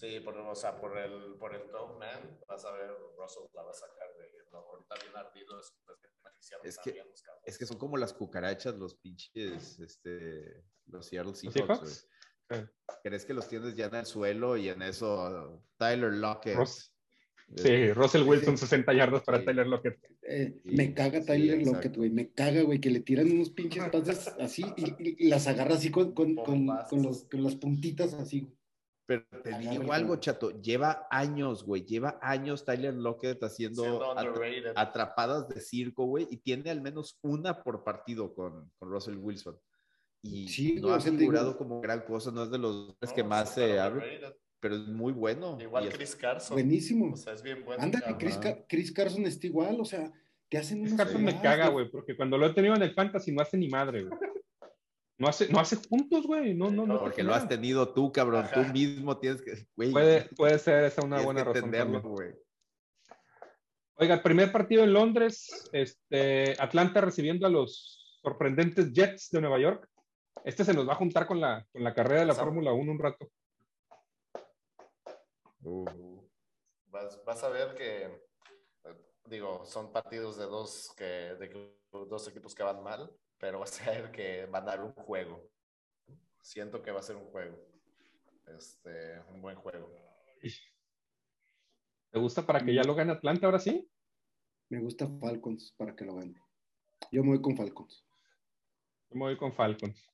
[0.00, 3.62] Sí, por, o sea, por el, por el top man, vas a ver, Russell la
[3.62, 7.22] va a sacar de no, ahorita bien ardido después que Es que- los.
[7.44, 11.54] Es que son como las cucarachas, los pinches, este, los Seattle Seahawks.
[11.58, 12.08] Seahawks?
[12.48, 12.60] güey.
[12.62, 12.66] Sí.
[13.04, 16.56] ¿Crees que los tienes ya en el suelo y en eso Tyler Lockett?
[16.56, 16.92] Ross-
[17.56, 19.44] Sí, Russell Wilson, 60 yardas para Sí.
[19.44, 19.98] Tyler Lockett.
[20.22, 21.60] Eh, Sí, me caga Tyler.
[21.66, 22.08] Lockett, güey.
[22.10, 25.90] Me caga, güey, que le tiran unos pinches pases así y, y las agarra así
[25.90, 28.56] con, con, con, con los- con las puntitas así.
[29.10, 30.50] Pero te Agarra digo algo, chato.
[30.62, 31.84] Lleva años, güey.
[31.84, 34.14] Lleva años Tyler Lockett haciendo
[34.76, 36.28] atrapadas de circo, güey.
[36.30, 39.58] Y tiene al menos una por partido con, con Russell Wilson.
[40.22, 42.30] Y Sí, no ha figurado como gran cosa.
[42.30, 44.36] No es de los No, que más se abre, underrated.
[44.60, 45.58] pero es muy bueno.
[45.60, 46.54] Igual Y es- Chris Carson.
[46.54, 47.12] Buenísimo.
[47.12, 47.82] O sea, es bien bueno.
[47.82, 48.16] Ándale.
[48.16, 50.12] Chris, Car- Chris Carson está igual, o sea,
[50.48, 53.32] te hacen unos Carson me caga, güey, porque cuando lo he tenido en el fantasy
[53.32, 54.20] no hace ni madre, güey.
[55.20, 56.54] No hace, no hace puntos, güey.
[56.54, 56.98] No, no, no.
[56.98, 58.46] Porque lo has tenido tú, cabrón.
[58.46, 58.54] Ajá.
[58.54, 59.66] Tú mismo tienes que.
[59.76, 62.00] güey, Puede, puede ser esa una buena que razón.
[62.02, 62.32] güey.
[63.96, 69.58] Oiga, el primer partido en Londres, este, Atlanta recibiendo a los sorprendentes Jets de Nueva
[69.60, 69.86] York.
[70.42, 72.90] Este se nos va a juntar con la, con la carrera de la Fórmula 1
[72.90, 73.30] un rato.
[75.62, 75.84] Uh,
[76.86, 78.08] Vas, vas a ver que,
[79.26, 83.90] digo, son partidos de dos, que, de dos equipos que van mal, pero vas a
[83.90, 85.50] ver que van a dar un juego.
[86.42, 87.58] Siento que va a ser un juego.
[88.46, 89.90] Este, un buen juego.
[92.10, 93.90] ¿Te gusta para que ya lo gane Atlanta ahora sí?
[94.68, 96.40] Me gusta Falcons para que lo gane.
[97.10, 98.04] Yo me voy con Falcons.
[99.08, 100.06] Yo me voy con Falcons.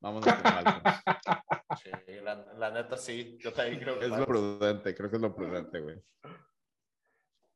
[0.00, 0.82] vámonos con Falcons.
[1.82, 1.90] Sí,
[2.22, 5.34] la, la neta sí, yo también creo que es lo prudente, creo que es lo
[5.34, 6.02] prudente, güey.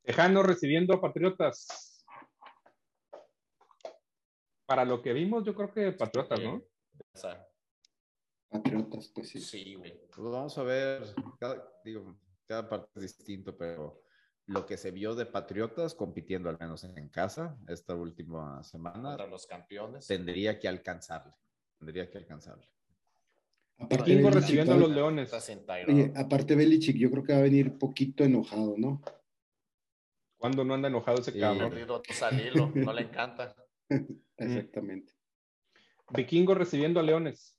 [0.06, 2.04] Tejano recibiendo a Patriotas.
[4.64, 6.62] Para lo que vimos, yo creo que Patriotas, ¿no?
[8.48, 9.40] Patriotas, pues sí.
[9.40, 10.00] sí, güey.
[10.14, 11.02] Pues vamos a ver,
[11.40, 12.16] cada, digo,
[12.46, 14.02] cada parte es distinto, pero
[14.46, 19.26] lo que se vio de Patriotas compitiendo al menos en casa esta última semana Contra
[19.26, 20.06] los campeones.
[20.06, 21.32] tendría que alcanzarle,
[21.78, 22.68] tendría que alcanzarle.
[23.78, 25.32] Aparte, Vikingo Belichick recibiendo a los Leones.
[25.88, 29.02] Oye, aparte Belichick, yo creo que va a venir poquito enojado, ¿no?
[30.38, 31.40] Cuando no anda enojado ese Sí.
[31.40, 31.72] cabrón.
[32.74, 33.54] No le encanta.
[34.36, 35.12] Exactamente.
[36.12, 37.58] Vikingo recibiendo a Leones.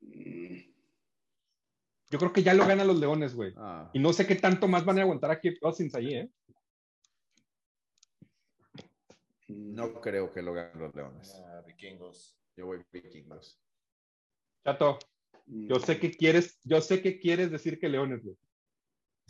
[0.00, 0.58] Mm,
[2.10, 3.54] Yo creo que ya lo ganan los Leones, güey.
[3.56, 6.30] Ah, Y no sé qué tanto más van a aguantar aquí Cousins allí, ¿eh?
[9.48, 9.74] mm.
[9.74, 11.34] no creo que lo ganen los Leones.
[11.46, 12.36] Ah, vikingos.
[12.56, 13.58] Yo voy Vikingos.
[14.64, 14.98] Chato,
[15.46, 15.66] Mm.
[15.68, 18.36] yo sé que quieres, yo sé que quieres decir que Leones, güey.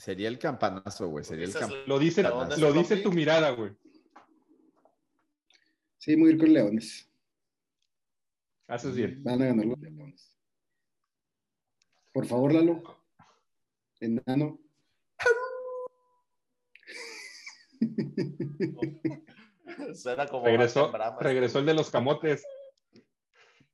[0.03, 1.24] Sería el campanazo, güey.
[1.24, 3.70] Sería el Dices camp- Lo dice, lo dice tu mirada, güey.
[5.99, 7.09] Sí, a ir con Leones.
[8.66, 9.23] Haces bien.
[9.23, 10.37] Van a ganar los Leones.
[12.11, 12.83] Por favor, Lalo.
[14.01, 14.59] Enano.
[19.95, 22.45] Suena como Regresó, regresó el de los camotes.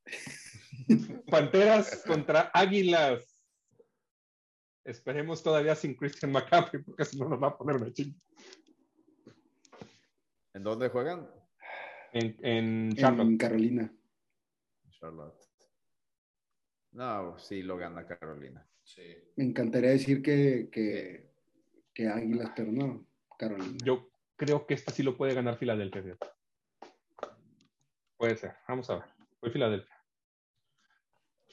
[1.30, 3.38] Panteras contra Águilas.
[4.89, 8.19] Esperemos todavía sin Christian McCaffrey, porque si no nos va a poner una chinga.
[10.55, 11.28] ¿En dónde juegan?
[12.15, 13.27] En, en Charlotte.
[13.27, 13.94] En Carolina.
[14.89, 15.36] Charlotte.
[16.93, 18.66] No, sí, lo gana Carolina.
[18.82, 19.02] Sí.
[19.36, 21.35] Me encantaría decir que, que,
[21.93, 23.06] que Águilas, pero no.
[23.39, 23.77] Carolina.
[23.85, 26.16] Yo creo que este sí lo puede ganar Filadelfia.
[28.16, 28.56] Puede ser.
[28.66, 29.05] Vamos a ver.
[29.43, 29.94] Voy Filadelfia.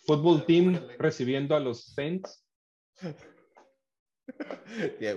[0.06, 2.44] Fútbol Team recibiendo a los Saints.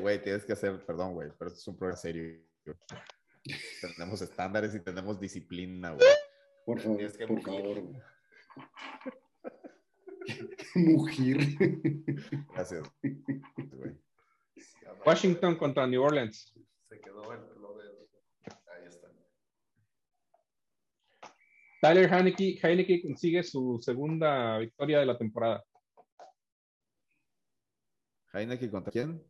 [0.00, 2.38] Güey, tienes que hacer, perdón, güey, pero esto es un programa serio.
[3.96, 6.06] tenemos estándares y tenemos disciplina, güey.
[6.66, 7.62] Por favor, Tienes que por mugir.
[7.62, 7.80] favor.
[7.80, 8.02] güey.
[10.74, 11.38] Mugir.
[12.55, 12.86] Gracias.
[13.02, 13.96] güey.
[15.06, 16.52] Washington contra New Orleans.
[16.88, 17.40] Se quedó el.
[21.80, 25.64] Tyler Heineke, Heineke consigue su segunda victoria de la temporada.
[28.32, 29.24] Heineken contra quién?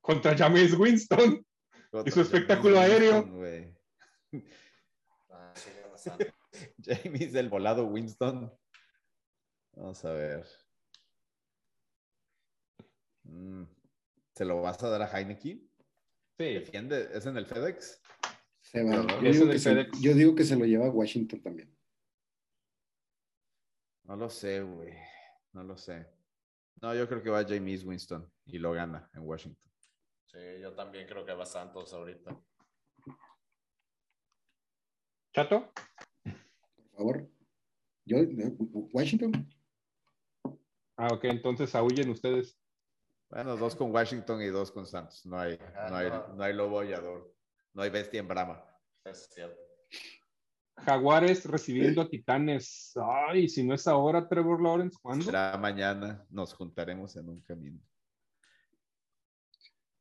[0.00, 1.44] Contra James Winston.
[1.90, 3.20] Contra Y su espectáculo James aéreo.
[3.22, 3.78] Winston.
[5.30, 5.52] Ah.
[6.84, 8.52] James del volado Winston.
[9.72, 10.46] Vamos a ver.
[13.24, 13.64] Mm,
[14.34, 15.58] ¿Se lo vas a dar a Heineken?
[16.38, 16.44] Sí.
[16.54, 17.10] ¿Defiende?
[17.12, 18.00] ¿Es en el FedEx?
[18.60, 19.04] Se va.
[19.06, 20.00] Pero, Yo digo, que se, FedEx.
[20.00, 21.76] yo digo que se lo lleva a Washington también.
[24.04, 24.94] No lo sé, güey.
[25.52, 26.06] No lo sé.
[26.80, 29.70] No, yo creo que va James Winston y lo gana en Washington.
[30.26, 32.38] Sí, yo también creo que va Santos ahorita.
[35.32, 35.72] Chato.
[36.22, 37.28] Por favor.
[38.04, 38.18] Yo,
[38.92, 39.48] Washington.
[40.96, 42.58] Ah, ok, entonces aúllen ustedes.
[43.28, 45.24] Bueno, dos con Washington y dos con Santos.
[45.26, 46.28] No hay, Ajá, no hay, no.
[46.34, 47.34] no hay lobo hallador.
[47.74, 48.64] No hay bestia en brama.
[49.04, 49.60] Es cierto.
[50.84, 52.92] Jaguares recibiendo a Titanes.
[53.28, 55.24] Ay, si no es ahora, Trevor Lawrence, ¿cuándo?
[55.24, 56.24] Será mañana.
[56.30, 57.80] Nos juntaremos en un camino.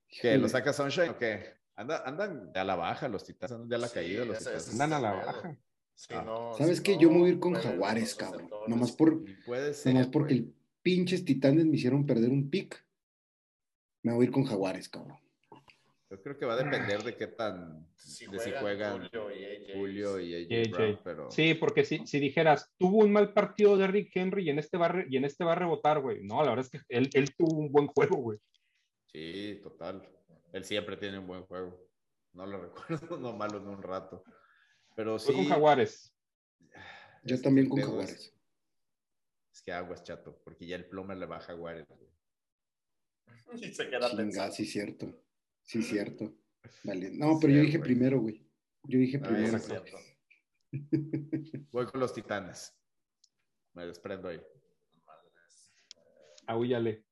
[0.08, 0.38] ¿Qué?
[0.38, 1.56] ¿Lo saca Sunshine o qué?
[1.76, 4.40] Anda- andan de a la baja los titanes, andan de a la Sí, caída los
[4.40, 4.72] titanes.
[4.72, 5.58] Andan a la baja.
[5.94, 6.24] Sí, Ah.
[6.26, 6.96] no, ¿Sabes si qué?
[6.96, 8.50] no Yo me voy a ir con Jaguares, cabrón.
[8.68, 9.94] Nomás, por, puede ser.
[9.94, 12.84] nomás porque el pinches titanes me hicieron perder un pick.
[14.04, 15.18] Me voy a ir con Jaguares, cabrón.
[16.10, 17.86] Yo creo que va a depender de qué tan.
[17.98, 19.74] Si de si juegan Julio y AJ.
[19.78, 20.72] Julio y AJ, Y AJ.
[20.72, 21.32] Brown, pero.
[21.32, 24.78] Sí, porque si, si dijeras, tuvo un mal partido de Rick Henry y en este
[24.78, 26.24] va, y en este va a rebotar, güey.
[26.24, 28.40] No, la verdad es que él, él tuvo un buen juego, güey.
[29.12, 30.08] Sí, total.
[30.54, 31.78] Él siempre tiene un buen juego.
[32.32, 34.24] No lo recuerdo, no malo en un rato.
[34.96, 35.40] Pero Fue sí.
[35.42, 36.16] con Jaguares.
[37.24, 38.34] Yo es también con pedo es- Jaguares.
[39.52, 41.86] Es que aguas, chato, porque ya el plomer le va a Jaguares.
[41.90, 42.08] güey.
[43.62, 44.54] Y se queda Chinga, pensando.
[44.54, 45.24] sí, cierto.
[45.68, 46.34] Sí, cierto.
[46.84, 47.12] Vale.
[47.14, 47.90] No, pero yo dije güey.
[47.94, 48.44] primero, güey.
[48.84, 49.58] Yo dije Ah, primero.
[49.58, 49.98] Es exacto.
[49.98, 50.08] cierto.
[51.72, 52.74] Voy con los titanes.
[53.74, 54.42] Me desprendo ahí.
[56.48, 57.06] Aúllale.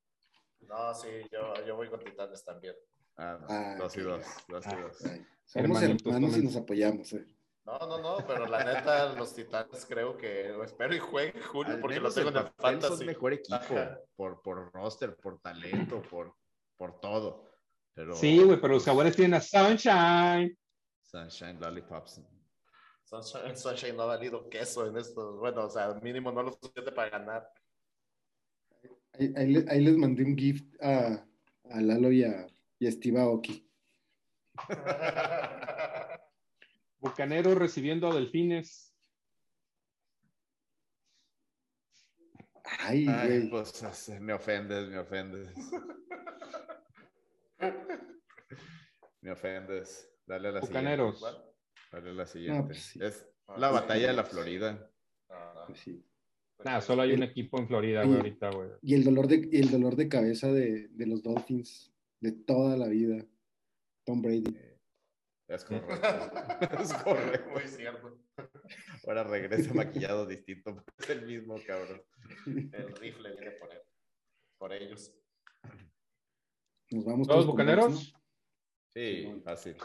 [0.61, 2.73] No, sí, yo, yo voy con Titanes también.
[3.17, 3.45] Ah, no.
[3.49, 4.25] Ah, dos y dos.
[4.47, 5.05] Dos y Ah, dos.
[5.05, 7.13] Ay, Somos Hermanitos, hermanos y nos apoyamos.
[7.13, 7.25] eh.
[7.65, 11.81] No, no, no, pero la neta, los Titanes creo que espero y juegue Julio Al
[11.81, 13.05] porque lo tengo en el papel son fantasy.
[13.05, 13.75] mejor equipo
[14.15, 16.33] por, por roster, por talento, por,
[16.77, 17.51] por todo.
[17.95, 20.55] Pero, Sí, güey, pero los Jaguares tienen a Sunshine.
[21.01, 22.21] Sunshine Lollipops.
[23.05, 25.37] Sunshine, Sunshine no ha valido queso en esto.
[25.37, 27.49] Bueno, o sea, mínimo no lo suficiente para ganar.
[29.13, 31.25] Ahí, ahí ahí les mandé un gift a,
[31.69, 32.47] a Lalo y a,
[32.79, 33.65] y a Steve Aoki.
[36.99, 38.93] Bucaneros recibiendo a Delfines.
[42.79, 45.49] Ay, Ay, pues me ofendes, me ofendes.
[49.21, 50.11] me ofendes.
[50.25, 51.17] Dale a la Bucaneros.
[51.19, 51.49] siguiente.
[51.91, 52.63] Dale a la siguiente.
[52.65, 52.99] pues sí.
[53.01, 54.91] Es Ah, la batalla de la Florida.
[55.29, 55.65] No, no.
[55.67, 56.03] Pues sí.
[56.63, 58.69] Nada, solo hay un equipo en Florida, güey, ahorita, güey.
[58.81, 62.75] Y el dolor de, y el dolor de cabeza de, de los Dolphins de toda
[62.75, 63.23] la vida.
[64.03, 64.57] Tom Brady.
[65.47, 65.93] Es correcto.
[66.81, 67.49] es correcto.
[67.51, 68.19] Muy cierto.
[69.05, 70.83] Ahora regresa maquillado distinto.
[70.97, 72.01] Es el mismo cabrón.
[72.47, 73.81] El rifle viene por él.
[74.57, 75.13] Por ellos.
[76.95, 77.93] Nos vamos ¿Todos con bucaneros?
[77.93, 78.13] Bucks,
[78.93, 79.75] Sí, fácil.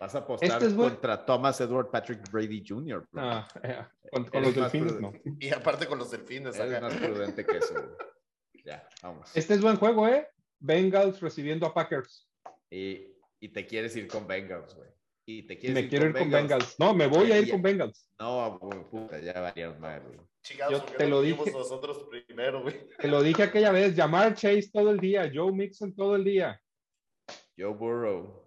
[0.00, 3.06] Vas a apostar Este es buen- contra Thomas Edward Patrick Brady Jr.
[3.14, 5.12] Ah, eh, con, con los delfines, no.
[5.38, 6.80] Y aparte con los delfines acá.
[6.80, 7.74] más prudente que eso.
[7.74, 8.64] güey.
[8.64, 9.30] Ya, vamos.
[9.36, 10.28] Este es buen juego, ¿eh?
[10.60, 12.26] Bengals recibiendo a Packers.
[12.70, 14.88] Y, y te quieres ir con Bengals, güey.
[15.26, 16.78] Y te quieres Me quiero ir con Bengals.
[16.78, 18.08] No, me voy a ir Ya- con Bengals.
[18.18, 18.58] No,
[18.90, 20.18] puta, ya valieron mal, güey.
[20.48, 21.52] Chingados, Yo ¿por qué te no lo dije.
[21.52, 22.88] nosotros primero, güey.
[22.96, 26.58] Te lo dije aquella vez, llamar Chase todo el día, Joe Mixon todo el día.
[27.56, 28.46] Joe Burrow.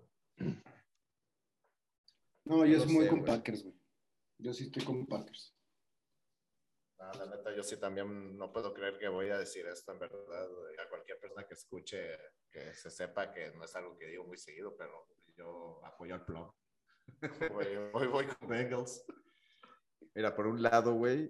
[2.45, 3.31] No, yo No me voy sé, con güey.
[3.31, 3.75] Packers, güey.
[4.39, 5.55] Yo sí estoy con Packers.
[6.97, 9.99] No, la neta, yo sí también no puedo creer que voy a decir esto, en
[9.99, 10.49] verdad.
[10.83, 12.17] A cualquier persona que escuche,
[12.49, 16.25] que se sepa que no es algo que digo muy seguido, pero yo apoyo al.
[17.51, 19.03] Voy, voy, voy con Bengals.
[20.15, 21.29] Mira, por un lado, güey,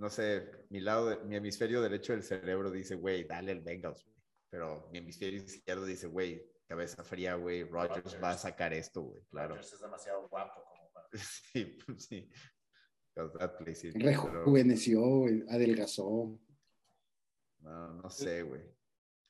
[0.00, 4.02] no sé, mi lado, de- mi hemisferio derecho del cerebro dice, güey, dale el Bengals,
[4.04, 4.16] güey.
[4.48, 8.22] Pero mi hemisferio izquierdo dice, güey, cabeza fría, güey, Rodgers Rodgers.
[8.22, 9.50] va a sacar esto, güey, claro.
[9.50, 11.06] Rodgers es demasiado guapo como para...
[11.52, 12.30] Sí, pues, sí.
[13.94, 16.40] Rejuveneció, güey, adelgazó.
[17.58, 18.62] No, no sé, güey.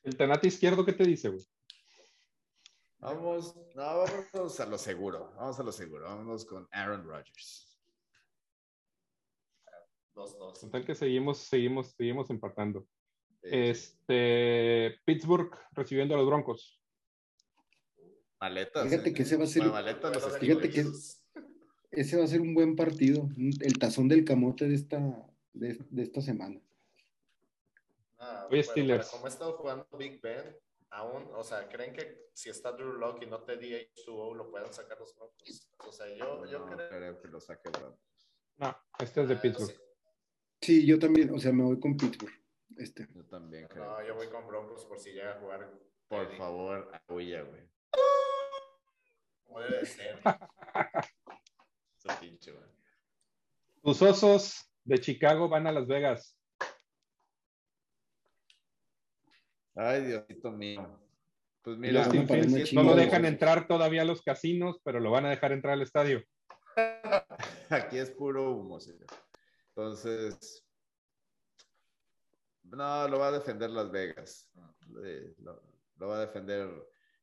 [0.03, 1.45] El tenate izquierdo, ¿qué te dice, güey?
[2.99, 7.70] Vamos, no, vamos a lo seguro, vamos a lo seguro, vamos con Aaron Rodgers.
[10.15, 10.59] 2-2.
[10.61, 12.85] Total que seguimos, seguimos, seguimos empatando.
[13.43, 16.79] Eh, Este, Pittsburgh recibiendo a los Broncos.
[18.39, 18.83] maletas.
[18.89, 19.13] Fíjate eh.
[19.13, 20.85] que ese va a ser- Bueno, maletas los Fíjate que-
[21.91, 24.97] Ese va a ser un buen partido, el tazón del camote de esta,
[25.53, 26.61] de, de esta semana.
[28.17, 29.09] Ah, Oye, bueno, Steelers.
[29.09, 30.55] como ha estado jugando Big Ben,
[30.91, 34.71] aún, o sea, ¿creen que si está Drew Lock y no te DH2O lo puedan
[34.73, 35.69] sacar los Broncos?
[35.85, 36.89] O sea, yo, yo No, creo.
[36.89, 37.99] creo que lo saque Broncos.
[38.57, 39.71] No, este es de Ah, Pittsburgh.
[39.71, 39.77] sí.
[40.61, 42.33] Sí, yo también, o sea, me voy con Pittsburgh.
[42.77, 43.07] Este.
[43.13, 43.83] Yo también creo.
[43.83, 45.71] No, yo voy con Broncos por si llega a jugar.
[46.07, 46.37] Por Teddy.
[46.37, 47.63] favor, huya, güey.
[49.43, 50.19] Como debe de ser.
[52.19, 52.65] Pinche, güey.
[53.83, 56.37] Tus osos de Chicago van a Las Vegas.
[59.75, 60.99] Ay, Diosito mío.
[61.63, 62.35] Pues mira, chinga
[62.73, 65.73] no lo de dejan entrar todavía a los casinos, pero lo van a dejar entrar
[65.73, 66.23] al estadio.
[67.69, 69.07] aquí es puro humo, señor.
[69.75, 70.65] Entonces,
[72.63, 74.51] no, lo va a defender Las Vegas.
[75.03, 75.61] Eh, lo,
[75.95, 76.69] lo va a defender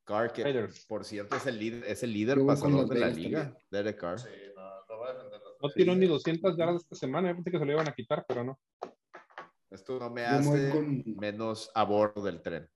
[0.04, 0.86] Carr, que Raiders.
[0.86, 3.66] por cierto es el líder, es el líder pasador de la Vegas liga, también.
[3.70, 4.18] Derek Carr.
[4.18, 5.40] Sí, no, lo va a defender.
[5.60, 7.28] No tiró ni 200 yardas esta semana.
[7.28, 8.58] Yo pensé que se lo iban a quitar, pero no.
[9.70, 12.70] Esto no me hace con- menos a bordo del tren.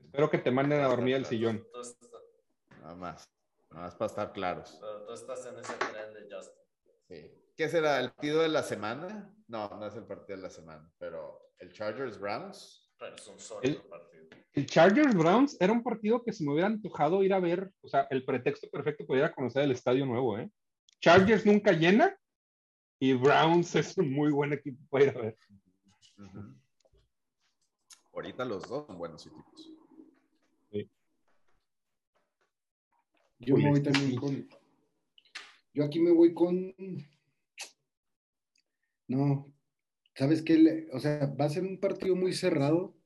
[0.00, 1.66] Espero que te manden a dormir al sillón.
[2.82, 3.30] Nada más.
[3.70, 4.78] Nada más para estar claros.
[4.78, 6.62] tú- tú estás en ese tren de Justin.
[7.08, 7.43] Sí.
[7.56, 8.00] ¿Qué será?
[8.00, 9.32] ¿El partido de la semana?
[9.46, 12.90] No, no es el partido de la semana, pero el Chargers Browns.
[12.98, 14.24] Pero es un sólido El- partido.
[14.52, 17.72] El Chargers Browns era un partido que se me hubiera antojado ir a ver.
[17.80, 20.48] O sea, el pretexto perfecto para ir a conocer el estadio nuevo, ¿eh?
[21.00, 22.16] Chargers nunca llena
[23.00, 25.36] y Browns es un muy buen equipo para ir a ver.
[28.12, 29.72] Ahorita los dos son buenos equipos.
[33.40, 34.16] Yo me voy este también sí.
[34.16, 34.48] con.
[35.74, 36.74] Yo aquí me voy con.
[39.14, 39.54] No,
[40.16, 40.58] ¿sabes qué?
[40.58, 42.96] Le- O sea, va a ser un partido muy cerrado,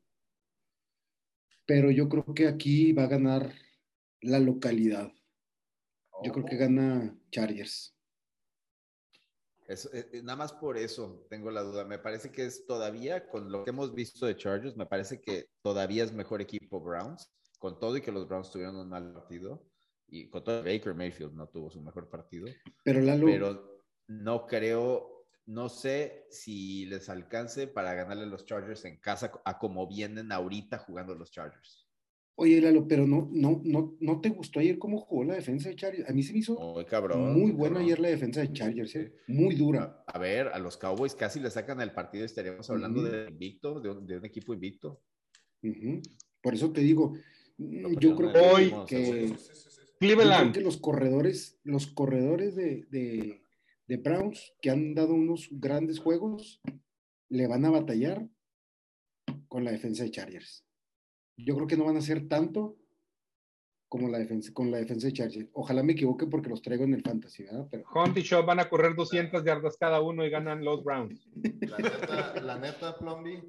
[1.66, 3.52] pero yo creo que aquí va a ganar
[4.22, 5.12] la localidad.
[6.24, 7.94] Yo creo que gana Chargers.
[9.68, 11.84] Eso, eh, eh, nada más por eso tengo la duda.
[11.84, 15.50] Me parece que es todavía, con lo que hemos visto de Chargers, me parece que
[15.62, 19.68] todavía es mejor equipo Browns, con todo y que los Browns tuvieron un mal partido,
[20.08, 22.46] y con todo Baker Mayfield no tuvo su mejor partido,
[22.82, 25.17] Pero Lalo, pero no creo,
[25.48, 30.30] no sé si les alcance para ganarle a los Chargers en casa a como vienen
[30.30, 31.88] ahorita jugando los Chargers.
[32.34, 35.74] oye, Lalo, pero no, no, no, ¿no te gustó ayer cómo jugó la defensa de
[35.76, 36.08] Chargers?
[36.08, 37.32] A mí se me hizo Muy cabrón.
[37.32, 37.84] muy buena cabrón.
[37.86, 39.14] ayer la defensa de Chargers, ¿eh?
[39.26, 40.04] muy dura.
[40.06, 43.88] A ver, a los Cowboys casi le sacan el partido estaríamos hablando de invicto, de
[43.90, 45.02] un, de un equipo invicto.
[46.42, 47.14] Por eso te digo,
[47.56, 49.80] No, yo pero creo que, que- Sí, sí, sí, sí.
[49.80, 50.54] Yo creo Cleveland.
[50.54, 53.42] que los corredores, los corredores de, de,
[53.88, 56.60] de Browns, que han dado unos grandes juegos,
[57.30, 58.28] le van a batallar
[59.48, 60.64] con la defensa de Chargers.
[61.36, 62.76] Yo creo que no van a hacer tanto
[63.88, 65.48] como la defensa, con la defensa de Chargers.
[65.54, 67.66] Ojalá me equivoque porque los traigo en el fantasy, ¿verdad?
[67.70, 71.26] Pero Hunt y Shaw van a correr 200 yardas cada uno y ganan los Browns.
[71.60, 73.42] La neta, la neta, Plumby,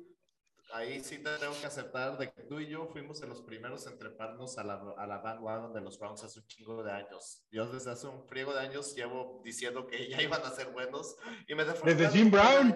[0.74, 3.86] ahí sí te tengo que aceptar de que tú y yo fuimos de los primeros
[3.88, 7.44] en treparnos a la, a la bandwagon de los Browns hace un chingo de años.
[7.52, 11.16] Yo desde hace un friego de años llevo diciendo que ya iban a ser buenos
[11.48, 12.76] y me Desde Jim Brown.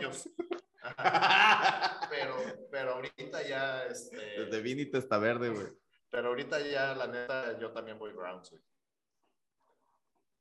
[2.10, 2.36] pero,
[2.72, 5.68] pero ahorita ya, este, Desde Vini está verde, güey.
[6.10, 8.61] pero ahorita ya, la neta, yo también voy Browns, güey.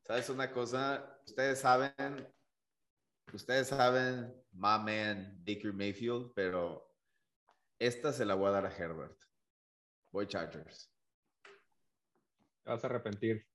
[0.04, 1.20] ¿Sabes una cosa?
[1.24, 2.28] Ustedes saben,
[3.32, 6.91] ustedes saben, my man, Baker Mayfield, pero
[7.86, 9.16] esta se la voy a dar a Herbert.
[10.10, 10.90] Voy Chargers.
[12.64, 13.46] Te vas a arrepentir.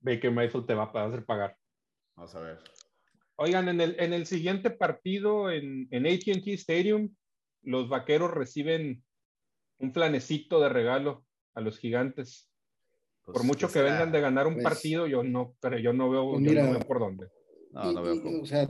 [0.00, 1.56] Baker Mayfield te va a hacer pagar.
[2.16, 2.58] Vamos a ver.
[3.36, 7.14] Oigan, en el, en el siguiente partido en, en ATT Stadium,
[7.62, 9.02] los vaqueros reciben
[9.78, 11.24] un flanecito de regalo
[11.54, 12.50] a los gigantes.
[13.24, 15.92] Pues, Por mucho ¿qué que vengan de ganar un Pues- partido, yo no, pero yo
[15.92, 17.28] no veo, Pues yo mira, no veo por dónde.
[17.72, 18.42] No, no veo y, cómo.
[18.42, 18.68] o sea,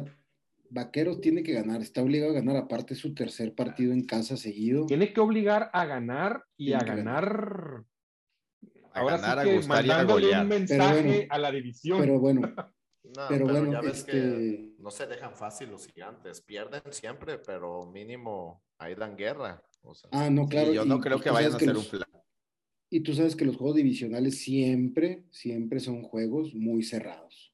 [0.70, 4.86] Vaqueros tiene que ganar, está obligado a ganar, aparte su tercer partido en casa seguido.
[4.86, 7.84] Tiene que obligar a ganar y Tiene a ganar.
[8.92, 10.42] A Ahora ganar, a sí que gustar y a mandándole golear.
[10.42, 12.01] un mensaje bueno, a la división.
[12.01, 12.40] Pero bueno,
[13.02, 16.42] No, Pero bueno, ya ves este- que no se dejan fácil los gigantes.
[16.42, 19.60] Pierden siempre, pero mínimo ahí dan guerra.
[19.82, 20.72] O sea, ah, no, Sí, claro.
[20.72, 22.22] yo y- no creo que tú vayan a sabes que hacer un los- plan.
[22.90, 27.49] Y tú sabes que los juegos divisionales siempre, siempre son juegos muy cerrados.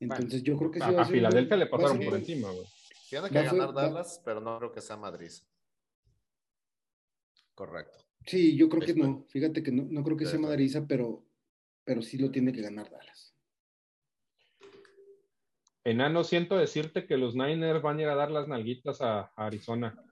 [0.00, 2.66] Entonces yo creo que sí a, Filadelfia le pasaron por encima, güey.
[3.08, 5.30] tiene que ser- ganar va- Dallas, pero no creo que sea Madrid.
[7.54, 7.98] Correcto.
[8.26, 9.24] Sí, yo creo que Estoy- no.
[9.28, 11.24] Fíjate que no, no creo que sea Madriza, pero,
[11.84, 13.34] pero sí lo tiene que ganar Dallas.
[15.84, 19.46] Enano, siento decirte que los Niners van a ir a dar las nalguitas a, a
[19.46, 20.02] Arizona.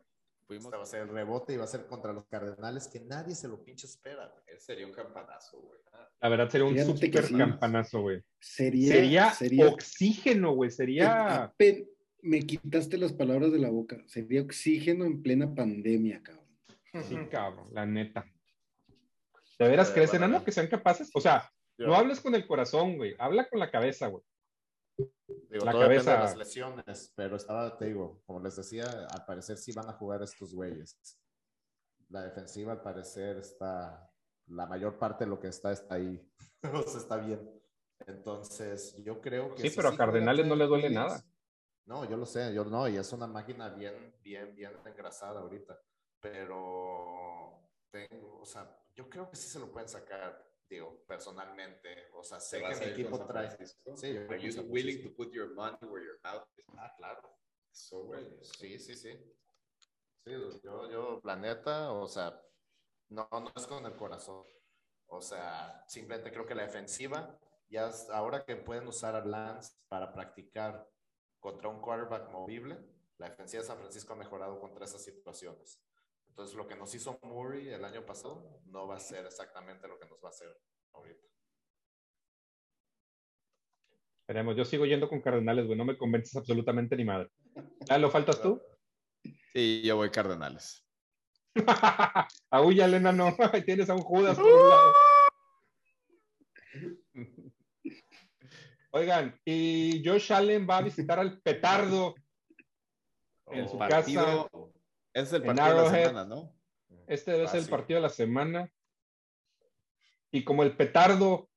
[0.49, 0.65] Fuimos...
[0.65, 3.35] Este va a ser el rebote y va a ser contra los Cardenales que nadie
[3.35, 4.35] se lo pinche espera.
[4.47, 5.79] Ese sería un campanazo, güey.
[6.21, 7.37] La verdad sería un super sí.
[7.37, 8.23] campanazo, güey.
[8.41, 10.71] Sería, Sería, oxígeno, güey.
[10.71, 11.53] Sería.
[12.21, 14.03] Me quitaste las palabras de la boca.
[14.07, 16.47] Sería oxígeno en plena pandemia, cabrón.
[17.05, 18.27] Sí, cabrón, la neta.
[19.59, 20.45] ¿De veras crees, enano, no.
[20.45, 21.11] que sean capaces?
[21.15, 23.15] O sea, Yo- no hables con el corazón, güey.
[23.19, 24.25] Habla con la cabeza, güey.
[24.99, 28.85] Digo, La todo depende cabeza- de las lesiones, pero estaba, te digo, como les decía,
[29.11, 30.99] al parecer sí van a jugar estos güeyes.
[32.11, 34.11] La defensiva, al parecer, está,
[34.47, 36.27] la mayor parte de lo que está, está ahí.
[36.63, 37.51] o sea, está bien.
[38.07, 39.63] Entonces, yo creo que...
[39.63, 41.25] Sí, si pero a juega Cardenales no le duele Williams- nada.
[41.87, 45.79] No, yo lo sé, yo no, y es una máquina bien, bien, bien engrasada ahorita.
[46.21, 52.11] Pero, tengo, o sea, yo creo que sí se lo pueden sacar, digo, personalmente.
[52.15, 53.47] O sea, sé ¿Te que con equipo trae...
[53.49, 53.97] Francisco?
[53.97, 56.65] Sí, yo Are you willing to put your money where your mouth is?
[56.77, 57.39] Ah, claro.
[57.71, 58.27] Eso, güey.
[58.43, 59.13] Sí, sí, sí.
[60.25, 60.33] Sí,
[60.63, 62.41] yo, yo, la neta, o sea,
[63.09, 64.45] no, no es con el corazón.
[65.07, 67.39] O sea, simplemente creo que la defensiva,
[67.69, 70.87] ya ahora que pueden usar a Lance para practicar
[71.41, 72.79] contra un quarterback movible,
[73.17, 75.81] la defensiva de San Francisco ha mejorado contra esas situaciones.
[76.39, 79.99] Entonces, lo que nos hizo Murray el año pasado no va a ser exactamente lo
[79.99, 80.47] que nos va a hacer
[80.93, 81.27] ahorita.
[84.21, 85.77] Esperemos, yo sigo yendo con Cardenales, güey.
[85.77, 87.29] No me convences absolutamente ni madre.
[87.99, 88.63] ¿lo faltas tú?
[89.53, 90.87] Sí, yo voy Cardenales.
[92.53, 93.35] Aúlla, enano.
[93.53, 94.93] Ahí Tienes a un Judas por un lado.
[98.93, 102.15] Oigan, y Josh Allen va a visitar al petardo
[103.47, 104.78] en su Oh, partido, casa.
[105.23, 106.55] Es el partido de la semana, ¿no?
[107.07, 108.73] Este debe ser el partido de la semana.
[110.31, 111.49] Y como el petardo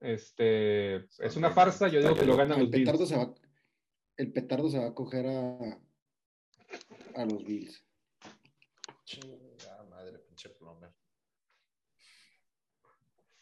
[0.00, 2.84] este, es una farsa, yo digo que lo ganan el los Bills.
[2.84, 3.34] petardo se va,
[4.16, 5.80] el petardo se va a coger a,
[7.16, 7.84] a los Bills.
[9.04, 10.92] Chingada madre, pinche plomer.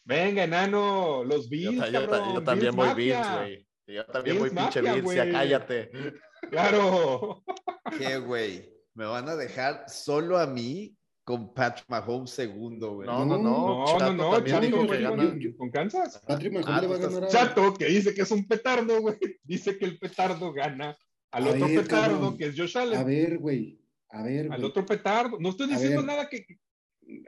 [0.04, 3.68] Venga, enano, los Bills, yo ta- cabrón, yo también voy Bills, güey.
[3.86, 5.90] Yo también Bills voy pinche Bills, ya cállate.
[6.50, 7.44] Claro.
[7.98, 8.72] ¿Qué, güey?
[8.94, 13.06] ¿Me van a dejar solo a mí con Patrick Mahomes segundo, güey?
[13.08, 13.42] No, no, no.
[13.42, 16.20] No, no, Chato no, Chato, dijo güey, que con Kansas.
[16.26, 17.28] Patrick Mahomes Ah, le va a ganar a...
[17.28, 19.16] Chato, que dice que es un petardo, güey.
[19.44, 20.96] Dice que el petardo gana
[21.30, 22.36] al A otro ver, petardo, cabrón.
[22.36, 23.06] que es Josh A Allen.
[23.06, 23.78] ver, güey.
[24.10, 24.64] A ver, Al güey.
[24.64, 25.38] otro petardo.
[25.40, 26.06] No estoy A diciendo ver.
[26.06, 26.44] nada que.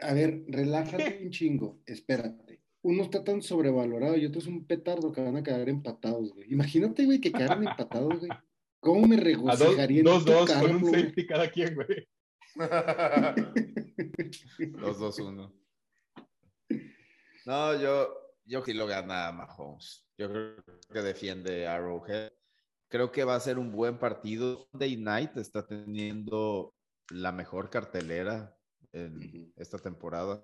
[0.02, 1.80] A ver, relájate un chingo.
[1.86, 2.60] Espérate.
[2.82, 6.52] Uno está tan sobrevalorado y otro es un petardo que van a quedar empatados, güey.
[6.52, 8.30] Imagínate, güey, que quedaran empatados, güey.
[8.84, 12.06] ¿Cómo me A dos, regocijaría en dos, tu dos, con un safety cada quien, güey.
[14.78, 15.54] Los dos, uno.
[17.46, 20.06] No, yo, yo sí lo gana Mahomes.
[20.18, 20.62] Yo creo
[20.92, 22.30] que defiende Arrowhead.
[22.88, 24.68] Creo que va a ser un buen partido.
[24.74, 26.74] Day Night está teniendo
[27.10, 28.54] la mejor cartelera
[28.92, 29.50] en Ujú.
[29.56, 30.42] esta temporada.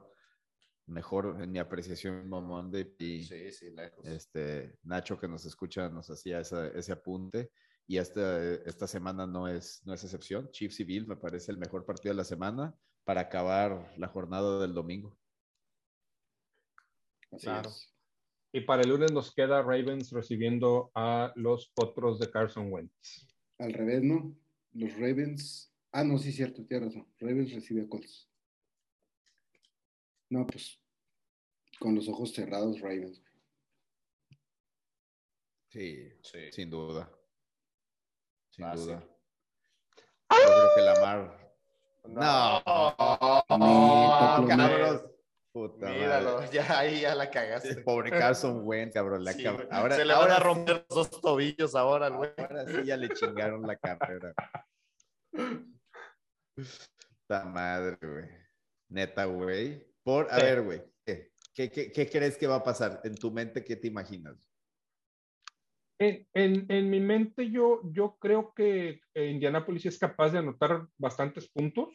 [0.87, 4.03] Mejor en mi apreciación Monday y Sí, sí, lejos.
[4.07, 7.51] este Nacho que nos escucha nos hacía ese apunte
[7.91, 10.49] y esta, esta semana no es, no es excepción.
[10.53, 12.73] Chiefs y Bills me parece el mejor partido de la semana
[13.03, 15.19] para acabar la jornada del domingo.
[17.33, 17.69] Así Claro.
[17.69, 17.93] es.
[18.53, 23.27] Y para el lunes nos queda Ravens recibiendo a los potros de Carson Wentz.
[23.59, 24.37] Al revés, ¿no?
[24.73, 25.75] Los Ravens.
[25.91, 27.13] Ah, no, sí, cierto, tienes razón.
[27.19, 28.31] Ravens recibe a Colts.
[30.29, 30.81] No, pues
[31.81, 33.21] con los ojos cerrados, Ravens.
[35.71, 36.53] Sí, Sí.
[36.53, 37.11] sin duda.
[38.61, 38.87] Sin Fácil.
[38.87, 39.03] duda.
[40.31, 41.55] Yo creo que Lamar.
[42.09, 42.63] No,
[43.59, 45.13] No, cabrón.
[45.53, 46.49] Puta Míralo, madre.
[46.53, 47.75] ya ahí ya la cagaste.
[47.83, 49.25] Pobre Carson Wentz, cabrón.
[49.25, 52.09] la Sí, cab- ahora, Se le ahora van a sí- romper los dos tobillos ahora,
[52.09, 52.31] güey.
[52.37, 54.33] Ahora sí ya le chingaron la carrera.
[56.55, 58.29] Puta madre, güey.
[58.91, 59.87] Neta, güey.
[60.05, 60.43] Por, a Sí.
[60.43, 60.83] ver, güey.
[61.05, 63.01] ¿qué, qué, qué, qué crees que va a pasar?
[63.05, 64.37] En tu mente, ¿qué te imaginas?
[66.01, 70.87] En, en, en mi mente, yo, yo creo que eh, Indianapolis es capaz de anotar
[70.97, 71.91] bastantes puntos,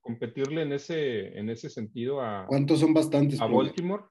[0.00, 3.40] competirle en ese, en ese sentido a, ¿Cuántos son bastantes?
[3.40, 3.66] a Plomer?
[3.68, 4.02] Baltimore.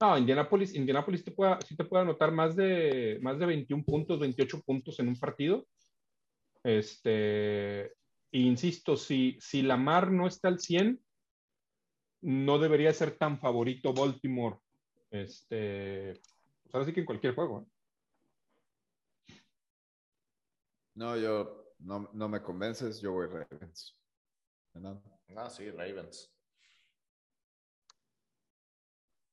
[0.00, 4.18] No, Indianapolis, Indianapolis te puede, sí te puede anotar más de, más de 21 puntos,
[4.20, 5.66] 28 puntos en un partido.
[6.64, 7.92] Este,
[8.30, 10.98] insisto, si, si Lamar no está al 100,
[12.22, 14.56] no debería ser tan favorito Baltimore.
[15.10, 16.14] Este,
[16.62, 17.60] pues ahora sí que en cualquier juego.
[17.60, 17.76] ¿eh?
[20.96, 23.94] No, yo no, no me convences, yo voy Ravens.
[24.72, 25.02] No.
[25.28, 26.34] No, sí, Ravens.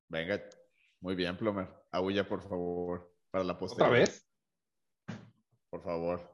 [0.09, 0.43] Venga,
[0.99, 1.69] muy bien, Plomer.
[1.91, 3.93] Aúlla, por favor, para la ¿Otra posterior.
[3.93, 4.29] vez?
[5.69, 6.29] por favor.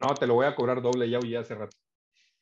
[0.00, 1.76] No, te lo voy a cobrar doble, ya ya hace rato.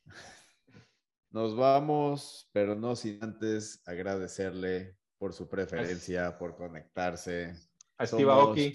[1.30, 7.54] Nos vamos, pero no sin antes agradecerle por su preferencia, por conectarse.
[7.96, 8.72] A Steve Aoki.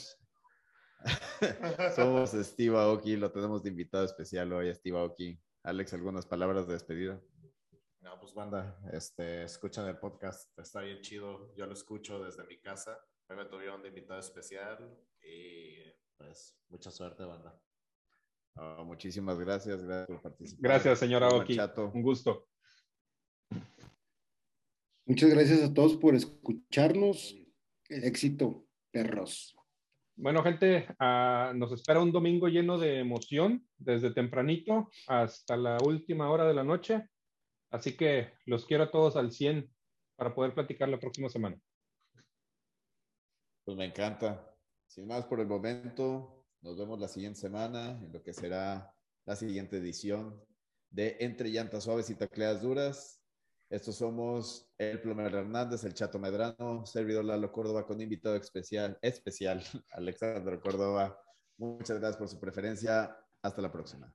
[1.95, 5.39] Somos Steve Aoki, lo tenemos de invitado especial hoy, Steve Aoki.
[5.63, 7.21] Alex, algunas palabras de despedida.
[8.01, 11.53] No, pues banda, este, escuchan el podcast, está bien chido.
[11.55, 12.97] Yo lo escucho desde mi casa.
[13.27, 15.83] Hoy me tuvieron de invitado especial y
[16.17, 17.61] pues mucha suerte, banda.
[18.55, 20.71] Oh, muchísimas gracias, gracias por participar.
[20.71, 21.57] Gracias, señora Oki.
[21.93, 22.47] Un gusto.
[25.05, 27.37] Muchas gracias a todos por escucharnos.
[27.87, 29.55] Éxito, perros.
[30.15, 36.29] Bueno, gente, uh, nos espera un domingo lleno de emoción, desde tempranito hasta la última
[36.29, 37.07] hora de la noche.
[37.71, 39.69] Así que los quiero a todos al 100
[40.15, 41.57] para poder platicar la próxima semana.
[43.63, 44.47] Pues me encanta.
[44.87, 48.93] Sin más por el momento, nos vemos la siguiente semana en lo que será
[49.25, 50.43] la siguiente edición
[50.89, 53.20] de Entre Llantas Suaves y Tacleas Duras.
[53.71, 59.63] Estos somos el Plomer Hernández, el Chato Medrano, servidor Lalo Córdoba con invitado especial, especial
[59.93, 61.17] Alexandro Córdoba.
[61.57, 63.15] Muchas gracias por su preferencia.
[63.41, 64.13] Hasta la próxima.